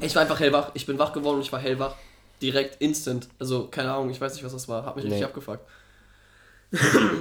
Ich 0.00 0.14
war 0.14 0.22
einfach 0.22 0.40
hellwach. 0.40 0.70
Ich 0.74 0.86
bin 0.86 0.98
wach 0.98 1.12
geworden 1.12 1.36
und 1.36 1.42
ich 1.42 1.52
war 1.52 1.60
hellwach 1.60 1.94
direkt 2.40 2.80
instant. 2.80 3.28
Also, 3.38 3.66
keine 3.66 3.92
Ahnung, 3.92 4.10
ich 4.10 4.20
weiß 4.20 4.34
nicht, 4.34 4.44
was 4.44 4.52
das 4.52 4.68
war. 4.68 4.86
Hat 4.86 4.96
mich 4.96 5.04
nee. 5.04 5.10
richtig 5.10 5.26
abgefuckt. 5.26 5.60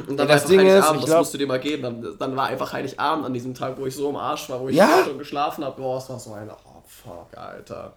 Und 0.07 0.17
dann 0.17 0.27
ja, 0.27 0.35
das 0.35 0.43
war 0.43 0.49
Ding 0.49 0.67
ist, 0.67 0.83
Abend, 0.83 1.01
das 1.01 1.05
glaub... 1.05 1.19
musst 1.19 1.33
du 1.33 1.37
dir 1.37 1.47
mal 1.47 1.59
geben. 1.59 1.83
Dann, 1.83 2.17
dann 2.19 2.35
war 2.35 2.47
einfach 2.47 2.73
Heiligabend 2.73 3.25
an 3.25 3.33
diesem 3.33 3.53
Tag, 3.53 3.77
wo 3.79 3.85
ich 3.85 3.95
so 3.95 4.09
im 4.09 4.17
Arsch 4.17 4.49
war, 4.49 4.59
wo 4.59 4.69
ich 4.69 4.75
ja? 4.75 5.03
schon 5.05 5.17
geschlafen 5.17 5.63
habe. 5.63 5.81
Boah, 5.81 5.97
es 5.97 6.09
war 6.09 6.19
so 6.19 6.33
ein, 6.33 6.49
oh 6.49 6.83
fuck, 6.85 7.37
Alter. 7.37 7.93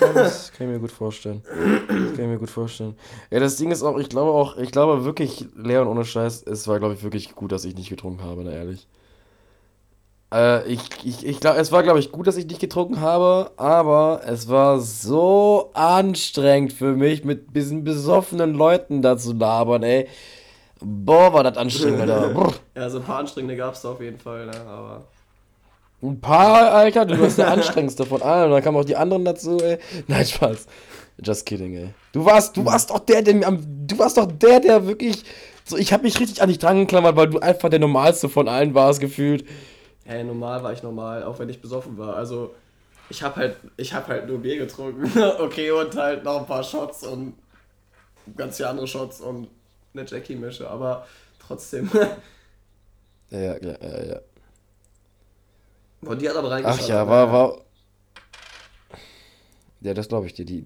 das 0.00 0.52
kann 0.52 0.68
ich 0.68 0.74
mir 0.74 0.80
gut 0.80 0.92
vorstellen. 0.92 1.42
Das 1.44 1.88
kann 1.88 2.12
ich 2.12 2.18
mir 2.18 2.38
gut 2.38 2.50
vorstellen. 2.50 2.96
Ja, 3.30 3.40
das 3.40 3.56
Ding 3.56 3.70
ist 3.70 3.82
auch, 3.82 3.98
ich 3.98 4.08
glaube 4.08 4.30
auch, 4.30 4.56
ich 4.56 4.70
glaube 4.70 5.04
wirklich, 5.04 5.46
Leon 5.56 5.88
ohne 5.88 6.04
Scheiß, 6.04 6.44
es 6.44 6.68
war, 6.68 6.78
glaube 6.78 6.94
ich, 6.94 7.02
wirklich 7.02 7.34
gut, 7.34 7.52
dass 7.52 7.64
ich 7.64 7.74
nicht 7.74 7.88
getrunken 7.88 8.22
habe, 8.22 8.42
na 8.44 8.52
ehrlich. 8.52 8.86
Äh, 10.32 10.66
ich 10.68 10.80
ich, 11.04 11.24
ich 11.26 11.40
glaube, 11.40 11.58
es 11.58 11.70
war, 11.72 11.82
glaube 11.82 11.98
ich, 11.98 12.10
gut, 12.10 12.26
dass 12.26 12.36
ich 12.36 12.46
nicht 12.46 12.60
getrunken 12.60 13.00
habe, 13.00 13.52
aber 13.56 14.22
es 14.26 14.48
war 14.48 14.80
so 14.80 15.70
anstrengend 15.74 16.72
für 16.72 16.96
mich, 16.96 17.24
mit 17.24 17.54
diesen 17.54 17.84
besoffenen 17.84 18.54
Leuten 18.54 19.02
da 19.02 19.16
zu 19.16 19.32
labern, 19.32 19.82
ey. 19.82 20.08
Boah, 20.80 21.32
war 21.32 21.42
das 21.42 21.56
anstrengend, 21.56 22.00
Alter. 22.02 22.54
ja, 22.74 22.90
so 22.90 22.98
ein 22.98 23.04
paar 23.04 23.18
anstrengende 23.18 23.56
gab 23.56 23.74
es 23.74 23.82
da 23.82 23.90
auf 23.90 24.00
jeden 24.00 24.18
Fall, 24.18 24.46
ne, 24.46 24.60
aber. 24.66 25.04
Ein 26.02 26.20
paar, 26.20 26.72
Alter, 26.72 27.06
du 27.06 27.18
warst 27.18 27.38
der 27.38 27.50
anstrengendste 27.50 28.04
von 28.04 28.22
allen. 28.22 28.46
Und 28.46 28.50
dann 28.52 28.62
kamen 28.62 28.76
auch 28.76 28.84
die 28.84 28.96
anderen 28.96 29.24
dazu, 29.24 29.58
ey. 29.58 29.78
Nein, 30.06 30.26
Spaß. 30.26 30.66
Just 31.22 31.46
kidding, 31.46 31.74
ey. 31.74 31.94
Du 32.12 32.24
warst, 32.24 32.56
du 32.56 32.64
warst 32.64 32.90
doch 32.90 32.98
der, 32.98 33.22
der 33.22 33.34
du 33.34 33.98
warst 33.98 34.18
doch 34.18 34.26
der, 34.30 34.60
der 34.60 34.86
wirklich, 34.86 35.24
so, 35.64 35.78
ich 35.78 35.92
habe 35.92 36.02
mich 36.02 36.20
richtig 36.20 36.42
an 36.42 36.48
dich 36.48 36.58
dran 36.58 36.78
geklammert, 36.80 37.16
weil 37.16 37.30
du 37.30 37.38
einfach 37.38 37.70
der 37.70 37.78
normalste 37.78 38.28
von 38.28 38.46
allen 38.46 38.74
warst, 38.74 39.00
gefühlt 39.00 39.46
hey, 40.06 40.24
normal 40.24 40.62
war 40.62 40.72
ich 40.72 40.82
normal, 40.82 41.24
auch 41.24 41.38
wenn 41.38 41.48
ich 41.48 41.60
besoffen 41.60 41.98
war. 41.98 42.16
Also 42.16 42.54
ich 43.10 43.22
habe 43.22 43.36
halt, 43.36 43.56
ich 43.76 43.92
habe 43.92 44.08
halt 44.08 44.28
nur 44.28 44.38
Bier 44.38 44.56
getrunken, 44.58 45.10
okay, 45.38 45.70
und 45.70 45.94
halt 45.96 46.24
noch 46.24 46.40
ein 46.40 46.46
paar 46.46 46.62
Shots 46.62 47.06
und 47.06 47.34
ganz 48.36 48.56
viele 48.56 48.70
andere 48.70 48.86
Shots 48.86 49.20
und 49.20 49.48
eine 49.98 50.08
Jackie-Mische, 50.08 50.68
aber 50.68 51.06
trotzdem. 51.38 51.90
ja, 53.30 53.38
ja, 53.38 53.58
ja, 53.60 54.04
ja. 54.04 54.20
Und 56.02 56.20
die 56.20 56.28
hat 56.28 56.36
aber 56.36 56.50
reingeschaut. 56.50 56.80
Ach 56.82 56.88
ja, 56.88 57.08
war, 57.08 57.32
war. 57.32 57.58
Ja, 59.80 59.94
das 59.94 60.08
glaube 60.08 60.26
ich 60.26 60.34
dir. 60.34 60.44
Die, 60.44 60.64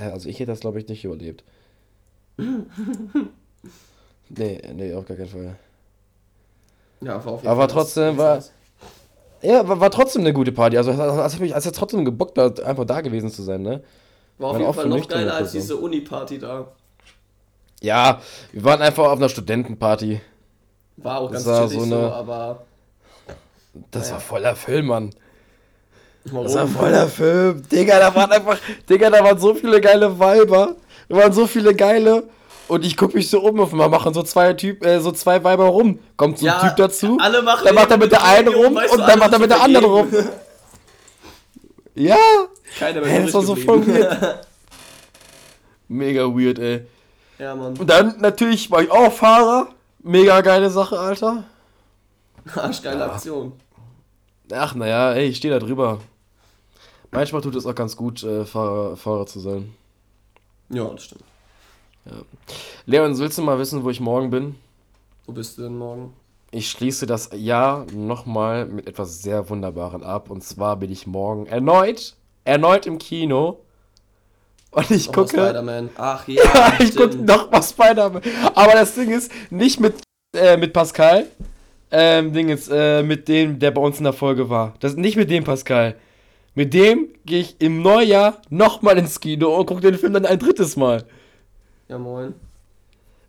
also 0.00 0.28
ich 0.28 0.38
hätte 0.38 0.52
das, 0.52 0.60
glaube 0.60 0.78
ich, 0.78 0.88
nicht 0.88 1.04
überlebt. 1.04 1.44
nee, 4.28 4.60
nee, 4.74 4.94
auf 4.94 5.06
gar 5.06 5.16
keinen 5.16 5.28
Fall. 5.28 5.56
Ja, 7.00 7.24
war 7.24 7.32
auf 7.32 7.40
jeden 7.40 7.50
Aber 7.50 7.62
Fall 7.62 7.68
trotzdem 7.68 8.16
war. 8.16 8.42
Ja, 9.40 9.66
war, 9.68 9.80
war 9.80 9.90
trotzdem 9.90 10.22
eine 10.22 10.32
gute 10.32 10.52
Party. 10.52 10.76
Also, 10.76 10.90
also, 10.90 11.02
also, 11.02 11.42
also 11.42 11.68
hat 11.68 11.74
trotzdem 11.76 12.04
gebockt, 12.04 12.38
einfach 12.38 12.84
da 12.84 13.00
gewesen 13.00 13.30
zu 13.30 13.42
sein, 13.42 13.62
ne? 13.62 13.82
War 14.38 14.50
auf 14.50 14.58
jeden 14.58 14.74
Fall 14.74 14.88
noch 14.88 15.08
geiler 15.08 15.34
als 15.34 15.52
diese 15.52 15.76
Uni-Party 15.76 16.38
da. 16.38 16.72
Ja, 17.82 18.20
wir 18.52 18.64
waren 18.64 18.82
einfach 18.82 19.04
auf 19.04 19.18
einer 19.18 19.28
Studentenparty. 19.28 20.20
War 20.96 21.18
auch 21.20 21.30
das 21.30 21.44
ganz 21.44 21.70
chillig 21.70 21.88
so, 21.88 21.94
eine, 21.94 22.08
so, 22.08 22.12
aber. 22.12 22.62
Das 23.90 24.02
naja. 24.04 24.14
war 24.14 24.20
voller 24.20 24.56
Film, 24.56 24.86
Mann. 24.86 25.10
Warum? 26.24 26.44
Das 26.44 26.54
war 26.56 26.66
voller 26.66 27.06
Film. 27.08 27.62
Digga, 27.70 27.98
da 28.00 28.14
waren 28.14 28.32
einfach. 28.32 28.58
Digga, 28.88 29.10
da 29.10 29.22
waren 29.22 29.38
so 29.38 29.54
viele 29.54 29.80
geile 29.80 30.18
Weiber. 30.18 30.74
Da 31.08 31.16
waren 31.16 31.32
so 31.32 31.46
viele 31.46 31.74
geile 31.74 32.24
Und 32.66 32.84
ich 32.84 32.96
gucke 32.96 33.16
mich 33.16 33.30
so 33.30 33.40
um, 33.40 33.60
auf 33.60 33.72
einmal 33.72 33.88
machen 33.88 34.12
so 34.12 34.22
zwei 34.22 34.52
Typ, 34.54 34.84
äh, 34.84 35.00
so 35.00 35.12
zwei 35.12 35.42
Weiber 35.44 35.66
rum. 35.66 36.00
Kommt 36.16 36.38
so 36.38 36.46
ein 36.46 36.48
Ja, 36.48 36.60
Typ 36.60 36.76
dazu. 36.76 37.16
alle 37.20 37.40
machen 37.42 37.64
Dann 37.64 37.74
macht 37.74 37.90
er 37.90 37.96
mit 37.96 38.12
der 38.12 38.24
einen 38.24 38.48
rum 38.48 38.76
und 38.76 38.90
du, 38.92 38.96
dann 39.06 39.18
macht 39.18 39.32
er 39.32 39.38
mit 39.38 39.50
der 39.50 39.62
anderen 39.62 39.86
rum. 39.86 40.08
Ja. 41.94 42.16
Keiner 42.78 43.00
mehr 43.00 43.10
Hä, 43.10 43.22
das 43.24 43.34
war 43.34 43.42
so 43.42 43.56
voll 43.56 43.80
geblieben. 43.80 44.06
Mega 45.88 46.22
weird, 46.26 46.60
ey. 46.60 46.86
Ja, 47.38 47.54
Mann. 47.54 47.76
Und 47.76 47.88
dann 47.88 48.20
natürlich 48.20 48.70
war 48.70 48.82
ich 48.82 48.90
auch 48.90 49.12
Fahrer. 49.12 49.68
Mega 50.00 50.40
geile 50.40 50.70
Sache, 50.70 50.98
Alter. 50.98 51.44
Arschgeile 52.54 53.10
Aktion. 53.10 53.52
Ach, 54.52 54.74
naja, 54.74 55.12
ey, 55.12 55.28
ich 55.28 55.36
stehe 55.36 55.52
da 55.52 55.64
drüber. 55.64 56.00
Manchmal 57.10 57.42
tut 57.42 57.54
es 57.54 57.66
auch 57.66 57.74
ganz 57.74 57.96
gut, 57.96 58.22
äh, 58.22 58.44
Fahrer, 58.44 58.96
Fahrer 58.96 59.26
zu 59.26 59.40
sein. 59.40 59.74
Ja, 60.70 60.84
das 60.84 61.04
stimmt. 61.04 61.24
Leon, 62.86 63.18
willst 63.18 63.38
du 63.38 63.42
mal 63.42 63.58
wissen, 63.58 63.84
wo 63.84 63.90
ich 63.90 64.00
morgen 64.00 64.30
bin? 64.30 64.54
Wo 65.26 65.32
bist 65.32 65.58
du 65.58 65.62
denn 65.62 65.76
morgen? 65.76 66.14
Ich 66.50 66.70
schließe 66.70 67.06
das 67.06 67.30
Jahr 67.34 67.84
nochmal 67.92 68.64
mit 68.66 68.86
etwas 68.86 69.20
sehr 69.20 69.50
Wunderbaren 69.50 70.02
ab. 70.02 70.30
Und 70.30 70.42
zwar 70.42 70.76
bin 70.76 70.90
ich 70.90 71.06
morgen 71.06 71.46
erneut, 71.46 72.14
erneut 72.44 72.86
im 72.86 72.98
Kino. 72.98 73.60
Und 74.70 74.90
ich 74.90 75.06
Nochmal 75.06 75.24
gucke. 75.24 75.38
Spider-Man. 75.38 75.90
Ach 75.96 76.28
ja, 76.28 76.42
ich 76.78 76.94
gucke 76.94 77.12
stimmt. 77.12 77.26
noch 77.26 77.50
mal 77.50 77.62
Spider-Man. 77.62 78.22
Aber 78.54 78.72
das 78.72 78.94
Ding 78.94 79.10
ist, 79.10 79.30
nicht 79.50 79.80
mit, 79.80 79.94
äh, 80.36 80.56
mit 80.56 80.72
Pascal. 80.72 81.26
Ähm, 81.90 82.32
Ding 82.32 82.50
ist, 82.50 82.68
äh, 82.70 83.02
mit 83.02 83.28
dem, 83.28 83.58
der 83.58 83.70
bei 83.70 83.80
uns 83.80 83.98
in 83.98 84.04
der 84.04 84.12
Folge 84.12 84.50
war. 84.50 84.74
Das 84.80 84.96
nicht 84.96 85.16
mit 85.16 85.30
dem 85.30 85.44
Pascal. 85.44 85.96
Mit 86.54 86.74
dem 86.74 87.08
gehe 87.24 87.40
ich 87.40 87.60
im 87.60 87.82
Neujahr 87.82 88.42
nochmal 88.50 88.98
ins 88.98 89.20
Kino 89.20 89.56
und 89.56 89.66
gucke 89.66 89.80
den 89.80 89.94
Film 89.94 90.12
dann 90.12 90.26
ein 90.26 90.38
drittes 90.38 90.76
Mal. 90.76 91.04
Ja, 91.88 91.98
moin. 91.98 92.34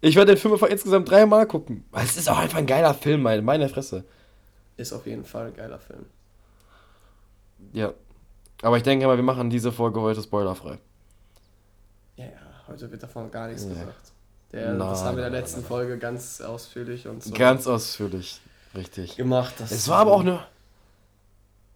Ich 0.02 0.15
werde 0.15 0.34
den 0.34 0.39
Film 0.41 0.54
einfach 0.54 0.67
insgesamt 0.67 1.10
dreimal 1.10 1.45
gucken. 1.45 1.86
Es 1.93 2.17
ist 2.17 2.30
auch 2.30 2.38
einfach 2.38 2.58
ein 2.58 2.65
geiler 2.65 2.93
Film, 2.93 3.21
meine, 3.21 3.41
meine 3.41 3.69
Fresse. 3.69 4.04
Ist 4.78 4.93
auf 4.93 5.06
jeden 5.06 5.25
Fall 5.25 5.47
ein 5.47 5.56
geiler 5.56 5.80
Film. 5.80 6.06
Ja. 7.73 7.93
Aber 8.62 8.78
ich 8.78 8.84
denke 8.84 9.08
mal, 9.08 9.17
wir 9.17 9.23
machen 9.23 9.49
diese 9.49 9.71
Folge 9.71 10.02
heute 10.02 10.21
spoilerfrei. 10.21 10.80
Heute 12.69 12.91
wird 12.91 13.03
davon 13.03 13.32
gar 13.32 13.47
nichts 13.47 13.63
Nee. 13.63 13.73
gesagt. 13.73 14.12
Der, 14.51 14.69
Nein, 14.73 14.79
das 14.79 15.03
haben 15.03 15.17
wir 15.17 15.25
in 15.25 15.32
der 15.32 15.32
nein, 15.32 15.41
letzten 15.41 15.60
nein, 15.62 15.67
Folge 15.67 15.97
ganz 15.99 16.41
ausführlich 16.41 17.08
und 17.08 17.23
so 17.23 17.34
Ganz 17.34 17.67
ausführlich. 17.67 18.41
Richtig. 18.75 19.15
gemacht. 19.15 19.53
Das 19.60 19.71
Es 19.71 19.88
war 19.88 19.97
aber 19.99 20.12
auch 20.12 20.19
eine. 20.21 20.45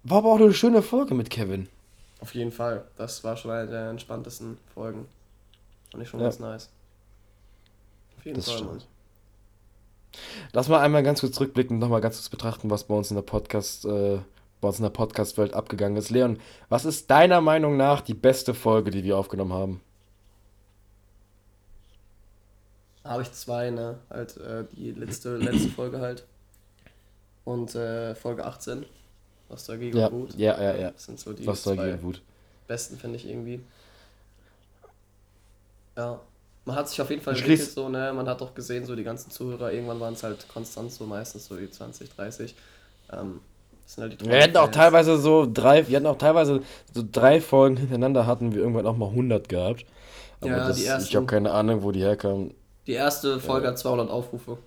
War 0.03 0.19
aber 0.19 0.29
auch 0.33 0.37
eine 0.39 0.53
schöne 0.53 0.81
Folge 0.81 1.13
mit 1.15 1.29
Kevin. 1.29 1.69
Auf 2.19 2.33
jeden 2.35 2.51
Fall. 2.51 2.83
Das 2.97 3.23
war 3.23 3.37
schon 3.37 3.51
eine 3.51 3.67
der 3.69 3.89
entspanntesten 3.89 4.57
Folgen. 4.73 5.07
Fand 5.91 6.03
ich 6.03 6.09
schon 6.09 6.19
Ja. 6.19 6.27
ganz 6.27 6.39
nice. 6.39 6.69
Auf 8.17 8.25
jeden 8.25 8.37
Das 8.37 8.45
Fall, 8.49 8.57
stimmt. 8.57 8.87
Lass 10.51 10.67
mal 10.67 10.79
einmal 10.81 11.03
ganz 11.03 11.21
kurz 11.21 11.33
zurückblicken 11.35 11.75
und 11.77 11.79
nochmal 11.79 12.01
ganz 12.01 12.17
kurz 12.17 12.29
betrachten, 12.29 12.69
was 12.69 12.83
bei 12.85 12.93
uns 12.95 13.09
in 13.11 13.15
der 13.15 13.23
Podcast, 13.23 13.85
äh, 13.85 14.19
bei 14.61 14.67
uns 14.67 14.77
in 14.77 14.83
der 14.83 14.89
Podcast-Welt 14.91 15.53
abgegangen 15.53 15.97
ist. 15.97 16.09
Leon, 16.11 16.39
was 16.69 16.85
ist 16.85 17.09
deiner 17.09 17.41
Meinung 17.41 17.77
nach 17.77 18.01
die 18.01 18.13
beste 18.13 18.53
Folge, 18.53 18.91
die 18.91 19.03
wir 19.03 19.17
aufgenommen 19.17 19.53
haben? 19.53 19.81
Habe 23.03 23.21
ich 23.23 23.31
zwei, 23.33 23.69
ne? 23.69 23.99
Halt 24.09 24.37
äh, 24.37 24.65
die 24.71 24.91
letzte, 24.91 25.37
letzte 25.37 25.69
Folge 25.69 25.99
halt. 25.99 26.25
Und 27.43 27.75
äh, 27.75 28.15
Folge 28.15 28.45
18. 28.45 28.85
Was 29.49 29.65
dagegen 29.65 29.97
Ja, 29.97 30.07
gut. 30.07 30.35
ja, 30.35 30.61
ja, 30.61 30.75
ja. 30.75 30.91
Das 30.91 31.05
sind 31.05 31.19
so 31.19 31.33
die 31.33 31.45
Was 31.45 31.63
da 31.63 31.73
zwei 31.73 31.85
gegen 31.87 32.01
Wut? 32.03 32.21
besten, 32.67 32.97
finde 32.97 33.17
ich 33.17 33.27
irgendwie. 33.27 33.61
Ja. 35.97 36.19
Man 36.65 36.77
hat 36.77 36.87
sich 36.87 37.01
auf 37.01 37.09
jeden 37.09 37.21
Fall 37.21 37.35
entwickelt, 37.35 37.71
so, 37.71 37.89
ne? 37.89 38.13
Man 38.13 38.27
hat 38.29 38.41
auch 38.41 38.55
gesehen, 38.55 38.85
so 38.85 38.95
die 38.95 39.03
ganzen 39.03 39.29
Zuhörer, 39.31 39.73
irgendwann 39.73 39.99
waren 39.99 40.13
es 40.13 40.23
halt 40.23 40.47
konstant 40.47 40.91
so, 40.93 41.05
meistens 41.05 41.47
so 41.47 41.57
die 41.57 41.69
20, 41.69 42.09
30. 42.09 42.55
Ähm, 43.11 43.41
das 43.83 43.95
sind 43.95 44.01
halt 44.03 44.21
die 44.21 44.25
Wir 44.29 44.41
hatten 44.41 44.55
auch 44.55 44.71
teilweise 44.71 45.17
so 45.17 45.45
drei, 45.51 45.85
wir 45.89 45.97
hatten 45.97 46.07
auch 46.07 46.17
teilweise 46.17 46.61
so 46.93 47.03
drei 47.11 47.41
Folgen 47.41 47.75
hintereinander 47.75 48.25
hatten 48.25 48.53
wir 48.53 48.61
irgendwann 48.61 48.87
auch 48.87 48.95
mal 48.95 49.09
100 49.09 49.49
gehabt. 49.49 49.85
Aber 50.39 50.49
Ja, 50.51 50.67
das, 50.69 50.77
die 50.77 50.83
ich 50.83 51.15
habe 51.17 51.25
keine 51.25 51.51
Ahnung, 51.51 51.83
wo 51.83 51.91
die 51.91 52.01
herkamen. 52.01 52.53
Die 52.87 52.93
erste 52.93 53.39
Folge 53.39 53.67
hat 53.67 53.77
200 53.79 54.09
Aufrufe. 54.09 54.57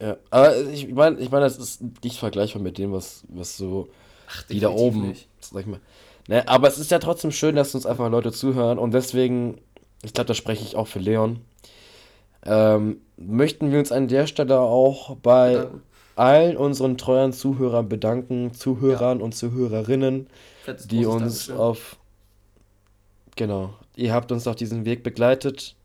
Ja, 0.00 0.16
aber 0.30 0.56
ich 0.56 0.88
meine, 0.92 1.18
ich 1.20 1.30
meine, 1.30 1.44
das 1.44 1.58
ist 1.58 1.80
nicht 2.02 2.18
vergleichbar 2.18 2.60
mit 2.60 2.76
dem, 2.78 2.92
was, 2.92 3.22
was 3.28 3.56
so 3.56 3.88
Ach, 4.28 4.42
die 4.44 4.58
da 4.58 4.70
oben, 4.70 5.08
nicht. 5.08 5.28
sag 5.40 5.60
ich 5.60 5.66
mal. 5.66 5.80
Ne, 6.28 6.46
aber 6.48 6.68
es 6.68 6.78
ist 6.78 6.90
ja 6.90 6.98
trotzdem 6.98 7.30
schön, 7.32 7.56
dass 7.56 7.74
uns 7.74 7.86
einfach 7.86 8.10
Leute 8.10 8.32
zuhören 8.32 8.78
und 8.78 8.92
deswegen, 8.94 9.60
ich 10.02 10.12
glaube, 10.12 10.28
da 10.28 10.34
spreche 10.34 10.64
ich 10.64 10.76
auch 10.76 10.86
für 10.88 10.98
Leon, 10.98 11.40
ähm, 12.44 13.00
möchten 13.16 13.70
wir 13.70 13.78
uns 13.78 13.92
an 13.92 14.08
der 14.08 14.26
Stelle 14.26 14.58
auch 14.60 15.16
bei 15.16 15.54
Bedanken. 15.54 15.82
allen 16.16 16.56
unseren 16.56 16.98
treuen 16.98 17.32
Zuhörern 17.32 17.88
bedanken, 17.88 18.52
Zuhörern 18.54 19.20
und 19.22 19.34
Zuhörerinnen, 19.34 20.26
Fettes, 20.64 20.88
die 20.88 21.06
uns 21.06 21.46
Dankeschön. 21.46 21.56
auf, 21.56 21.96
genau, 23.36 23.74
ihr 23.96 24.12
habt 24.12 24.32
uns 24.32 24.46
auf 24.46 24.56
diesen 24.56 24.84
Weg 24.84 25.02
begleitet. 25.04 25.76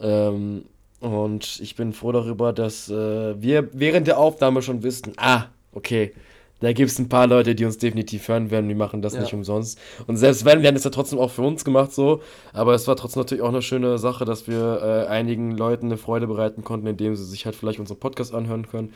Ähm, 0.00 0.64
und 1.00 1.60
ich 1.62 1.76
bin 1.76 1.92
froh 1.92 2.12
darüber, 2.12 2.52
dass 2.52 2.88
äh, 2.88 3.40
wir 3.40 3.68
während 3.72 4.06
der 4.06 4.18
Aufnahme 4.18 4.62
schon 4.62 4.82
wissen, 4.82 5.12
ah, 5.16 5.44
okay, 5.72 6.12
da 6.60 6.72
gibt 6.72 6.90
es 6.90 6.98
ein 6.98 7.08
paar 7.08 7.28
Leute, 7.28 7.54
die 7.54 7.64
uns 7.64 7.78
definitiv 7.78 8.26
hören 8.26 8.50
werden, 8.50 8.68
die 8.68 8.74
machen 8.74 9.00
das 9.00 9.14
Ja. 9.14 9.20
nicht 9.20 9.32
umsonst. 9.32 9.78
Und 10.08 10.16
selbst 10.16 10.44
wenn, 10.44 10.60
wir 10.60 10.66
haben 10.68 10.74
es 10.74 10.82
ja 10.82 10.90
trotzdem 10.90 11.20
auch 11.20 11.30
für 11.30 11.42
uns 11.42 11.64
gemacht 11.64 11.92
so, 11.92 12.20
aber 12.52 12.74
es 12.74 12.88
war 12.88 12.96
trotzdem 12.96 13.20
natürlich 13.20 13.42
auch 13.44 13.50
eine 13.50 13.62
schöne 13.62 13.98
Sache, 13.98 14.24
dass 14.24 14.48
wir 14.48 14.80
äh, 14.82 15.08
einigen 15.08 15.52
Leuten 15.56 15.86
eine 15.86 15.96
Freude 15.98 16.26
bereiten 16.26 16.64
konnten, 16.64 16.88
indem 16.88 17.14
sie 17.14 17.24
sich 17.24 17.46
halt 17.46 17.54
vielleicht 17.54 17.78
unseren 17.78 18.00
Podcast 18.00 18.34
anhören 18.34 18.66
können, 18.66 18.92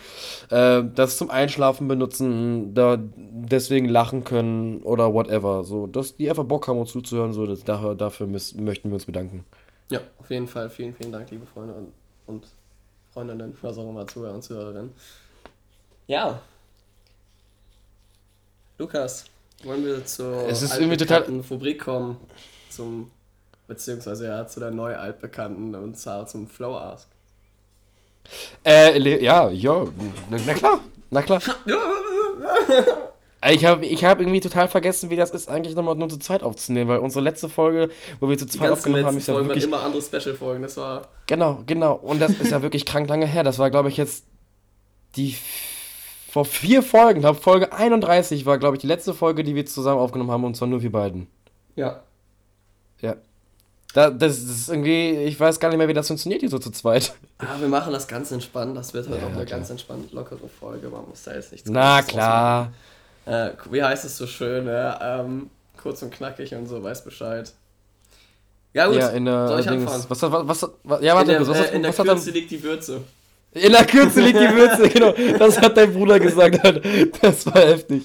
äh, 0.50 0.82
das 0.92 1.16
zum 1.18 1.30
Einschlafen 1.30 1.86
benutzen, 1.86 2.74
da 2.74 2.98
deswegen 3.16 3.88
lachen 3.88 4.24
können 4.24 4.78
oder 4.82 5.14
whatever, 5.14 5.62
so, 5.62 5.86
dass 5.86 6.16
die 6.16 6.28
einfach 6.28 6.44
Bock 6.44 6.66
haben, 6.66 6.80
uns 6.80 6.90
zuzuhören, 6.90 7.32
so, 7.32 7.46
das, 7.46 7.62
dafür, 7.62 7.94
dafür 7.94 8.26
müssen, 8.26 8.64
möchten 8.64 8.88
wir 8.90 8.94
uns 8.94 9.06
bedanken. 9.06 9.44
Ja, 9.92 10.00
auf 10.18 10.31
jeden 10.31 10.48
Fall. 10.48 10.70
Vielen, 10.70 10.94
vielen 10.94 11.12
Dank, 11.12 11.31
liebe 11.31 11.46
Freunde 11.46 11.74
und, 11.74 11.92
und 12.26 12.46
Freundinnen, 13.12 13.57
was 13.61 13.76
auch 13.78 13.88
immer, 13.88 14.07
Zuhörer 14.07 14.35
und 14.35 14.42
Zuhörerinnen. 14.42 14.92
Ja. 16.07 16.40
Lukas, 18.78 19.26
wollen 19.64 19.85
wir 19.85 20.05
zur 20.05 20.48
Es 20.48 20.62
ist 20.62 20.78
irgendwie 20.78 20.96
total- 20.96 21.24
Rubrik 21.50 21.81
kommen? 21.81 22.16
Zum, 22.70 23.11
beziehungsweise 23.66 24.26
ja, 24.26 24.46
zu 24.46 24.61
der 24.61 24.70
neu 24.70 24.96
altbekannten 24.96 25.74
und 25.74 25.96
zwar 25.98 26.26
zum 26.26 26.48
Flow 26.48 26.76
Ask. 26.76 27.09
Äh, 28.64 28.98
ja, 29.22 29.50
ja, 29.50 29.85
na, 30.31 30.38
na 30.46 30.55
klar, 30.55 30.81
na 31.11 31.22
klar. 31.22 31.42
Ich 33.50 33.64
habe 33.64 33.85
ich 33.85 34.05
hab 34.05 34.20
irgendwie 34.20 34.38
total 34.40 34.68
vergessen, 34.68 35.11
wie 35.11 35.16
das 35.16 35.31
ist, 35.31 35.48
eigentlich 35.48 35.74
nochmal 35.74 35.96
nur 35.96 36.09
zu 36.09 36.18
zweit 36.18 36.42
aufzunehmen, 36.44 36.88
weil 36.88 36.98
unsere 37.00 37.24
letzte 37.24 37.48
Folge, 37.48 37.88
wo 38.20 38.28
wir 38.28 38.38
zu 38.38 38.46
zweit 38.46 38.70
aufgenommen 38.70 39.05
haben, 39.05 39.16
ist 39.16 39.26
ja 39.26 39.35
Folgen 39.35 39.48
wirklich. 39.48 39.64
immer 39.64 39.83
andere 39.83 40.00
Special-Folgen. 40.00 40.62
Das 40.62 40.76
war 40.76 41.09
Genau, 41.26 41.62
genau. 41.66 41.94
Und 41.94 42.20
das 42.20 42.33
ist 42.33 42.50
ja 42.52 42.62
wirklich 42.62 42.87
krank 42.87 43.09
lange 43.09 43.26
her. 43.26 43.42
Das 43.42 43.59
war, 43.59 43.70
glaube 43.70 43.88
ich, 43.88 43.96
jetzt 43.96 44.24
die 45.16 45.37
vor 46.31 46.44
vier 46.44 46.83
Folgen, 46.83 47.20
glaube 47.20 47.40
Folge 47.40 47.72
31 47.72 48.46
war, 48.46 48.59
glaube 48.59 48.76
ich, 48.76 48.81
die 48.81 48.87
letzte 48.87 49.12
Folge, 49.12 49.42
die 49.44 49.55
wir 49.55 49.66
zusammen 49.66 49.98
aufgenommen 50.00 50.31
haben, 50.31 50.44
und 50.44 50.57
zwar 50.57 50.68
nur 50.68 50.83
wir 50.83 50.92
beiden. 50.92 51.26
ja. 51.76 52.02
Ja. 53.00 53.16
Da, 53.94 54.09
das, 54.09 54.38
ist 54.38 54.68
irgendwie, 54.70 55.11
ich 55.24 55.38
weiß 55.38 55.61
gar 55.61 55.68
nicht 55.68 55.76
mehr, 55.76 55.88
wie 55.88 55.92
das 55.92 56.07
funktioniert 56.07 56.40
hier 56.40 56.48
so 56.48 56.59
zu 56.59 56.70
zweit. 56.70 57.12
Ah, 57.38 57.57
wir 57.61 57.68
machen 57.68 57.92
das 57.92 58.09
ganz 58.09 58.31
entspannt. 58.31 58.74
Das 58.74 58.94
wird 58.94 59.07
heute 59.09 59.18
Ja, 59.18 59.24
auch 59.26 59.33
eine 59.33 59.44
klar. 59.44 59.59
ganz 59.59 59.68
entspannt 59.68 60.12
lockere 60.12 60.48
Folge. 60.48 60.88
Man 60.88 61.07
muss 61.11 61.24
da 61.24 61.35
jetzt 61.35 61.52
nichts 61.52 61.68
Na 61.68 62.00
klar. 62.00 62.61
ausmachen. 62.68 62.74
Äh, 63.26 63.50
wie 63.70 63.82
heißt 63.82 64.04
es 64.04 64.16
so 64.16 64.26
schön? 64.26 64.66
Ja, 64.66 65.20
ähm, 65.20 65.50
kurz 65.80 66.02
und 66.02 66.12
knackig 66.12 66.54
und 66.54 66.66
so, 66.66 66.82
weiß 66.82 67.04
Bescheid. 67.04 67.52
Ja, 68.74 68.87
gut. 68.87 68.96
Ja, 68.96 69.08
in 69.11 69.24
der 69.26 69.49
Soll 69.49 69.61
ich 69.61 69.66
Dings- 69.66 69.82
anfangen? 69.92 70.05
Was, 70.09 70.22
was, 70.22 70.62
was, 70.62 70.70
was, 70.82 71.03
ja, 71.03 71.12
in 71.12 71.16
warte, 71.18 71.30
der, 71.30 71.36
kurz, 71.38 71.49
was, 71.51 71.59
äh, 71.59 71.62
hat- 71.64 71.72
in 71.74 71.82
der 71.82 71.99
was 71.99 72.05
Kürze 72.07 72.30
liegt 72.30 72.51
die 72.51 72.62
Würze. 72.62 73.01
in 73.53 73.72
der 73.72 73.84
Kürze 73.84 74.20
liegt 74.22 74.40
die 74.40 74.55
Würze, 74.55 74.88
genau. 74.88 75.12
Das 75.38 75.61
hat 75.61 75.76
dein 75.76 75.92
Bruder 75.92 76.18
gesagt. 76.18 76.59
Das 77.20 77.47
war 77.47 77.61
heftig. 77.61 78.05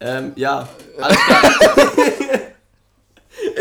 Ähm, 0.00 0.32
ja, 0.36 0.68
alles 1.00 1.18
klar. 1.18 1.42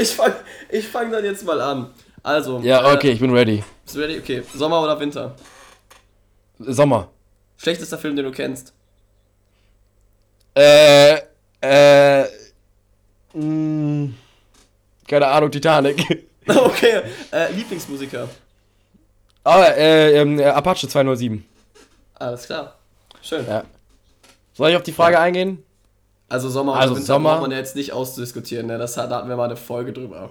ich 0.01 0.09
fang, 0.09 0.33
ich 0.69 0.87
fang 0.87 1.11
dann 1.11 1.23
jetzt 1.23 1.45
mal 1.45 1.59
an. 1.61 1.89
Also, 2.23 2.59
Ja, 2.59 2.91
äh, 2.91 2.95
okay, 2.95 3.11
ich 3.11 3.19
bin 3.19 3.31
ready. 3.33 3.63
bist 3.85 3.95
du 3.95 4.01
ready? 4.01 4.19
Okay, 4.19 4.43
Sommer 4.53 4.81
oder 4.81 4.99
Winter? 4.99 5.35
Sommer. 6.59 7.09
Schlechtester 7.57 7.97
Film, 7.97 8.15
den 8.15 8.25
du 8.25 8.31
kennst? 8.31 8.73
Äh, 10.59 11.21
äh, 11.61 12.25
mh, 13.33 14.09
keine 15.07 15.27
Ahnung, 15.27 15.51
Titanic. 15.51 16.27
okay, 16.47 17.01
äh, 17.31 17.51
Lieblingsmusiker? 17.53 18.27
Ah, 19.43 19.63
äh, 19.67 20.19
ähm, 20.19 20.37
äh, 20.39 20.45
Apache 20.45 20.87
207. 20.87 21.45
Alles 22.15 22.45
klar. 22.45 22.75
Schön. 23.21 23.45
Ja. 23.47 23.63
Soll 24.53 24.71
ich 24.71 24.75
auf 24.75 24.83
die 24.83 24.91
Frage 24.91 25.13
Ja. 25.15 25.21
eingehen? 25.21 25.63
Also 26.27 26.49
Sommer 26.49 26.73
oder 26.73 26.81
Also 26.81 26.95
Winter 26.95 27.05
Sommer- 27.07 27.29
braucht 27.31 27.41
man 27.43 27.51
ja 27.51 27.57
jetzt 27.57 27.75
nicht 27.77 27.93
auszudiskutieren, 27.93 28.67
ne? 28.67 28.77
Das 28.77 28.97
hat, 28.97 29.09
da 29.09 29.17
hatten 29.17 29.29
wir 29.29 29.37
mal 29.37 29.45
eine 29.45 29.55
Folge 29.55 29.93
drüber. 29.93 30.29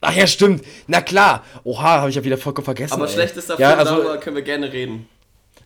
Ach 0.00 0.12
ja, 0.12 0.26
stimmt. 0.26 0.64
Na 0.88 1.00
klar. 1.00 1.44
Oha, 1.62 2.00
habe 2.00 2.10
ich 2.10 2.16
ja 2.16 2.24
wieder 2.24 2.36
vollkommen 2.38 2.64
vergessen. 2.64 2.94
Aber 2.94 3.06
ey. 3.06 3.12
schlechtester 3.12 3.58
ja, 3.60 3.68
Film, 3.68 3.78
also, 3.78 3.94
darüber 3.96 4.18
können 4.18 4.36
wir 4.36 4.42
gerne 4.42 4.72
reden. 4.72 5.08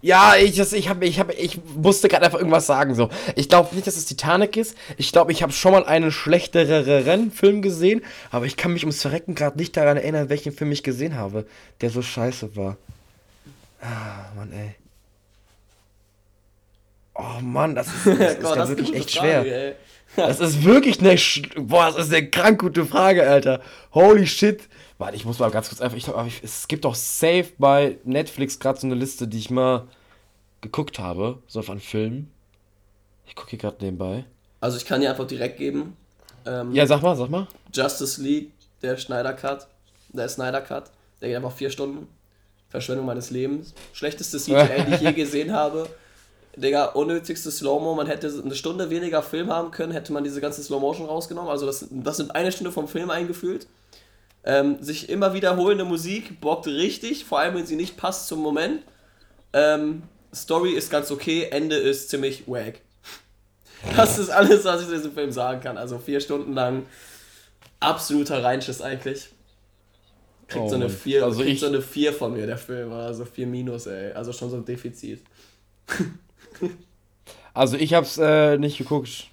Ja, 0.04 0.36
ich, 0.36 0.54
das, 0.54 0.74
ich, 0.74 0.90
hab, 0.90 1.02
ich, 1.02 1.18
hab, 1.18 1.32
ich 1.32 1.58
musste 1.76 2.08
gerade 2.08 2.26
einfach 2.26 2.36
irgendwas 2.36 2.66
sagen. 2.66 2.94
So. 2.94 3.08
Ich 3.36 3.48
glaube 3.48 3.74
nicht, 3.74 3.86
dass 3.86 3.96
es 3.96 4.04
Titanic 4.04 4.54
ist. 4.54 4.76
Ich 4.98 5.10
glaube, 5.12 5.32
ich 5.32 5.42
habe 5.42 5.50
schon 5.50 5.72
mal 5.72 5.86
einen 5.86 6.12
schlechteren 6.12 7.32
Film 7.32 7.62
gesehen, 7.62 8.02
aber 8.30 8.44
ich 8.44 8.58
kann 8.58 8.74
mich 8.74 8.82
ums 8.82 9.00
Verrecken 9.00 9.34
gerade 9.34 9.56
nicht 9.56 9.74
daran 9.78 9.96
erinnern, 9.96 10.28
welchen 10.28 10.52
Film 10.52 10.72
ich 10.72 10.82
gesehen 10.82 11.16
habe, 11.16 11.46
der 11.80 11.88
so 11.88 12.02
scheiße 12.02 12.54
war. 12.54 12.76
Ah, 13.80 14.30
Mann, 14.36 14.52
ey. 14.52 14.74
Oh 17.14 17.40
Mann, 17.40 17.74
das 17.74 17.86
ist, 17.86 18.06
das 18.06 18.34
ist 18.34 18.42
das 18.42 18.68
wirklich 18.68 18.88
eine 18.90 18.98
echt 18.98 19.10
Frage, 19.10 19.42
schwer. 19.42 19.68
ey. 19.68 19.74
Das 20.28 20.40
ist 20.40 20.64
wirklich 20.64 21.00
eine. 21.00 21.18
Sch 21.18 21.42
Boah, 21.56 21.86
das 21.86 22.06
ist 22.06 22.14
eine 22.14 22.28
krank 22.30 22.60
gute 22.60 22.84
Frage, 22.84 23.26
Alter. 23.28 23.60
Holy 23.92 24.26
shit. 24.26 24.68
Warte, 24.98 25.16
ich 25.16 25.24
muss 25.24 25.38
mal 25.38 25.50
ganz 25.50 25.68
kurz 25.68 25.80
einfach. 25.80 25.96
Ich 25.96 26.04
glaube, 26.04 26.30
es 26.42 26.68
gibt 26.68 26.84
doch 26.84 26.94
safe 26.94 27.48
bei 27.58 27.98
Netflix 28.04 28.58
gerade 28.58 28.78
so 28.78 28.86
eine 28.86 28.94
Liste, 28.94 29.26
die 29.26 29.38
ich 29.38 29.50
mal 29.50 29.86
geguckt 30.60 30.98
habe. 30.98 31.38
So 31.48 31.62
von 31.62 31.80
Filmen. 31.80 32.30
Ich 33.26 33.34
gucke 33.34 33.50
hier 33.50 33.58
gerade 33.58 33.82
nebenbei. 33.84 34.24
Also 34.60 34.76
ich 34.76 34.84
kann 34.84 35.00
dir 35.00 35.10
einfach 35.10 35.26
direkt 35.26 35.58
geben. 35.58 35.96
Ähm, 36.46 36.72
Ja, 36.72 36.86
sag 36.86 37.02
mal, 37.02 37.16
sag 37.16 37.30
mal. 37.30 37.48
Justice 37.72 38.22
League, 38.22 38.50
der 38.82 38.96
Snyder 38.96 39.32
Cut. 39.32 39.66
Der 40.10 40.28
Snyder 40.28 40.60
Cut. 40.60 40.90
Der 41.20 41.28
geht 41.28 41.36
einfach 41.36 41.52
vier 41.52 41.70
Stunden. 41.70 42.06
Verschwendung 42.68 43.06
meines 43.06 43.30
Lebens. 43.30 43.74
Schlechteste 43.92 44.38
CGI, 44.38 44.84
die 44.88 44.94
ich 44.94 45.00
je 45.00 45.12
gesehen 45.24 45.52
habe. 45.52 45.88
Digga, 46.56 46.86
unnötigste 46.86 47.50
Slow-Mo. 47.50 47.94
Man 47.94 48.06
hätte 48.06 48.28
eine 48.44 48.54
Stunde 48.54 48.90
weniger 48.90 49.22
Film 49.22 49.50
haben 49.50 49.70
können, 49.70 49.92
hätte 49.92 50.12
man 50.12 50.24
diese 50.24 50.40
ganze 50.40 50.62
Slow-Motion 50.62 51.06
rausgenommen. 51.06 51.50
Also 51.50 51.66
das, 51.66 51.86
das 51.90 52.16
sind 52.16 52.34
eine 52.34 52.52
Stunde 52.52 52.72
vom 52.72 52.88
Film 52.88 53.10
eingefühlt. 53.10 53.66
Ähm, 54.44 54.82
sich 54.82 55.08
immer 55.08 55.32
wiederholende 55.32 55.84
Musik 55.84 56.40
bockt 56.40 56.66
richtig, 56.66 57.24
vor 57.24 57.38
allem 57.38 57.54
wenn 57.54 57.66
sie 57.66 57.76
nicht 57.76 57.96
passt 57.96 58.28
zum 58.28 58.40
Moment. 58.40 58.82
Ähm, 59.52 60.02
Story 60.34 60.72
ist 60.72 60.90
ganz 60.90 61.10
okay, 61.10 61.48
Ende 61.50 61.76
ist 61.76 62.10
ziemlich 62.10 62.46
wack. 62.46 62.80
Das 63.96 64.18
ist 64.18 64.30
alles, 64.30 64.64
was 64.64 64.82
ich 64.82 64.88
zu 64.88 64.94
diesem 64.94 65.12
Film 65.12 65.30
sagen 65.30 65.60
kann. 65.60 65.78
Also 65.78 65.98
vier 65.98 66.20
Stunden 66.20 66.52
lang 66.52 66.84
absoluter 67.80 68.42
Reinschiss 68.42 68.80
eigentlich. 68.80 69.28
Kriegt 70.48 70.64
Oh 70.64 70.68
so 70.68 70.74
eine. 70.76 70.88
4 70.88 71.24
Also 71.24 71.42
kriegt 71.42 71.60
so 71.60 71.66
eine 71.66 71.80
4 71.80 72.12
von 72.12 72.32
mir, 72.34 72.46
der 72.46 72.58
Film. 72.58 72.92
Also 72.92 73.24
4 73.24 73.46
minus, 73.46 73.86
ey. 73.86 74.12
Also 74.12 74.32
schon 74.32 74.50
so 74.50 74.56
ein 74.56 74.64
Defizit. 74.64 75.22
Also, 77.56 77.76
ich 77.76 77.94
hab's 77.94 78.18
äh, 78.18 78.58
nicht 78.58 78.78
geguckt. 78.78 79.28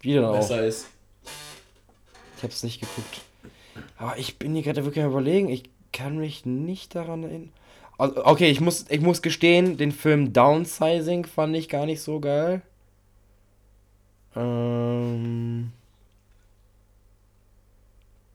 Wieder 0.00 0.30
auch. 0.30 0.36
Besser 0.36 0.64
ist. 0.64 0.86
Ich 2.38 2.42
hab's 2.42 2.62
nicht 2.62 2.80
geguckt. 2.80 3.20
Aber 3.98 4.16
ich 4.16 4.38
bin 4.38 4.54
hier 4.54 4.62
gerade 4.62 4.84
wirklich 4.86 5.04
am 5.04 5.10
überlegen. 5.10 5.50
Ich 5.50 5.64
kann 5.92 6.16
mich 6.16 6.46
nicht 6.46 6.94
daran 6.94 7.24
erinnern. 7.24 7.52
Also, 7.98 8.24
okay, 8.24 8.48
ich 8.48 8.62
muss, 8.62 8.86
ich 8.88 9.00
muss 9.02 9.20
gestehen, 9.20 9.76
den 9.76 9.92
Film 9.92 10.32
Downsizing 10.32 11.26
fand 11.26 11.54
ich 11.54 11.68
gar 11.68 11.84
nicht 11.84 12.00
so 12.00 12.18
geil. 12.18 12.62
Ähm. 14.34 15.72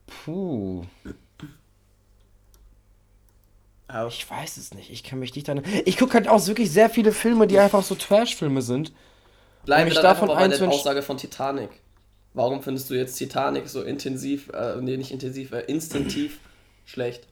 Puh. 0.06 0.84
Aber 3.94 4.08
Ich 4.08 4.28
weiß 4.28 4.56
es 4.56 4.74
nicht. 4.74 4.90
Ich 4.90 5.04
kann 5.04 5.20
mich 5.20 5.34
nicht 5.34 5.46
daran. 5.48 5.62
Ich 5.84 5.96
gucke 5.96 6.14
halt 6.14 6.28
auch 6.28 6.44
wirklich 6.48 6.70
sehr 6.70 6.90
viele 6.90 7.12
Filme, 7.12 7.46
die 7.46 7.58
einfach 7.58 7.82
so 7.82 7.94
Trash-Filme 7.94 8.60
sind. 8.62 8.92
bleiben 9.64 9.84
mich 9.84 9.94
wir 9.94 10.02
davon 10.02 10.30
einfach 10.30 10.42
bei 10.42 10.48
der 10.48 10.68
Aussage 10.68 11.02
von 11.02 11.16
Titanic. 11.16 11.70
Warum 12.32 12.62
findest 12.62 12.90
du 12.90 12.94
jetzt 12.94 13.16
Titanic 13.16 13.68
so 13.68 13.82
intensiv, 13.82 14.48
äh, 14.52 14.80
nee, 14.80 14.96
nicht 14.96 15.12
intensiv, 15.12 15.52
äh, 15.52 15.60
instinktiv 15.60 16.40
schlecht? 16.84 17.28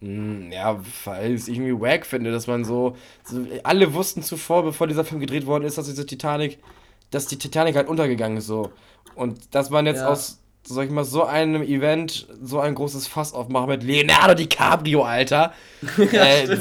Hm, 0.00 0.52
Ja, 0.52 0.80
weil 1.04 1.34
ich 1.34 1.42
es 1.42 1.48
irgendwie 1.48 1.72
wack 1.80 2.06
finde, 2.06 2.30
dass 2.30 2.46
man 2.46 2.64
so, 2.64 2.96
so. 3.24 3.44
Alle 3.64 3.92
wussten 3.94 4.22
zuvor, 4.22 4.62
bevor 4.62 4.86
dieser 4.86 5.04
Film 5.04 5.20
gedreht 5.20 5.46
worden 5.46 5.64
ist, 5.64 5.78
dass 5.78 5.86
diese 5.86 6.06
Titanic. 6.06 6.58
Dass 7.10 7.26
die 7.26 7.38
Titanic 7.38 7.74
halt 7.76 7.88
untergegangen 7.88 8.38
ist 8.38 8.46
so. 8.46 8.70
Und 9.14 9.54
dass 9.54 9.70
man 9.70 9.86
jetzt 9.86 10.02
Ja. 10.02 10.08
aus, 10.08 10.40
sag 10.68 10.86
ich 10.86 10.90
mal, 10.90 11.04
so 11.04 11.24
einem 11.24 11.62
Event 11.62 12.26
so 12.42 12.60
ein 12.60 12.74
großes 12.74 13.06
Fass 13.06 13.32
aufmacht 13.32 13.68
mit 13.68 13.82
Leonardo 13.82 14.34
DiCaprio, 14.34 15.02
Alter. 15.02 15.52
äh, 16.12 16.56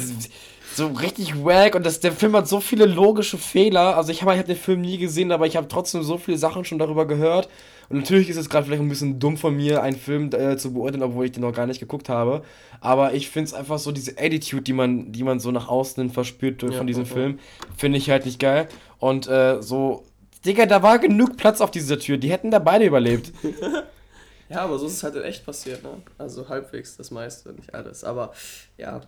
so 0.76 0.88
richtig 0.88 1.44
wack 1.44 1.74
und 1.76 1.86
das, 1.86 2.00
der 2.00 2.12
Film 2.12 2.36
hat 2.36 2.48
so 2.48 2.60
viele 2.60 2.86
logische 2.86 3.38
Fehler. 3.38 3.98
Also 3.98 4.12
ich 4.12 4.22
habe 4.22 4.34
ich 4.34 4.40
hab 4.40 4.46
den 4.46 4.56
Film 4.56 4.82
nie 4.82 4.98
gesehen, 4.98 5.32
aber 5.32 5.48
ich 5.48 5.58
habe 5.58 5.68
trotzdem 5.68 6.04
so 6.04 6.18
viele 6.18 6.38
Sachen 6.38 6.66
schon 6.66 6.78
darüber 6.80 7.06
gehört. 7.08 7.50
Und 7.90 7.98
natürlich 8.00 8.30
ist 8.30 8.38
es 8.38 8.50
gerade 8.50 8.66
vielleicht 8.66 8.82
ein 8.82 8.90
bisschen 8.90 9.18
dumm 9.18 9.38
von 9.38 9.56
mir, 9.56 9.82
einen 9.82 9.98
Film 9.98 10.30
äh, 10.34 10.58
zu 10.58 10.74
beurteilen, 10.74 11.04
obwohl 11.04 11.26
ich 11.26 11.32
den 11.32 11.42
noch 11.42 11.54
gar 11.54 11.66
nicht 11.68 11.80
geguckt 11.80 12.10
habe. 12.10 12.44
Aber 12.82 13.14
ich 13.14 13.30
finde 13.30 13.48
es 13.48 13.54
einfach 13.54 13.80
so, 13.80 13.92
diese 13.92 14.18
Attitude, 14.20 14.62
die 14.62 14.74
man, 14.74 15.12
die 15.14 15.24
man 15.24 15.40
so 15.40 15.52
nach 15.52 15.68
außen 15.68 16.10
verspürt 16.10 16.62
durch- 16.62 16.74
Ja, 16.74 16.78
von 16.80 16.88
diesem 16.88 17.04
ja, 17.06 17.10
ja. 17.10 17.14
Film, 17.16 17.40
finde 17.78 17.98
ich 17.98 18.10
halt 18.10 18.26
nicht 18.26 18.40
geil. 18.40 18.68
Und 19.00 19.28
äh, 19.28 19.62
so, 19.62 20.04
Digga, 20.46 20.66
da 20.66 20.84
war 20.84 21.00
genug 21.00 21.38
Platz 21.38 21.62
auf 21.62 21.72
dieser 21.72 21.98
Tür. 21.98 22.18
Die 22.18 22.30
hätten 22.30 22.52
da 22.52 22.60
beide 22.60 22.86
überlebt. 22.86 23.32
Ja, 24.50 24.62
aber 24.62 24.80
so 24.80 24.86
ist 24.86 24.94
es 24.94 25.04
halt 25.04 25.16
in 25.16 25.24
echt 25.24 25.46
passiert, 25.46 25.84
ne? 25.84 25.90
Also 26.18 26.48
halbwegs 26.48 26.96
das 26.98 27.12
meiste, 27.12 27.52
nicht 27.54 27.74
alles. 27.74 28.04
Aber 28.04 28.34
ja. 28.78 29.02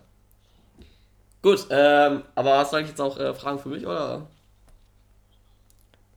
Gut, 1.42 1.66
ähm, 1.70 2.22
aber 2.34 2.58
hast 2.58 2.72
du 2.72 2.76
eigentlich 2.76 2.90
jetzt 2.90 3.00
auch 3.00 3.18
äh, 3.18 3.32
Fragen 3.32 3.58
für 3.58 3.70
mich, 3.70 3.86
oder? 3.86 4.26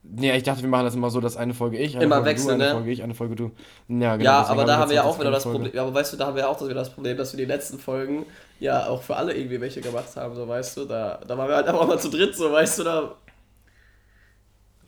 Nee, 0.05 0.35
ich 0.35 0.43
dachte, 0.43 0.61
wir 0.61 0.67
machen 0.67 0.83
das 0.83 0.95
immer 0.95 1.09
so, 1.09 1.21
dass 1.21 1.37
eine 1.37 1.53
Folge 1.53 1.77
ich, 1.77 1.95
eine 1.95 2.03
Immer 2.03 2.15
Folge 2.15 2.29
wechseln, 2.31 2.59
du, 2.59 2.65
eine 2.65 2.65
ne? 2.65 2.71
Folge 2.71 2.91
ich, 2.91 3.03
eine 3.03 3.15
Folge 3.15 3.35
du. 3.35 3.51
Ja, 3.87 4.17
genau. 4.17 4.29
ja, 4.29 4.45
aber 4.47 4.65
da 4.65 4.77
haben 4.77 4.89
wir 4.89 4.97
ja 4.97 5.03
noch 5.03 5.11
auch 5.11 5.19
wieder 5.19 5.31
das 5.31 5.43
Folge. 5.43 5.59
Problem. 5.59 5.81
Aber 5.81 5.93
weißt 5.93 6.11
du, 6.11 6.17
da 6.17 6.27
haben 6.27 6.35
wir 6.35 6.43
ja 6.43 6.49
auch 6.49 6.61
wieder 6.61 6.73
das 6.73 6.89
Problem, 6.89 7.15
dass 7.15 7.31
wir 7.31 7.37
die 7.37 7.45
letzten 7.45 7.79
Folgen 7.79 8.25
ja 8.59 8.87
auch 8.87 9.01
für 9.01 9.15
alle 9.15 9.33
irgendwie 9.33 9.61
welche 9.61 9.79
gemacht 9.79 10.13
haben, 10.17 10.35
so 10.35 10.45
weißt 10.45 10.75
du. 10.75 10.85
Da, 10.85 11.21
da 11.25 11.37
waren 11.37 11.47
wir 11.47 11.55
halt 11.55 11.67
einfach 11.67 11.87
mal 11.87 11.99
zu 11.99 12.09
dritt, 12.09 12.35
so 12.35 12.51
weißt 12.51 12.79
du, 12.79 12.83
da. 12.83 13.15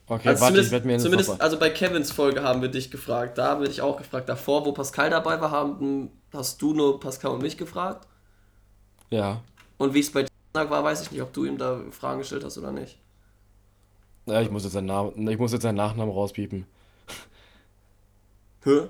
Okay, 0.08 0.30
Also 0.30 0.42
warte, 0.42 0.62
ich 0.62 0.70
werde 0.72 0.86
mir 0.86 1.00
zumindest 1.00 1.30
noch- 1.32 1.40
also 1.40 1.58
bei 1.58 1.70
Kevins 1.72 2.12
Folge 2.12 2.44
haben 2.44 2.62
wir 2.62 2.70
dich 2.70 2.92
gefragt. 2.92 3.38
Da 3.40 3.48
haben 3.50 3.62
wir 3.62 3.68
dich 3.68 3.82
auch 3.82 3.98
gefragt. 3.98 4.30
Davor, 4.30 4.64
wo 4.66 4.72
Pascal 4.72 5.10
dabei 5.10 5.42
war, 5.42 5.50
haben, 5.52 6.12
hast 6.32 6.62
du 6.62 6.74
nur 6.74 7.00
Pascal 7.00 7.32
und 7.32 7.42
mich 7.42 7.58
gefragt. 7.58 8.08
Ja. 9.10 9.42
Und 9.78 9.94
wie 9.96 10.00
es 10.02 10.12
bei 10.12 10.26
Tag 10.54 10.70
war, 10.70 10.84
weiß 10.84 11.02
ich 11.02 11.12
nicht, 11.12 11.22
ob 11.22 11.34
du 11.34 11.46
ihm 11.46 11.58
da 11.58 11.80
Fragen 11.92 12.20
gestellt 12.20 12.44
hast 12.44 12.58
oder 12.58 12.72
nicht. 12.72 12.98
ja, 14.28 14.42
ich 14.42 14.50
muss 14.52 14.64
jetzt 14.64 14.74
seinen 14.74 14.86
Namen, 14.88 15.28
ich 15.28 15.38
muss 15.40 15.52
jetzt 15.54 15.62
seinen 15.64 15.76
Nachnamen 15.76 16.14
rauspiepen. 16.14 16.66
Hä? 18.64 18.88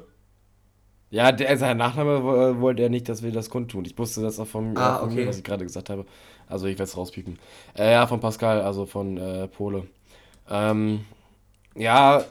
Ja, 1.12 1.32
der, 1.32 1.58
sein 1.58 1.78
Nachname 1.78 2.24
wo- 2.24 2.62
wollte 2.62 2.84
er 2.84 2.90
nicht, 2.90 3.08
dass 3.10 3.22
wir 3.24 3.32
das 3.32 3.50
kundtun. 3.50 3.86
Ich 3.86 3.98
wusste 3.98 4.22
das 4.22 4.40
auch 4.40 4.48
von, 4.48 4.76
Ah, 4.78 5.00
von 5.00 5.10
okay. 5.10 5.22
mir, 5.22 5.28
was 5.28 5.38
ich 5.38 5.44
gerade 5.44 5.64
gesagt 5.64 5.90
habe. 5.90 6.06
Also 6.48 6.66
ich 6.68 6.74
werde 6.74 6.84
es 6.84 6.98
rauspiepen. 6.98 7.40
Äh, 7.78 7.92
ja, 7.94 8.08
von 8.08 8.20
Pascal, 8.20 8.62
also 8.62 8.86
von 8.86 9.18
äh, 9.18 9.48
Pole. 9.48 9.88
Ähm, 10.50 11.06
ja, 11.76 12.26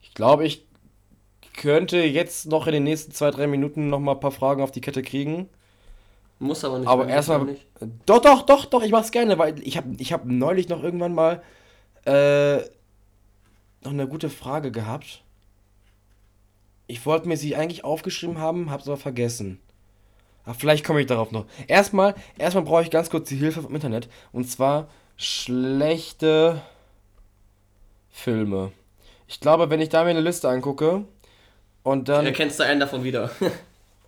ich 0.00 0.14
glaube, 0.14 0.44
ich 0.44 0.64
könnte 1.54 1.98
jetzt 1.98 2.46
noch 2.46 2.66
in 2.66 2.72
den 2.72 2.84
nächsten 2.84 3.12
zwei, 3.12 3.30
drei 3.30 3.46
Minuten 3.46 3.88
noch 3.88 4.00
mal 4.00 4.12
ein 4.12 4.20
paar 4.20 4.30
Fragen 4.32 4.62
auf 4.62 4.70
die 4.70 4.80
Kette 4.80 5.02
kriegen. 5.02 5.48
Muss 6.38 6.64
aber 6.64 6.80
nicht. 6.80 6.88
Aber 6.88 7.06
erstmal. 7.06 7.44
nicht. 7.44 7.66
Doch, 8.06 8.20
doch, 8.20 8.42
doch, 8.42 8.64
doch, 8.64 8.82
ich 8.82 8.90
mach's 8.90 9.12
gerne, 9.12 9.38
weil 9.38 9.60
ich 9.62 9.76
habe 9.76 9.94
ich 9.98 10.12
hab 10.12 10.24
neulich 10.24 10.68
noch 10.68 10.82
irgendwann 10.82 11.14
mal 11.14 11.42
äh, 12.04 12.56
noch 13.84 13.92
eine 13.92 14.08
gute 14.08 14.28
Frage 14.28 14.72
gehabt. 14.72 15.22
Ich 16.88 17.06
wollte 17.06 17.28
mir 17.28 17.36
sie 17.36 17.54
eigentlich 17.54 17.84
aufgeschrieben 17.84 18.38
haben, 18.38 18.70
hab's 18.70 18.88
aber 18.88 18.96
vergessen. 18.96 19.60
Aber 20.44 20.54
vielleicht 20.54 20.84
komme 20.84 21.00
ich 21.00 21.06
darauf 21.06 21.30
noch. 21.30 21.46
Erstmal, 21.68 22.14
erstmal 22.36 22.64
brauche 22.64 22.82
ich 22.82 22.90
ganz 22.90 23.08
kurz 23.08 23.28
die 23.28 23.36
Hilfe 23.36 23.62
vom 23.62 23.74
Internet. 23.74 24.08
Und 24.32 24.50
zwar 24.50 24.88
schlechte 25.16 26.62
Filme. 28.10 28.72
Ich 29.26 29.40
glaube, 29.40 29.70
wenn 29.70 29.80
ich 29.80 29.88
da 29.88 30.04
mir 30.04 30.10
eine 30.10 30.20
Liste 30.20 30.48
angucke 30.48 31.04
und 31.82 32.08
dann. 32.08 32.26
Erkennst 32.26 32.60
du 32.60 32.64
einen 32.64 32.80
davon 32.80 33.04
wieder. 33.04 33.30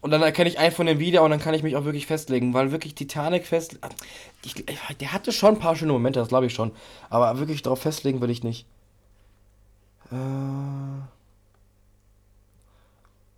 Und 0.05 0.11
dann 0.11 0.21
erkenne 0.21 0.51
ich 0.51 0.59
einen 0.59 0.75
von 0.75 0.85
dem 0.85 0.99
wieder 0.99 1.23
und 1.23 1.31
dann 1.31 1.41
kann 1.41 1.55
ich 1.55 1.63
mich 1.63 1.77
auch 1.77 1.87
wirklich 1.87 2.05
festlegen, 2.07 2.53
weil 2.53 2.71
wirklich 2.73 2.95
Titanic 2.95 3.47
fest. 3.47 3.79
Ich, 4.45 4.53
der 5.01 5.13
hatte 5.15 5.33
schon 5.33 5.55
ein 5.55 5.59
paar 5.59 5.77
schöne 5.77 5.95
Momente, 5.95 6.21
das 6.21 6.29
glaube 6.29 6.45
ich 6.45 6.53
schon. 6.53 6.73
Aber 7.09 7.39
wirklich 7.39 7.63
darauf 7.63 7.81
festlegen 7.81 8.21
will 8.21 8.29
ich 8.29 8.43
nicht. 8.43 8.67
Äh. 10.13 10.17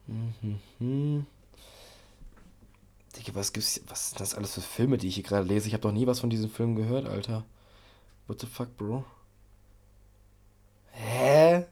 Mhm. 0.09 0.59
mhm. 0.81 1.27
Digga, 3.17 3.35
was 3.35 3.53
gibt's. 3.53 3.81
Was 3.87 4.11
sind 4.11 4.21
das 4.21 4.35
alles 4.35 4.55
für 4.55 4.61
Filme, 4.61 4.99
die 4.99 5.07
ich 5.07 5.15
hier 5.15 5.23
gerade 5.23 5.47
lese? 5.47 5.69
Ich 5.69 5.73
habe 5.73 5.83
doch 5.83 5.93
nie 5.93 6.09
was 6.09 6.19
von 6.19 6.31
diesem 6.31 6.51
Film 6.51 6.75
gehört, 6.75 7.07
Alter. 7.07 7.45
What 8.27 8.41
the 8.41 8.47
fuck, 8.47 8.77
Bro? 8.77 9.05
Hä? 10.93 11.65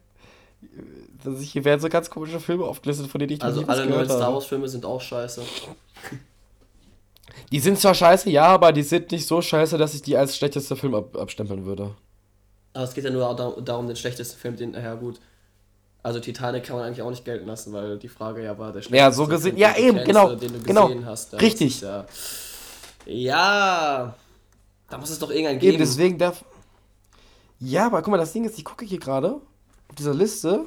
Das 1.25 1.35
ist, 1.41 1.51
hier 1.51 1.65
werden 1.65 1.81
so 1.81 1.89
ganz 1.89 2.11
komische 2.11 2.39
Filme 2.41 2.65
aufgelistet, 2.65 3.07
von 3.09 3.19
denen 3.19 3.33
ich 3.33 3.43
Also 3.43 3.65
alle 3.67 3.87
neuen. 3.87 4.05
Star 4.09 4.33
Wars 4.33 4.45
Filme 4.47 4.69
sind 4.69 4.85
auch 4.85 5.01
scheiße. 5.01 5.43
Die 7.51 7.61
sind 7.61 7.79
zwar 7.79 7.95
scheiße, 7.95 8.31
ja, 8.31 8.47
aber 8.47 8.73
die 8.73 8.83
sind 8.83 9.11
nicht 9.11 9.27
so 9.27 9.41
scheiße, 9.41 9.79
dass 9.79 9.95
ich 9.95 10.03
die 10.03 10.17
als 10.17 10.37
schlechtester 10.37 10.77
Film 10.77 10.95
ab 10.95 11.17
abstempeln 11.17 11.65
würde. 11.65 11.95
Aber 12.75 12.85
es 12.85 12.95
geht 12.95 13.05
ja 13.05 13.11
nur 13.11 13.35
da- 13.35 13.55
darum, 13.61 13.87
den 13.87 13.97
schlechtesten 13.97 14.39
Film, 14.39 14.57
den, 14.57 14.75
ja 14.75 14.95
gut. 14.95 15.21
Also 16.03 16.21
Titanic 16.21 16.65
kann 16.65 16.77
man 16.77 16.85
eigentlich 16.87 17.01
auch 17.03 17.11
nicht 17.11 17.25
gelten 17.25 17.47
lassen, 17.47 17.73
weil 17.73 17.99
die 17.99 18.09
Frage 18.09 18.43
ja 18.45 18.59
war, 18.59 18.73
der 18.73 18.83
Ja, 18.83 19.11
so 19.11 19.27
gesehen. 19.27 19.57
Ja, 19.57 19.75
eben, 19.77 19.97
kennst, 19.97 20.07
genau. 20.07 20.37
Genau. 20.65 20.91
Hast, 21.07 21.33
Richtig. 21.41 21.81
Ja, 21.81 22.05
ja, 23.07 24.15
da 24.95 25.01
muss 25.01 25.11
es 25.11 25.19
doch 25.19 25.31
irgendeinen 25.31 25.59
geben. 25.59 25.73
Eben, 25.73 25.79
deswegen 25.81 26.19
darf. 26.19 26.45
Ja, 27.59 27.87
aber 27.87 28.01
guck 28.01 28.13
mal, 28.13 28.17
das 28.17 28.33
Ding 28.33 28.45
ist, 28.45 28.57
ich 28.57 28.65
gucke 28.65 28.85
hier 28.85 29.01
gerade 29.01 29.41
auf 29.89 29.97
dieser 29.99 30.15
Liste 30.15 30.67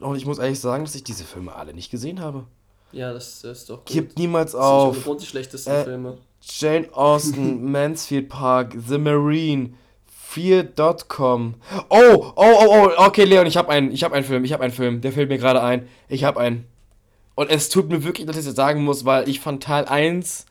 und 0.00 0.16
ich 0.16 0.26
muss 0.26 0.40
ehrlich 0.40 0.58
sagen, 0.58 0.84
dass 0.84 0.96
ich 0.96 1.04
diese 1.04 1.22
Filme 1.22 1.54
alle 1.54 1.72
nicht 1.72 1.88
gesehen 1.88 2.20
habe. 2.20 2.46
Ja, 2.90 3.12
das, 3.12 3.42
das 3.42 3.58
ist 3.58 3.70
doch 3.70 3.76
gut. 3.76 3.86
Gibt 3.86 4.18
niemals 4.18 4.56
auf. 4.56 4.96
Das 4.96 5.04
sind 5.04 5.20
die 5.20 5.26
schlechtesten 5.26 5.70
äh, 5.70 5.84
Filme. 5.84 6.18
Jane 6.40 6.88
Austen, 6.92 7.70
Mansfield 7.70 8.28
Park, 8.28 8.74
The 8.88 8.98
Marine, 8.98 9.74
Fear.com. 10.06 11.54
Oh, 11.90 11.96
oh, 12.10 12.32
oh, 12.34 12.66
oh, 12.66 13.06
okay, 13.06 13.22
Leon, 13.22 13.46
ich 13.46 13.56
habe 13.56 13.68
einen, 13.68 13.92
ich 13.92 14.02
habe 14.02 14.16
einen 14.16 14.24
Film, 14.24 14.44
ich 14.44 14.52
habe 14.52 14.64
einen 14.64 14.72
Film, 14.72 15.00
der 15.00 15.12
fällt 15.12 15.28
mir 15.28 15.38
gerade 15.38 15.62
ein. 15.62 15.86
Ich 16.08 16.24
habe 16.24 16.40
einen. 16.40 16.66
Und 17.36 17.52
es 17.52 17.68
tut 17.68 17.88
mir 17.88 18.02
wirklich, 18.02 18.26
dass 18.26 18.36
ich 18.36 18.44
das 18.44 18.56
sagen 18.56 18.82
muss, 18.82 19.04
weil 19.04 19.28
ich 19.28 19.38
fand 19.38 19.62
Teil 19.62 19.84
1 19.84 20.44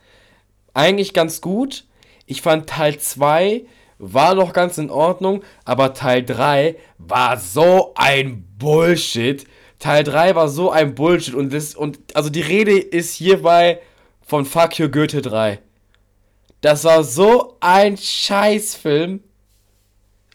eigentlich 0.74 1.14
ganz 1.14 1.42
gut. 1.42 1.84
Ich 2.28 2.42
fand 2.44 2.70
Teil 2.70 3.00
2 3.00 3.64
war 4.00 4.36
noch 4.36 4.54
ganz 4.54 4.78
in 4.78 4.92
Ordnung, 4.92 5.44
aber 5.66 5.96
Teil 5.96 6.24
3 6.24 6.76
war 7.00 7.38
so 7.38 7.94
ein 7.96 8.46
Bullshit. 8.60 9.46
Teil 9.80 10.04
3 10.04 10.36
war 10.36 10.50
so 10.50 10.70
ein 10.70 10.94
Bullshit 10.94 11.34
und 11.34 11.52
das 11.52 11.74
und 11.74 11.98
also 12.14 12.30
die 12.30 12.42
Rede 12.42 12.78
ist 12.78 13.16
hierbei 13.16 13.80
von 14.22 14.46
Fuck 14.46 14.78
You 14.78 14.90
Goethe 14.90 15.22
3. 15.22 15.60
Das 16.62 16.84
war 16.84 17.04
so 17.04 17.58
ein 17.60 17.98
Scheißfilm. 17.98 19.22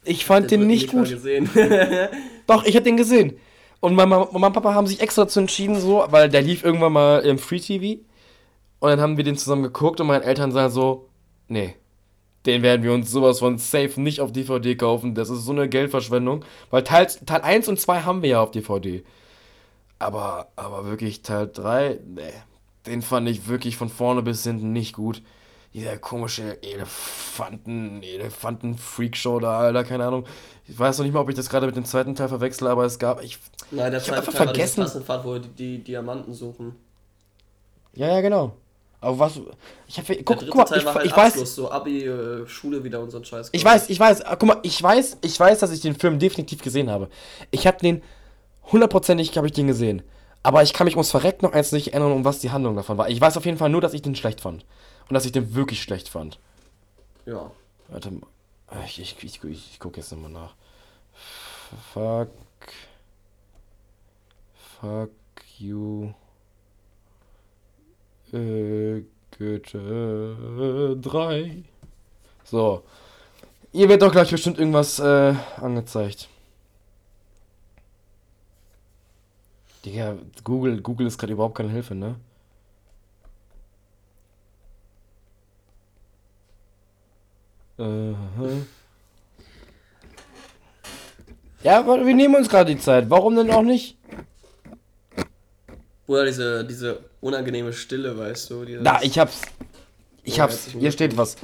Ich 0.04 0.24
fand 0.24 0.50
den, 0.50 0.60
den 0.60 0.66
nicht 0.68 0.90
gut. 0.90 1.08
Doch, 2.46 2.64
ich 2.64 2.76
hab 2.76 2.84
den 2.84 2.96
gesehen. 2.96 3.36
Und 3.80 3.94
Mama, 3.94 4.28
Mama 4.32 4.46
und 4.48 4.52
Papa 4.52 4.74
haben 4.74 4.86
sich 4.86 5.00
extra 5.00 5.24
dazu 5.24 5.40
entschieden, 5.40 5.80
so, 5.80 6.04
weil 6.08 6.28
der 6.28 6.42
lief 6.42 6.64
irgendwann 6.64 6.92
mal 6.92 7.20
im 7.20 7.38
Free 7.38 7.58
TV. 7.58 8.00
Und 8.78 8.90
dann 8.90 9.00
haben 9.00 9.16
wir 9.16 9.24
den 9.24 9.36
zusammen 9.36 9.64
geguckt 9.64 10.00
und 10.00 10.06
meine 10.06 10.24
Eltern 10.24 10.52
sagen 10.52 10.72
so, 10.72 11.08
nee, 11.48 11.74
den 12.46 12.62
werden 12.62 12.82
wir 12.82 12.92
uns 12.92 13.10
sowas 13.10 13.38
von 13.38 13.58
safe 13.58 14.00
nicht 14.00 14.20
auf 14.20 14.32
DVD 14.32 14.74
kaufen. 14.76 15.14
Das 15.14 15.30
ist 15.30 15.44
so 15.44 15.52
eine 15.52 15.68
Geldverschwendung. 15.68 16.44
Weil 16.70 16.82
Teil, 16.84 17.06
Teil 17.06 17.42
1 17.42 17.68
und 17.68 17.80
2 17.80 18.02
haben 18.02 18.22
wir 18.22 18.30
ja 18.30 18.42
auf 18.42 18.50
DVD. 18.50 19.04
Aber, 19.98 20.48
aber 20.56 20.84
wirklich 20.84 21.22
Teil 21.22 21.48
3, 21.52 22.00
nee, 22.04 22.22
den 22.86 23.02
fand 23.02 23.28
ich 23.28 23.46
wirklich 23.48 23.76
von 23.76 23.88
vorne 23.88 24.22
bis 24.22 24.42
hinten 24.42 24.72
nicht 24.72 24.94
gut 24.94 25.22
dieser 25.74 25.96
komische 25.96 26.62
Elefanten, 26.62 28.02
Elefanten-Freakshow 28.02 29.40
da, 29.40 29.58
Alter, 29.60 29.84
keine 29.84 30.04
Ahnung. 30.06 30.26
Ich 30.66 30.78
weiß 30.78 30.98
noch 30.98 31.04
nicht 31.04 31.14
mal, 31.14 31.20
ob 31.20 31.30
ich 31.30 31.34
das 31.34 31.48
gerade 31.48 31.66
mit 31.66 31.76
dem 31.76 31.84
zweiten 31.84 32.14
Teil 32.14 32.28
verwechsel, 32.28 32.68
aber 32.68 32.84
es 32.84 32.98
gab. 32.98 33.22
Ich, 33.22 33.38
Nein, 33.70 33.90
der 33.90 34.00
ich 34.00 34.06
zweite 34.06 34.30
Teil 34.30 34.46
vergessen. 34.46 34.84
war 34.84 34.90
die 34.90 35.04
Fahrt, 35.04 35.24
wo 35.24 35.38
die, 35.38 35.48
die 35.48 35.78
Diamanten 35.78 36.34
suchen. 36.34 36.76
Ja, 37.94 38.08
ja, 38.08 38.20
genau. 38.20 38.56
Aber 39.02 39.18
was. 39.18 39.40
Ich 39.88 39.98
hab, 39.98 40.06
guck, 40.24 40.38
guck 40.48 40.54
mal, 40.54 40.78
ich, 40.78 40.86
halt 40.86 41.04
ich 41.04 41.12
Abschluss, 41.12 41.42
weiß. 41.42 41.54
So 41.56 41.70
Abi, 41.70 42.04
äh, 42.04 42.46
Schule 42.46 42.84
wieder 42.84 43.00
und 43.00 43.10
so 43.10 43.18
ein 43.18 43.24
Scheiß. 43.24 43.50
Ich 43.50 43.64
weiß, 43.64 43.90
ich 43.90 43.98
weiß. 43.98 44.22
Guck 44.38 44.44
mal, 44.44 44.60
ich 44.62 44.80
weiß, 44.80 45.18
ich 45.22 45.38
weiß, 45.38 45.58
dass 45.58 45.72
ich 45.72 45.80
den 45.80 45.96
Film 45.96 46.20
definitiv 46.20 46.62
gesehen 46.62 46.88
habe. 46.88 47.08
Ich 47.50 47.66
habe 47.66 47.78
den. 47.78 48.02
Hundertprozentig 48.70 49.36
habe 49.36 49.48
ich 49.48 49.52
den 49.52 49.66
gesehen. 49.66 50.02
Aber 50.44 50.62
ich 50.62 50.72
kann 50.72 50.84
mich 50.84 50.94
ums 50.94 51.10
Verrecken 51.10 51.44
noch 51.44 51.52
eins 51.52 51.72
nicht 51.72 51.92
erinnern, 51.92 52.12
um 52.12 52.24
was 52.24 52.38
die 52.38 52.52
Handlung 52.52 52.76
davon 52.76 52.96
war. 52.96 53.10
Ich 53.10 53.20
weiß 53.20 53.36
auf 53.36 53.44
jeden 53.44 53.58
Fall 53.58 53.70
nur, 53.70 53.80
dass 53.80 53.92
ich 53.92 54.02
den 54.02 54.14
schlecht 54.14 54.40
fand. 54.40 54.64
Und 55.08 55.14
dass 55.14 55.26
ich 55.26 55.32
den 55.32 55.54
wirklich 55.56 55.82
schlecht 55.82 56.08
fand. 56.08 56.38
Ja. 57.26 57.50
Warte 57.88 58.12
mal. 58.12 58.28
Ich, 58.86 59.00
ich, 59.00 59.16
ich, 59.22 59.42
ich, 59.44 59.72
ich 59.72 59.80
gucke 59.80 59.98
jetzt 59.98 60.12
nochmal 60.12 60.30
nach. 60.30 60.54
Fuck. 61.92 62.28
Fuck 64.80 65.10
you. 65.58 66.12
Äh, 68.32 69.02
Goethe 69.38 70.96
3. 71.00 71.64
So. 72.44 72.82
Ihr 73.72 73.88
wird 73.88 74.02
doch 74.02 74.12
gleich 74.12 74.30
bestimmt 74.30 74.58
irgendwas 74.58 74.98
äh, 74.98 75.34
angezeigt. 75.56 76.28
Digga, 79.84 80.16
Google, 80.44 80.80
Google 80.80 81.06
ist 81.06 81.18
gerade 81.18 81.32
überhaupt 81.32 81.56
keine 81.56 81.70
Hilfe, 81.70 81.94
ne? 81.94 82.16
Uh 87.78 88.14
Ja, 91.62 91.78
aber 91.80 92.04
wir 92.04 92.14
nehmen 92.14 92.36
uns 92.36 92.48
gerade 92.48 92.74
die 92.74 92.80
Zeit. 92.80 93.08
Warum 93.10 93.34
denn 93.34 93.50
auch 93.50 93.62
nicht? 93.62 93.96
Oder 96.06 96.26
diese, 96.26 96.64
diese 96.64 97.11
unangenehme 97.22 97.72
Stille, 97.72 98.18
weißt 98.18 98.50
du? 98.50 98.64
Da, 98.82 99.00
ich 99.00 99.18
hab's. 99.18 99.40
Ich 100.24 100.36
ja, 100.36 100.42
hab's. 100.44 100.68
Hier 100.78 100.92
steht 100.92 101.16
was. 101.16 101.36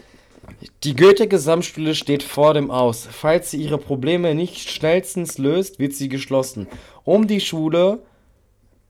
Die 0.85 0.95
Goethe-Gesamtschule 0.95 1.95
steht 1.95 2.23
vor 2.23 2.53
dem 2.55 2.71
Aus. 2.71 3.09
Falls 3.11 3.51
sie 3.51 3.63
ihre 3.63 3.79
Probleme 3.79 4.35
nicht 4.35 4.69
schnellstens 4.69 5.39
löst, 5.39 5.79
wird 5.79 5.95
sie 5.95 6.09
geschlossen. 6.09 6.67
Um 7.05 7.27
die 7.27 7.41
Schule 7.41 8.01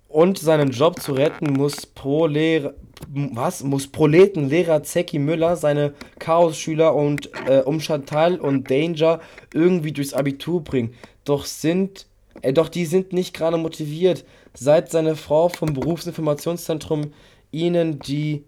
und 0.09 0.39
seinen 0.39 0.70
Job 0.70 1.01
zu 1.01 1.12
retten, 1.12 1.53
muss 1.53 1.84
pro 1.84 2.26
Lehrer, 2.26 2.74
was? 3.11 3.62
Muss 3.62 3.86
Proletenlehrer 3.86 4.82
Zeki 4.82 5.18
Müller 5.18 5.57
seine 5.57 5.95
Chaos-Schüler 6.18 6.95
und 6.95 7.30
äh, 7.47 7.61
um 7.61 7.80
Chantal 7.80 8.41
und 8.41 8.70
Danger 8.70 9.20
irgendwie 9.53 9.93
durchs 9.93 10.14
Abitur 10.14 10.64
bringen. 10.64 10.95
Doch 11.24 11.45
sind, 11.45 12.07
äh, 12.43 12.53
doch 12.53 12.68
die 12.68 12.86
sind 12.86 13.12
nicht 13.12 13.34
gerade 13.34 13.57
motiviert, 13.57 14.24
seit 14.59 14.90
seine 14.90 15.16
Frau 15.16 15.48
vom 15.48 15.72
Berufsinformationszentrum 15.74 17.12
ihnen 17.50 17.98
die, 18.00 18.44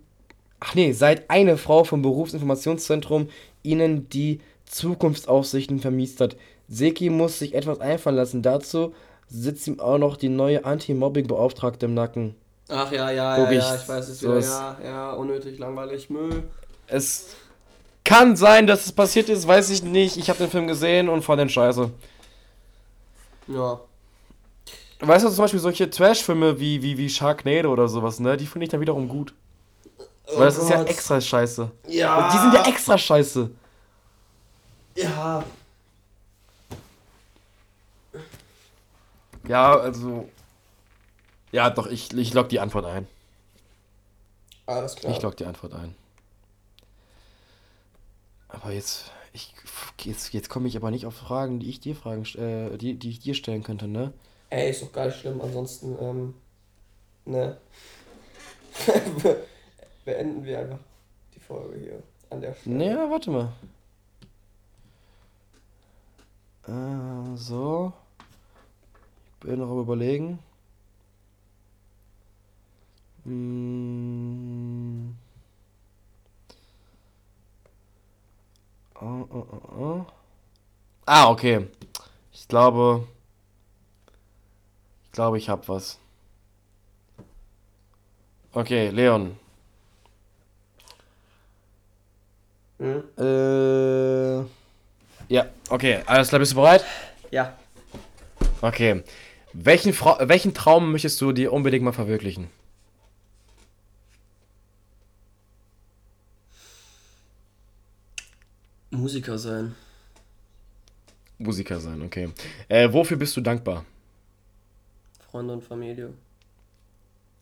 ach 0.58 0.74
nee, 0.74 0.92
seit 0.92 1.30
eine 1.30 1.56
Frau 1.56 1.84
vom 1.84 2.02
Berufsinformationszentrum 2.02 3.28
ihnen 3.62 4.08
die 4.08 4.40
Zukunftsaussichten 4.66 5.80
vermiest 5.80 6.20
hat. 6.20 6.36
Seki 6.68 7.11
muss 7.11 7.38
sich 7.38 7.54
etwas 7.54 7.80
einfallen 7.80 8.16
lassen. 8.16 8.42
Dazu 8.42 8.94
sitzt 9.28 9.66
ihm 9.66 9.80
auch 9.80 9.98
noch 9.98 10.16
die 10.16 10.28
neue 10.28 10.64
Anti-Mobbing-Beauftragte 10.64 11.86
im 11.86 11.94
Nacken. 11.94 12.34
Ach 12.68 12.92
ja, 12.92 13.11
ja, 13.11 13.36
ja, 13.36 13.50
ja, 13.50 13.74
ich 13.74 13.88
weiß 13.88 14.08
es 14.08 14.22
wieder. 14.22 14.38
Ja, 14.38 14.78
ja, 14.82 15.12
unnötig, 15.12 15.58
langweilig, 15.58 16.08
Müll. 16.08 16.44
Es 16.86 17.34
kann 18.04 18.36
sein, 18.36 18.66
dass 18.66 18.86
es 18.86 18.92
passiert 18.92 19.28
ist, 19.28 19.46
weiß 19.46 19.70
ich 19.70 19.82
nicht. 19.82 20.16
Ich 20.16 20.28
habe 20.28 20.38
den 20.38 20.50
Film 20.50 20.68
gesehen 20.68 21.08
und 21.08 21.22
fand 21.22 21.40
den 21.40 21.48
scheiße. 21.48 21.90
Ja. 23.48 23.80
Weißt 25.01 25.24
du, 25.24 25.30
zum 25.30 25.44
Beispiel 25.44 25.61
solche 25.61 25.88
Trash-Filme 25.88 26.61
wie, 26.61 26.82
wie, 26.82 26.98
wie 26.98 27.09
Sharknado 27.09 27.72
oder 27.72 27.88
sowas, 27.88 28.20
ne? 28.20 28.36
Die 28.36 28.46
finde 28.46 28.64
ich 28.64 28.70
dann 28.70 28.80
wiederum 28.80 29.09
gut. 29.09 29.32
Oh 30.26 30.38
Weil 30.38 30.46
das 30.46 30.57
Gott. 30.57 30.64
ist 30.64 30.70
ja 30.70 30.82
extra 30.84 31.20
scheiße. 31.20 31.70
Ja. 31.88 32.26
Und 32.26 32.34
die 32.34 32.38
sind 32.38 32.55
ja 32.55 32.66
extra 32.68 32.98
scheiße. 32.98 33.51
Ja. 34.96 35.44
Ja, 39.48 39.74
also 39.76 40.28
ja, 41.53 41.70
doch, 41.70 41.86
ich, 41.86 42.12
ich 42.12 42.34
log 42.34 42.48
die 42.48 42.61
Antwort 42.61 42.86
ein. 42.86 43.07
Alles 44.66 44.94
klar. 44.94 45.12
Ich 45.12 45.22
log 45.22 45.36
die 45.36 45.46
Antwort 45.46 45.74
ein. 45.74 45.94
Aber 48.48 48.70
jetzt, 48.72 49.11
ich, 49.32 49.55
jetzt, 50.03 50.32
jetzt 50.32 50.48
komme 50.48 50.68
ich 50.68 50.76
aber 50.76 50.90
nicht 50.90 51.07
auf 51.07 51.14
Fragen, 51.16 51.59
die 51.61 51.68
ich 51.68 51.80
dir 51.80 51.96
fragen, 51.96 52.24
äh, 52.36 52.76
die, 52.78 52.94
die 52.94 53.11
ich 53.11 53.20
dir 53.20 53.34
stellen 53.34 53.62
könnte, 53.62 53.88
ne? 53.88 54.12
Ey, 54.51 54.70
ist 54.70 54.82
doch 54.82 54.92
gar 54.92 55.07
nicht 55.07 55.20
schlimm, 55.20 55.40
ansonsten, 55.40 55.96
ähm, 56.01 56.34
ne. 57.24 57.57
Beenden 60.05 60.44
wir 60.44 60.59
einfach 60.59 60.78
die 61.34 61.40
Folge 61.40 61.78
hier 61.78 62.03
an 62.30 62.40
der 62.40 62.55
Stelle. 62.55 62.76
Naja, 62.76 63.11
warte 63.11 63.30
mal. 63.30 63.53
Äh, 66.66 67.36
so. 67.36 67.92
Ich 69.24 69.46
bin 69.46 69.61
noch 69.61 69.80
überlegen. 69.80 70.40
Mm. 73.24 75.11
Oh, 79.01 79.26
oh, 79.30 79.46
oh, 79.78 80.07
ah, 81.07 81.30
okay. 81.30 81.68
Ich 82.32 82.48
glaube. 82.48 83.07
Ich 85.20 85.22
glaube, 85.22 85.36
ich 85.36 85.50
habe 85.50 85.68
was. 85.68 85.98
Okay, 88.54 88.88
Leon. 88.88 89.36
Mhm. 92.78 93.02
Äh. 93.18 94.38
Ja, 95.28 95.50
okay. 95.68 96.00
Alles 96.06 96.28
klar, 96.28 96.38
bist 96.38 96.52
du 96.52 96.56
bereit? 96.56 96.86
Ja. 97.30 97.54
Okay. 98.62 99.02
Welchen, 99.52 99.92
Fra 99.92 100.26
welchen 100.26 100.54
Traum 100.54 100.90
möchtest 100.90 101.20
du 101.20 101.32
dir 101.32 101.52
unbedingt 101.52 101.84
mal 101.84 101.92
verwirklichen? 101.92 102.48
Musiker 108.90 109.36
sein. 109.36 109.74
Musiker 111.36 111.78
sein, 111.78 112.00
okay. 112.00 112.30
Äh, 112.68 112.90
wofür 112.90 113.18
bist 113.18 113.36
du 113.36 113.42
dankbar? 113.42 113.84
Freunde 115.31 115.55
und 115.55 115.62
Familie. 115.62 116.12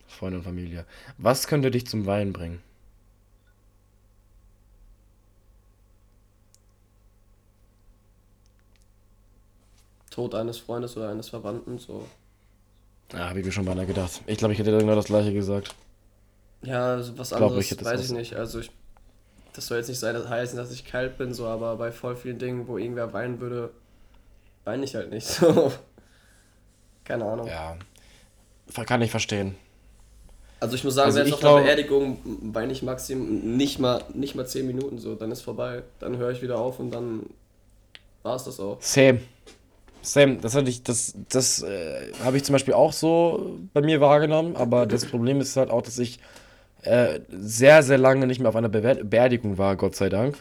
Freunde 0.07 0.37
und 0.37 0.43
Familie. 0.43 0.85
Was 1.17 1.47
könnte 1.47 1.71
dich 1.71 1.87
zum 1.87 2.05
Weinen 2.05 2.33
bringen? 2.33 2.61
Tod 10.09 10.35
eines 10.35 10.57
Freundes 10.57 10.97
oder 10.97 11.09
eines 11.09 11.29
Verwandten, 11.29 11.77
so. 11.77 12.05
Ja, 13.13 13.29
habe 13.29 13.39
ich 13.39 13.45
mir 13.45 13.51
schon 13.51 13.65
beinahe 13.65 13.85
gedacht. 13.85 14.21
Ich 14.27 14.37
glaube, 14.37 14.53
ich 14.53 14.59
hätte 14.59 14.77
genau 14.77 14.95
das 14.95 15.05
gleiche 15.05 15.33
gesagt. 15.33 15.73
Ja, 16.61 16.93
also 16.95 17.17
was 17.17 17.29
Glaub, 17.29 17.43
anderes 17.43 17.65
ich 17.65 17.71
hätte 17.71 17.85
weiß 17.85 18.05
ich 18.05 18.11
nicht. 18.11 18.35
Also 18.35 18.59
ich, 18.59 18.71
das 19.53 19.67
soll 19.67 19.77
jetzt 19.77 19.87
nicht 19.87 19.99
sein, 19.99 20.13
das 20.13 20.27
heißen, 20.27 20.57
dass 20.57 20.71
ich 20.71 20.85
kalt 20.85 21.17
bin, 21.17 21.33
so, 21.33 21.47
aber 21.47 21.75
bei 21.77 21.91
voll 21.91 22.15
vielen 22.15 22.37
Dingen, 22.37 22.67
wo 22.67 22.77
irgendwer 22.77 23.13
weinen 23.13 23.39
würde, 23.39 23.71
weine 24.65 24.83
ich 24.83 24.95
halt 24.95 25.09
nicht 25.09 25.25
so. 25.27 25.71
Keine 27.09 27.25
Ahnung. 27.25 27.47
Ja. 27.47 27.75
Kann 28.85 29.01
ich 29.01 29.09
verstehen. 29.09 29.55
Also 30.59 30.75
ich 30.75 30.83
muss 30.83 30.93
sagen, 30.93 31.07
Also 31.07 31.17
selbst 31.17 31.33
auf 31.33 31.39
der 31.39 31.63
Beerdigung 31.63 32.19
weine 32.53 32.71
ich 32.71 32.83
maximum 32.83 33.57
nicht 33.57 33.79
mal, 33.79 34.03
nicht 34.13 34.35
mal 34.35 34.45
10 34.45 34.67
Minuten 34.67 34.99
so, 34.99 35.15
dann 35.15 35.31
ist 35.31 35.41
vorbei. 35.41 35.81
Dann 35.99 36.17
höre 36.17 36.29
ich 36.29 36.41
wieder 36.41 36.59
auf 36.59 36.79
und 36.79 36.91
dann 36.91 37.23
war 38.21 38.35
es 38.35 38.43
das 38.43 38.59
auch. 38.59 38.77
Same. 38.81 39.21
Same. 40.03 40.37
Das 40.37 40.53
hatte 40.55 40.69
ich, 40.69 40.83
das, 40.83 41.15
das 41.29 41.63
äh, 41.63 42.11
habe 42.23 42.37
ich 42.37 42.43
zum 42.43 42.53
Beispiel 42.53 42.75
auch 42.75 42.93
so 42.93 43.57
bei 43.73 43.81
mir 43.81 44.01
wahrgenommen, 44.01 44.55
aber 44.55 44.85
das 44.85 45.05
Problem 45.05 45.41
ist 45.41 45.57
halt 45.57 45.71
auch, 45.71 45.81
dass 45.81 45.97
ich 45.97 46.19
äh, 46.83 47.21
sehr, 47.29 47.81
sehr 47.81 47.97
lange 47.97 48.27
nicht 48.27 48.39
mehr 48.39 48.49
auf 48.49 48.55
einer 48.55 48.69
Bewer 48.69 48.95
Beerdigung 48.95 49.57
war, 49.57 49.75
Gott 49.75 49.95
sei 49.95 50.09
Dank. 50.09 50.37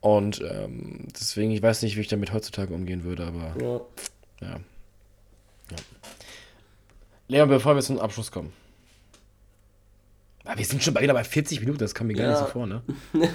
Und 0.00 0.40
ähm, 0.40 1.06
deswegen, 1.14 1.52
ich 1.52 1.62
weiß 1.62 1.82
nicht, 1.82 1.96
wie 1.96 2.00
ich 2.00 2.08
damit 2.08 2.32
heutzutage 2.32 2.74
umgehen 2.74 3.04
würde, 3.04 3.26
aber 3.26 3.54
Ja. 3.62 3.80
ja. 4.48 4.60
Ja. 5.70 5.76
Leon, 7.28 7.48
bevor 7.48 7.74
wir 7.76 7.82
zum 7.82 7.98
Abschluss 7.98 8.30
kommen. 8.30 8.52
Wir 10.56 10.64
sind 10.64 10.82
schon 10.82 10.94
bei- 10.94 11.02
wieder 11.02 11.12
bei 11.14 11.22
40 11.22 11.60
Minuten, 11.60 11.78
das 11.78 11.94
kam 11.94 12.08
mir 12.08 12.14
gar 12.14 12.24
Ja. 12.24 12.30
nicht 12.32 12.40
so 12.40 12.46
vor, 12.46 12.66
ne? 12.66 12.82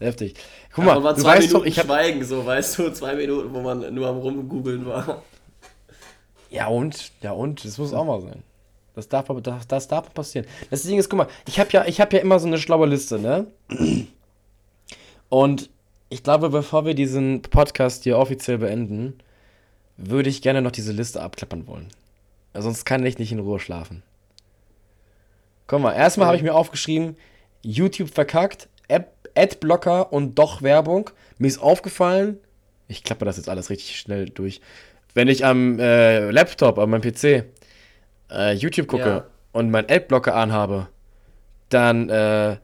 Heftig. 0.00 0.34
Guck 0.72 0.84
mal, 0.84 1.02
war 1.04 1.14
du 1.14 1.20
zwei 1.20 1.36
weißt 1.36 1.48
Minuten 1.48 1.58
doch, 1.60 1.66
ich 1.66 1.78
habe 1.78 1.88
Schweigen, 1.88 2.24
so, 2.24 2.44
weißt 2.44 2.78
du, 2.78 2.90
zwei 2.92 3.14
Minuten, 3.14 3.52
wo 3.54 3.60
man 3.60 3.94
nur 3.94 4.08
am 4.08 4.16
rumgoogeln 4.18 4.86
war. 4.86 5.22
Ja 6.50 6.66
und? 6.68 7.12
Ja 7.20 7.32
und? 7.32 7.64
Das 7.64 7.78
muss 7.78 7.92
auch 7.92 8.04
mal 8.04 8.20
sein. 8.22 8.42
Das 8.96 9.08
darf, 9.08 9.30
aber- 9.30 9.40
das, 9.40 9.68
das 9.68 9.86
darf 9.88 10.06
mal 10.06 10.10
passieren. 10.14 10.46
Das 10.70 10.82
Ding 10.82 10.98
ist, 10.98 11.08
guck 11.10 11.18
mal, 11.18 11.28
ich 11.46 11.60
habe 11.60 11.70
ja, 11.72 11.84
ich 11.84 12.00
hab 12.00 12.12
ja 12.12 12.18
immer 12.20 12.40
so 12.40 12.46
eine 12.48 12.58
schlaue 12.58 12.86
Liste, 12.88 13.18
ne? 13.20 13.46
Und 15.28 15.70
ich 16.08 16.22
glaube, 16.24 16.50
bevor 16.50 16.84
wir 16.86 16.94
diesen 16.94 17.42
Podcast 17.42 18.02
hier 18.02 18.18
offiziell 18.18 18.58
beenden, 18.58 19.18
würde 20.02 20.28
ich 20.30 20.42
gerne 20.42 20.62
noch 20.62 20.70
diese 20.72 20.92
Liste 20.92 21.20
abklappern 21.22 21.66
wollen. 21.66 21.88
Sonst 22.54 22.84
kann 22.84 23.04
ich 23.06 23.18
nicht 23.18 23.32
in 23.32 23.38
Ruhe 23.38 23.60
schlafen. 23.60 24.02
Guck 25.66 25.80
mal, 25.80 25.92
erstmal 25.92 26.26
habe 26.26 26.36
ich 26.36 26.42
mir 26.42 26.54
aufgeschrieben, 26.54 27.16
YouTube 27.62 28.10
verkackt, 28.12 28.68
App, 28.88 29.12
Adblocker 29.36 30.12
und 30.12 30.34
doch 30.38 30.62
Werbung. 30.62 31.10
Mir 31.38 31.46
ist 31.46 31.58
aufgefallen, 31.62 32.38
ich 32.88 33.04
klappe 33.04 33.24
das 33.24 33.36
jetzt 33.36 33.48
alles 33.48 33.70
richtig 33.70 33.98
schnell 33.98 34.26
durch. 34.28 34.60
Wenn 35.14 35.28
ich 35.28 35.44
am 35.44 35.78
äh, 35.78 36.30
Laptop, 36.30 36.78
an 36.78 36.90
meinem 36.90 37.02
PC, 37.02 37.44
äh, 38.32 38.52
YouTube 38.54 38.88
gucke 38.88 39.02
Ja. 39.08 39.24
und 39.52 39.70
meinen 39.70 39.88
Adblocker 39.88 40.34
anhabe, 40.34 40.88
dann 41.68 42.08
äh, 42.08 42.56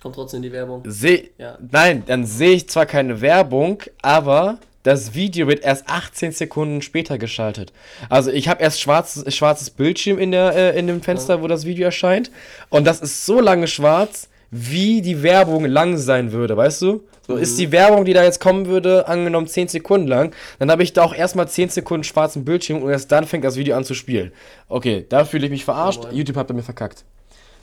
Kommt 0.00 0.14
trotzdem 0.14 0.42
die 0.42 0.52
Werbung. 0.52 0.82
sehe 0.86 1.30
Ja. 1.38 1.58
Nein, 1.70 2.04
dann 2.06 2.24
sehe 2.24 2.52
ich 2.52 2.68
zwar 2.68 2.86
keine 2.86 3.20
Werbung, 3.20 3.82
aber 4.02 4.58
das 4.84 5.14
Video 5.14 5.48
wird 5.48 5.64
erst 5.64 5.88
18 5.88 6.32
Sekunden 6.32 6.82
später 6.82 7.18
geschaltet. 7.18 7.72
Also 8.08 8.30
ich 8.30 8.48
habe 8.48 8.62
erst 8.62 8.80
schwarzes, 8.80 9.34
schwarzes 9.34 9.70
Bildschirm 9.70 10.18
in, 10.18 10.30
der, 10.30 10.54
äh, 10.54 10.78
in 10.78 10.86
dem 10.86 11.02
Fenster, 11.02 11.42
wo 11.42 11.48
das 11.48 11.64
Video 11.64 11.86
erscheint. 11.86 12.30
Und 12.68 12.86
das 12.86 13.00
ist 13.00 13.26
so 13.26 13.40
lange 13.40 13.66
schwarz, 13.66 14.28
wie 14.50 15.02
die 15.02 15.22
Werbung 15.22 15.64
lang 15.64 15.96
sein 15.96 16.30
würde, 16.30 16.56
weißt 16.56 16.82
du? 16.82 17.02
So 17.26 17.36
ist 17.36 17.58
die 17.58 17.72
Werbung, 17.72 18.04
die 18.04 18.12
da 18.12 18.22
jetzt 18.22 18.38
kommen 18.38 18.66
würde, 18.66 19.08
angenommen 19.08 19.46
10 19.46 19.68
Sekunden 19.68 20.06
lang, 20.06 20.34
dann 20.58 20.70
habe 20.70 20.82
ich 20.82 20.92
da 20.92 21.02
auch 21.02 21.14
erstmal 21.14 21.48
10 21.48 21.70
Sekunden 21.70 22.04
schwarzen 22.04 22.44
Bildschirm 22.44 22.82
und 22.82 22.90
erst 22.90 23.10
dann 23.10 23.24
fängt 23.24 23.44
das 23.44 23.56
Video 23.56 23.76
an 23.76 23.84
zu 23.84 23.94
spielen. 23.94 24.30
Okay, 24.68 25.06
da 25.08 25.24
fühle 25.24 25.46
ich 25.46 25.50
mich 25.50 25.64
verarscht. 25.64 26.04
Jawohl. 26.04 26.18
YouTube 26.18 26.36
hat 26.36 26.48
bei 26.48 26.54
mir 26.54 26.62
verkackt. 26.62 27.04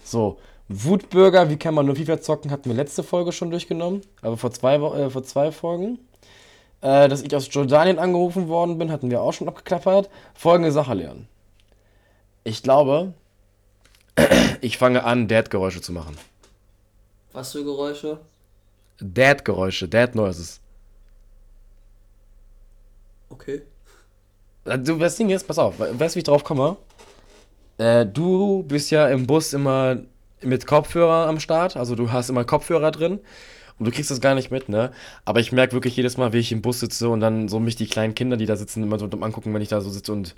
So, 0.04 0.40
Wutbürger, 0.68 1.50
wie 1.52 1.58
kann 1.58 1.76
man 1.76 1.86
nur 1.86 1.96
FIFA 1.96 2.20
zocken, 2.22 2.50
hatten 2.50 2.70
wir 2.70 2.76
letzte 2.76 3.04
Folge 3.04 3.32
schon 3.32 3.52
durchgenommen, 3.52 4.02
aber 4.24 4.36
vor 4.36 4.52
zwei, 4.52 4.76
äh, 4.76 5.10
vor 5.12 5.24
zwei 5.24 5.52
Folgen. 5.52 6.00
Äh, 6.82 7.08
dass 7.10 7.22
ich 7.22 7.36
aus 7.36 7.48
Jordanien 7.54 8.00
angerufen 8.00 8.48
worden 8.48 8.78
bin, 8.78 8.92
hatten 8.92 9.12
wir 9.12 9.22
auch 9.22 9.34
schon 9.34 9.48
abgeklappert. 9.48 10.10
Folgende 10.34 10.72
Sache 10.72 10.94
lernen. 10.96 11.28
Ich 12.44 12.64
glaube, 12.64 13.14
ich 14.62 14.78
fange 14.78 15.04
an, 15.04 15.28
Dad-Geräusche 15.28 15.82
zu 15.82 15.92
machen. 15.92 16.18
Was 17.34 17.52
für 17.52 17.64
Geräusche? 17.64 18.20
Dad-Geräusche, 19.00 19.88
Dad-Noises. 19.88 20.60
Okay. 23.30 23.62
Äh, 24.66 24.78
Du, 24.80 24.98
das 24.98 25.16
Ding 25.16 25.30
ist, 25.30 25.48
pass 25.48 25.60
auf, 25.60 25.80
we- 25.80 26.00
weißt 26.00 26.16
du, 26.16 26.18
wie 26.18 26.20
ich 26.20 26.26
drauf 26.26 26.44
komme? 26.44 26.78
Äh, 27.78 28.06
du 28.06 28.64
bist 28.64 28.92
ja 28.92 29.08
im 29.08 29.26
Bus 29.28 29.54
immer 29.54 29.98
mit 30.42 30.66
Kopfhörer 30.68 31.28
am 31.28 31.40
Start, 31.40 31.78
also 31.78 31.96
du 31.96 32.12
hast 32.12 32.30
immer 32.30 32.44
Kopfhörer 32.44 32.92
drin 32.92 33.20
und 33.82 33.86
du 33.86 33.92
kriegst 33.92 34.12
das 34.12 34.22
gar 34.22 34.36
nicht 34.36 34.52
mit, 34.52 34.70
ne? 34.70 34.92
Aber 35.26 35.40
ich 35.40 35.52
merke 35.52 35.74
wirklich 35.74 35.96
jedes 35.96 36.16
Mal, 36.16 36.34
wie 36.34 36.38
ich 36.38 36.52
im 36.52 36.62
Bus 36.62 36.82
sitze 36.82 37.10
und 37.10 37.20
dann 37.20 37.48
so 37.48 37.60
mich 37.60 37.76
die 37.76 37.88
kleinen 37.88 38.14
Kinder, 38.14 38.38
die 38.38 38.46
da 38.46 38.56
sitzen, 38.56 38.84
immer 38.84 39.00
so 39.00 39.08
dumm 39.08 39.24
angucken, 39.24 39.52
wenn 39.56 39.62
ich 39.64 39.70
da 39.70 39.82
so 39.82 39.90
sitze 39.90 40.14
und 40.14 40.36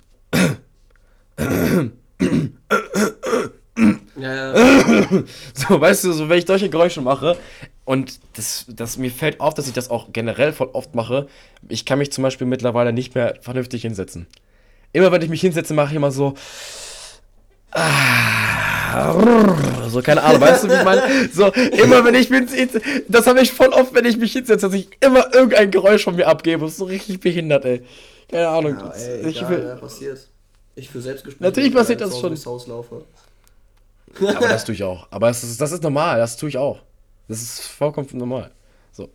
Ja, 4.16 4.54
ja. 4.54 4.54
so, 5.52 5.78
weißt 5.78 6.04
du, 6.04 6.12
so 6.12 6.30
wenn 6.30 6.38
ich 6.38 6.46
solche 6.46 6.70
Geräusche 6.70 7.02
mache 7.02 7.36
und 7.84 8.18
das, 8.38 8.64
das 8.66 8.96
mir 8.96 9.10
fällt 9.10 9.40
auf, 9.40 9.52
dass 9.52 9.66
ich 9.66 9.74
das 9.74 9.90
auch 9.90 10.10
generell 10.14 10.54
voll 10.54 10.70
oft 10.72 10.94
mache. 10.94 11.26
Ich 11.68 11.84
kann 11.84 11.98
mich 11.98 12.12
zum 12.12 12.22
Beispiel 12.22 12.46
mittlerweile 12.46 12.94
nicht 12.94 13.14
mehr 13.14 13.34
vernünftig 13.42 13.82
hinsetzen. 13.82 14.26
Immer 14.94 15.12
wenn 15.12 15.20
ich 15.20 15.28
mich 15.28 15.42
hinsetze, 15.42 15.74
mache 15.74 15.90
ich 15.90 15.96
immer 15.96 16.12
so. 16.12 16.32
Ah, 17.72 18.63
So, 19.88 20.02
keine 20.02 20.22
Ahnung, 20.22 20.40
weißt 20.40 20.64
du, 20.64 20.68
wie 20.68 20.74
ich 20.74 20.84
meine? 20.84 21.02
So, 21.32 21.46
immer 21.48 22.04
wenn 22.04 22.14
ich 22.14 22.30
mich, 22.30 22.46
das 23.08 23.26
habe 23.26 23.40
ich 23.40 23.52
voll 23.52 23.68
oft, 23.68 23.94
wenn 23.94 24.04
ich 24.04 24.16
mich 24.16 24.32
hinsetze, 24.32 24.66
dass 24.66 24.74
ich 24.74 24.88
immer 25.00 25.32
irgendein 25.34 25.70
Geräusch 25.70 26.04
von 26.04 26.16
mir 26.16 26.26
abgebe. 26.26 26.62
Das 26.62 26.72
ist 26.72 26.78
so 26.78 26.84
richtig 26.84 27.20
behindert, 27.20 27.64
ey. 27.64 27.84
Keine 28.30 28.48
Ahnung. 28.48 28.76
ja 28.78 28.90
ey, 28.90 29.28
ich 29.28 29.36
egal, 29.38 29.50
will, 29.50 29.64
ja, 29.66 29.74
passiert. 29.76 30.28
Ich 30.76 30.90
für 30.90 31.00
Selbstgespräche. 31.00 31.44
Natürlich 31.44 31.72
wenn 31.72 31.80
ich 31.80 31.82
passiert 31.82 32.00
da 32.00 32.06
das 32.06 32.18
schon. 32.18 32.36
Haus 32.52 32.66
laufe. 32.66 33.02
Aber 34.20 34.48
das 34.48 34.64
tue 34.64 34.74
ich 34.74 34.82
auch. 34.82 35.06
Aber 35.10 35.28
das 35.28 35.42
ist, 35.42 35.60
das 35.60 35.72
ist 35.72 35.82
normal, 35.82 36.18
das 36.18 36.36
tue 36.36 36.48
ich 36.48 36.58
auch. 36.58 36.80
Das 37.28 37.40
ist 37.40 37.60
vollkommen 37.62 38.08
normal. 38.12 38.50
So. 38.92 39.08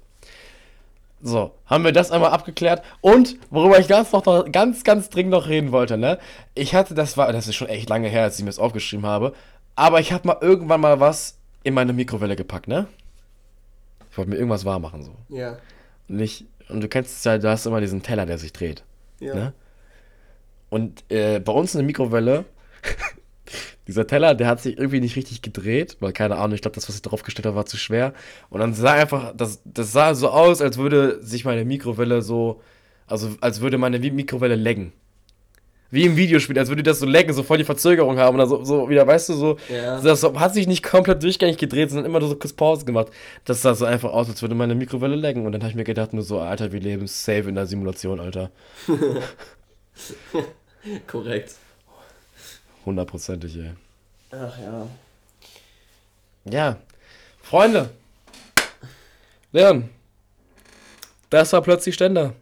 So, 1.21 1.51
haben 1.65 1.83
wir 1.83 1.91
das 1.91 2.11
einmal 2.11 2.31
abgeklärt. 2.31 2.81
Und 3.01 3.37
worüber 3.49 3.79
ich 3.79 3.87
ganz 3.87 4.11
noch 4.11 4.51
ganz, 4.51 4.83
ganz 4.83 5.09
dringend 5.09 5.31
noch 5.31 5.47
reden 5.47 5.71
wollte, 5.71 5.97
ne? 5.97 6.19
Ich 6.55 6.73
hatte, 6.75 6.93
das 6.93 7.17
war, 7.17 7.31
das 7.31 7.47
ist 7.47 7.55
schon 7.55 7.67
echt 7.67 7.89
lange 7.89 8.07
her, 8.07 8.23
als 8.23 8.37
ich 8.37 8.43
mir 8.43 8.49
das 8.49 8.59
aufgeschrieben 8.59 9.05
habe. 9.05 9.33
Aber 9.79 10.01
ich 10.01 10.11
habe 10.11 10.27
mal 10.27 10.37
irgendwann 10.41 10.81
mal 10.81 10.99
was 10.99 11.37
in 11.63 11.73
meine 11.73 11.93
Mikrowelle 11.93 12.35
gepackt, 12.35 12.67
ne? 12.67 12.87
Ich 14.11 14.17
wollte 14.17 14.29
mir 14.29 14.35
irgendwas 14.35 14.65
warm 14.65 14.81
machen, 14.81 15.03
so. 15.03 15.15
Ja. 15.29 15.57
Und, 16.09 16.19
ich, 16.19 16.45
und 16.67 16.81
du 16.81 16.89
kennst 16.89 17.15
es 17.17 17.23
ja, 17.23 17.37
du 17.37 17.49
hast 17.49 17.65
immer 17.65 17.79
diesen 17.79 18.03
Teller, 18.03 18.25
der 18.25 18.37
sich 18.37 18.51
dreht. 18.51 18.83
Ja. 19.21 19.33
Ne? 19.35 19.53
Und 20.69 21.05
äh, 21.09 21.39
bei 21.39 21.53
uns 21.53 21.73
in 21.75 21.79
der 21.79 21.85
Mikrowelle, 21.85 22.43
dieser 23.87 24.05
Teller, 24.05 24.35
der 24.35 24.47
hat 24.47 24.59
sich 24.59 24.77
irgendwie 24.77 24.99
nicht 24.99 25.15
richtig 25.15 25.41
gedreht, 25.41 25.95
weil 26.01 26.11
keine 26.11 26.35
Ahnung, 26.35 26.55
ich 26.55 26.61
glaube, 26.61 26.75
das, 26.75 26.89
was 26.89 26.95
ich 26.95 27.01
drauf 27.01 27.23
gestellt 27.23 27.45
habe, 27.45 27.55
war 27.55 27.65
zu 27.65 27.77
schwer. 27.77 28.13
Und 28.49 28.59
dann 28.59 28.73
sah 28.73 28.91
einfach, 28.93 29.33
das, 29.33 29.61
das 29.63 29.93
sah 29.93 30.13
so 30.13 30.29
aus, 30.29 30.61
als 30.61 30.77
würde 30.77 31.23
sich 31.23 31.45
meine 31.45 31.63
Mikrowelle 31.63 32.21
so, 32.21 32.61
also 33.07 33.29
als 33.39 33.61
würde 33.61 33.77
meine 33.77 33.99
Mi- 33.99 34.11
Mikrowelle 34.11 34.55
laggen. 34.55 34.91
Wie 35.91 36.05
im 36.05 36.15
Videospiel, 36.15 36.57
als 36.59 36.69
würde 36.69 36.83
das 36.83 36.99
so 36.99 37.07
laggen, 37.07 37.33
so 37.33 37.41
voll 37.41 37.57
die 37.57 37.63
Verzögerung 37.63 38.19
haben 38.19 38.35
oder 38.35 38.45
so, 38.45 38.63
so 38.63 38.89
wieder, 38.89 39.07
weißt 39.07 39.29
du, 39.29 39.33
so. 39.33 39.57
Ja. 39.69 39.99
Das 39.99 40.23
hat 40.23 40.53
sich 40.53 40.67
nicht 40.67 40.83
komplett 40.83 41.23
durchgängig 41.23 41.57
gedreht, 41.57 41.89
sondern 41.89 42.05
immer 42.05 42.19
nur 42.19 42.29
so 42.29 42.35
kurz 42.35 42.53
Pause 42.53 42.85
gemacht. 42.85 43.07
Das 43.45 43.63
sah 43.63 43.73
so 43.73 43.85
einfach 43.85 44.11
aus, 44.11 44.29
als 44.29 44.41
würde 44.43 44.53
meine 44.53 44.75
Mikrowelle 44.75 45.15
laggen. 45.15 45.45
Und 45.45 45.51
dann 45.51 45.61
habe 45.61 45.71
ich 45.71 45.75
mir 45.75 45.83
gedacht, 45.83 46.13
nur 46.13 46.21
so, 46.21 46.39
Alter, 46.39 46.71
wir 46.71 46.79
leben 46.79 47.07
safe 47.07 47.49
in 47.49 47.55
der 47.55 47.65
Simulation, 47.65 48.19
Alter. 48.19 48.51
Korrekt. 51.07 51.55
Hundertprozentig, 52.85 53.57
ey. 53.57 53.71
Ach 54.31 54.59
ja. 54.59 54.87
Ja. 56.51 56.77
Freunde. 57.41 57.89
Leon. 59.51 59.89
Das 61.31 61.51
war 61.53 61.61
plötzlich 61.61 61.95
Ständer. 61.95 62.33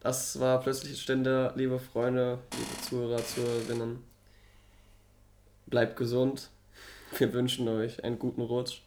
Das 0.00 0.40
war 0.40 0.60
plötzlich 0.60 1.00
Stände, 1.00 1.52
liebe 1.56 1.78
Freunde, 1.78 2.38
liebe 2.52 2.82
Zuhörer, 2.88 3.24
Zuhörerinnen. 3.24 4.02
Bleibt 5.66 5.96
gesund. 5.96 6.48
Wir 7.18 7.32
wünschen 7.32 7.68
euch 7.68 8.02
einen 8.02 8.18
guten 8.18 8.40
Rutsch. 8.40 8.80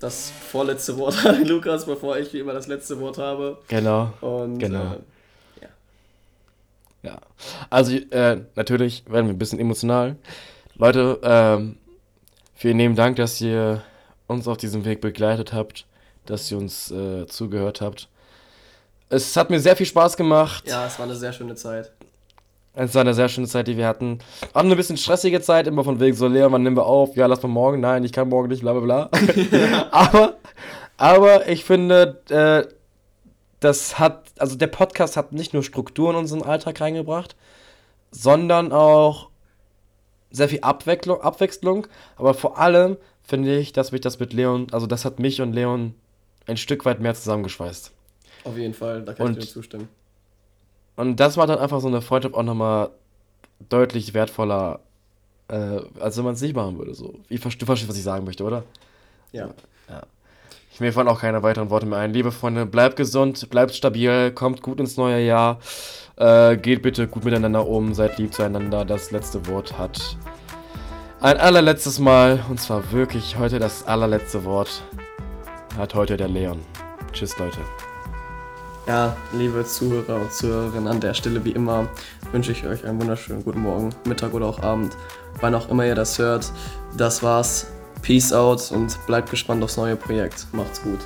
Das 0.00 0.30
vorletzte 0.30 0.96
Wort 0.98 1.22
hat 1.24 1.46
Lukas, 1.46 1.86
bevor 1.86 2.18
ich 2.18 2.32
wie 2.32 2.40
immer 2.40 2.54
das 2.54 2.66
letzte 2.66 2.98
Wort 3.00 3.18
habe. 3.18 3.58
Genau. 3.68 4.12
Und 4.20 4.58
Genau. 4.58 4.94
äh, 4.94 5.66
Ja. 7.02 7.20
Also, 7.70 7.92
äh, 7.92 8.42
natürlich 8.56 9.04
werden 9.06 9.26
wir 9.26 9.34
ein 9.34 9.38
bisschen 9.38 9.60
emotional. 9.60 10.16
Leute, 10.74 11.20
ähm, 11.22 11.76
vielen 12.54 12.78
lieben 12.78 12.96
Dank, 12.96 13.16
dass 13.16 13.40
ihr 13.40 13.82
uns 14.26 14.48
auf 14.48 14.56
diesem 14.56 14.84
Weg 14.84 15.00
begleitet 15.00 15.52
habt, 15.52 15.86
dass 16.26 16.50
ihr 16.50 16.58
uns 16.58 16.90
äh, 16.90 17.26
zugehört 17.26 17.80
habt. 17.80 18.08
Es 19.10 19.36
hat 19.36 19.50
mir 19.50 19.58
sehr 19.58 19.76
viel 19.76 19.86
Spaß 19.86 20.16
gemacht. 20.16 20.64
Ja, 20.68 20.86
es 20.86 20.98
war 20.98 21.04
eine 21.04 21.16
sehr 21.16 21.32
schöne 21.32 21.56
Zeit. 21.56 21.92
Es 22.74 22.94
war 22.94 23.00
eine 23.00 23.12
sehr 23.12 23.28
schöne 23.28 23.48
Zeit, 23.48 23.66
die 23.66 23.76
wir 23.76 23.88
hatten. 23.88 24.20
Haben 24.54 24.68
eine 24.68 24.76
bisschen 24.76 24.96
stressige 24.96 25.40
Zeit, 25.40 25.66
immer 25.66 25.82
von 25.82 25.98
wegen 25.98 26.16
so, 26.16 26.28
Leon, 26.28 26.52
wann 26.52 26.62
nehmen 26.62 26.76
wir 26.76 26.86
auf? 26.86 27.16
Ja, 27.16 27.26
lass 27.26 27.42
mal 27.42 27.48
morgen. 27.48 27.80
Nein, 27.80 28.04
ich 28.04 28.12
kann 28.12 28.28
morgen 28.28 28.48
nicht, 28.48 28.60
bla 28.62 28.72
bla 28.72 29.08
bla. 29.08 29.10
aber, 29.90 30.36
aber 30.96 31.48
ich 31.48 31.64
finde, 31.64 32.22
äh, 32.28 32.72
das 33.58 33.98
hat, 33.98 34.26
also 34.38 34.56
der 34.56 34.68
Podcast 34.68 35.16
hat 35.16 35.32
nicht 35.32 35.52
nur 35.54 35.64
Struktur 35.64 36.10
in 36.10 36.16
unseren 36.16 36.42
Alltag 36.42 36.80
reingebracht, 36.80 37.34
sondern 38.12 38.70
auch 38.70 39.28
sehr 40.30 40.48
viel 40.48 40.60
Abwechslung, 40.60 41.20
Abwechslung. 41.20 41.88
Aber 42.16 42.34
vor 42.34 42.58
allem 42.58 42.96
finde 43.24 43.58
ich, 43.58 43.72
dass 43.72 43.90
mich 43.90 44.02
das 44.02 44.20
mit 44.20 44.32
Leon, 44.32 44.68
also 44.70 44.86
das 44.86 45.04
hat 45.04 45.18
mich 45.18 45.42
und 45.42 45.52
Leon 45.52 45.94
ein 46.46 46.56
Stück 46.56 46.84
weit 46.84 47.00
mehr 47.00 47.14
zusammengeschweißt. 47.16 47.92
Auf 48.44 48.56
jeden 48.56 48.74
Fall, 48.74 49.02
da 49.02 49.12
kann 49.12 49.28
und, 49.28 49.38
ich 49.38 49.46
dir 49.46 49.52
zustimmen. 49.52 49.88
Und 50.96 51.16
das 51.16 51.36
war 51.36 51.46
dann 51.46 51.58
einfach 51.58 51.80
so 51.80 51.88
eine 51.88 52.02
Freundschaft 52.02 52.34
auch 52.34 52.42
nochmal 52.42 52.90
deutlich 53.68 54.14
wertvoller, 54.14 54.80
äh, 55.48 55.80
als 55.98 56.16
wenn 56.16 56.24
man 56.24 56.34
es 56.34 56.40
nicht 56.40 56.54
machen 56.54 56.78
würde. 56.78 56.94
So. 56.94 57.14
Ich, 57.28 57.40
du 57.40 57.66
verstehst, 57.66 57.88
was 57.88 57.96
ich 57.96 58.02
sagen 58.02 58.24
möchte, 58.24 58.44
oder? 58.44 58.64
Ja. 59.32 59.50
ja. 59.88 60.02
Mir 60.80 60.94
fallen 60.94 61.08
auch 61.08 61.20
keine 61.20 61.42
weiteren 61.42 61.68
Worte 61.68 61.84
mehr 61.84 61.98
ein. 61.98 62.14
Liebe 62.14 62.32
Freunde, 62.32 62.64
bleibt 62.64 62.96
gesund, 62.96 63.50
bleibt 63.50 63.74
stabil, 63.74 64.30
kommt 64.30 64.62
gut 64.62 64.80
ins 64.80 64.96
neue 64.96 65.22
Jahr. 65.22 65.60
Äh, 66.16 66.56
geht 66.56 66.80
bitte 66.80 67.06
gut 67.06 67.24
miteinander 67.24 67.66
um, 67.66 67.92
seid 67.92 68.16
lieb 68.16 68.32
zueinander. 68.32 68.86
Das 68.86 69.10
letzte 69.10 69.46
Wort 69.46 69.76
hat 69.76 70.16
ein 71.20 71.36
allerletztes 71.36 71.98
Mal, 71.98 72.42
und 72.48 72.58
zwar 72.60 72.92
wirklich 72.92 73.38
heute 73.38 73.58
das 73.58 73.86
allerletzte 73.86 74.44
Wort, 74.46 74.82
hat 75.76 75.94
heute 75.94 76.16
der 76.16 76.28
Leon. 76.28 76.60
Tschüss, 77.12 77.36
Leute. 77.38 77.58
Ja, 78.86 79.16
liebe 79.32 79.64
Zuhörer 79.64 80.16
und 80.16 80.32
Zuhörerinnen, 80.32 80.88
an 80.88 81.00
der 81.00 81.14
Stelle 81.14 81.44
wie 81.44 81.52
immer 81.52 81.88
wünsche 82.32 82.52
ich 82.52 82.66
euch 82.66 82.84
einen 82.84 83.00
wunderschönen 83.00 83.44
guten 83.44 83.60
Morgen, 83.60 83.90
Mittag 84.04 84.32
oder 84.34 84.46
auch 84.46 84.62
Abend, 84.62 84.96
wann 85.40 85.54
auch 85.54 85.68
immer 85.68 85.86
ihr 85.86 85.94
das 85.94 86.18
hört. 86.18 86.50
Das 86.96 87.22
war's. 87.22 87.66
Peace 88.02 88.32
out 88.32 88.72
und 88.72 88.98
bleibt 89.06 89.30
gespannt 89.30 89.62
aufs 89.62 89.76
neue 89.76 89.94
Projekt. 89.94 90.46
Macht's 90.52 90.82
gut. 90.82 91.00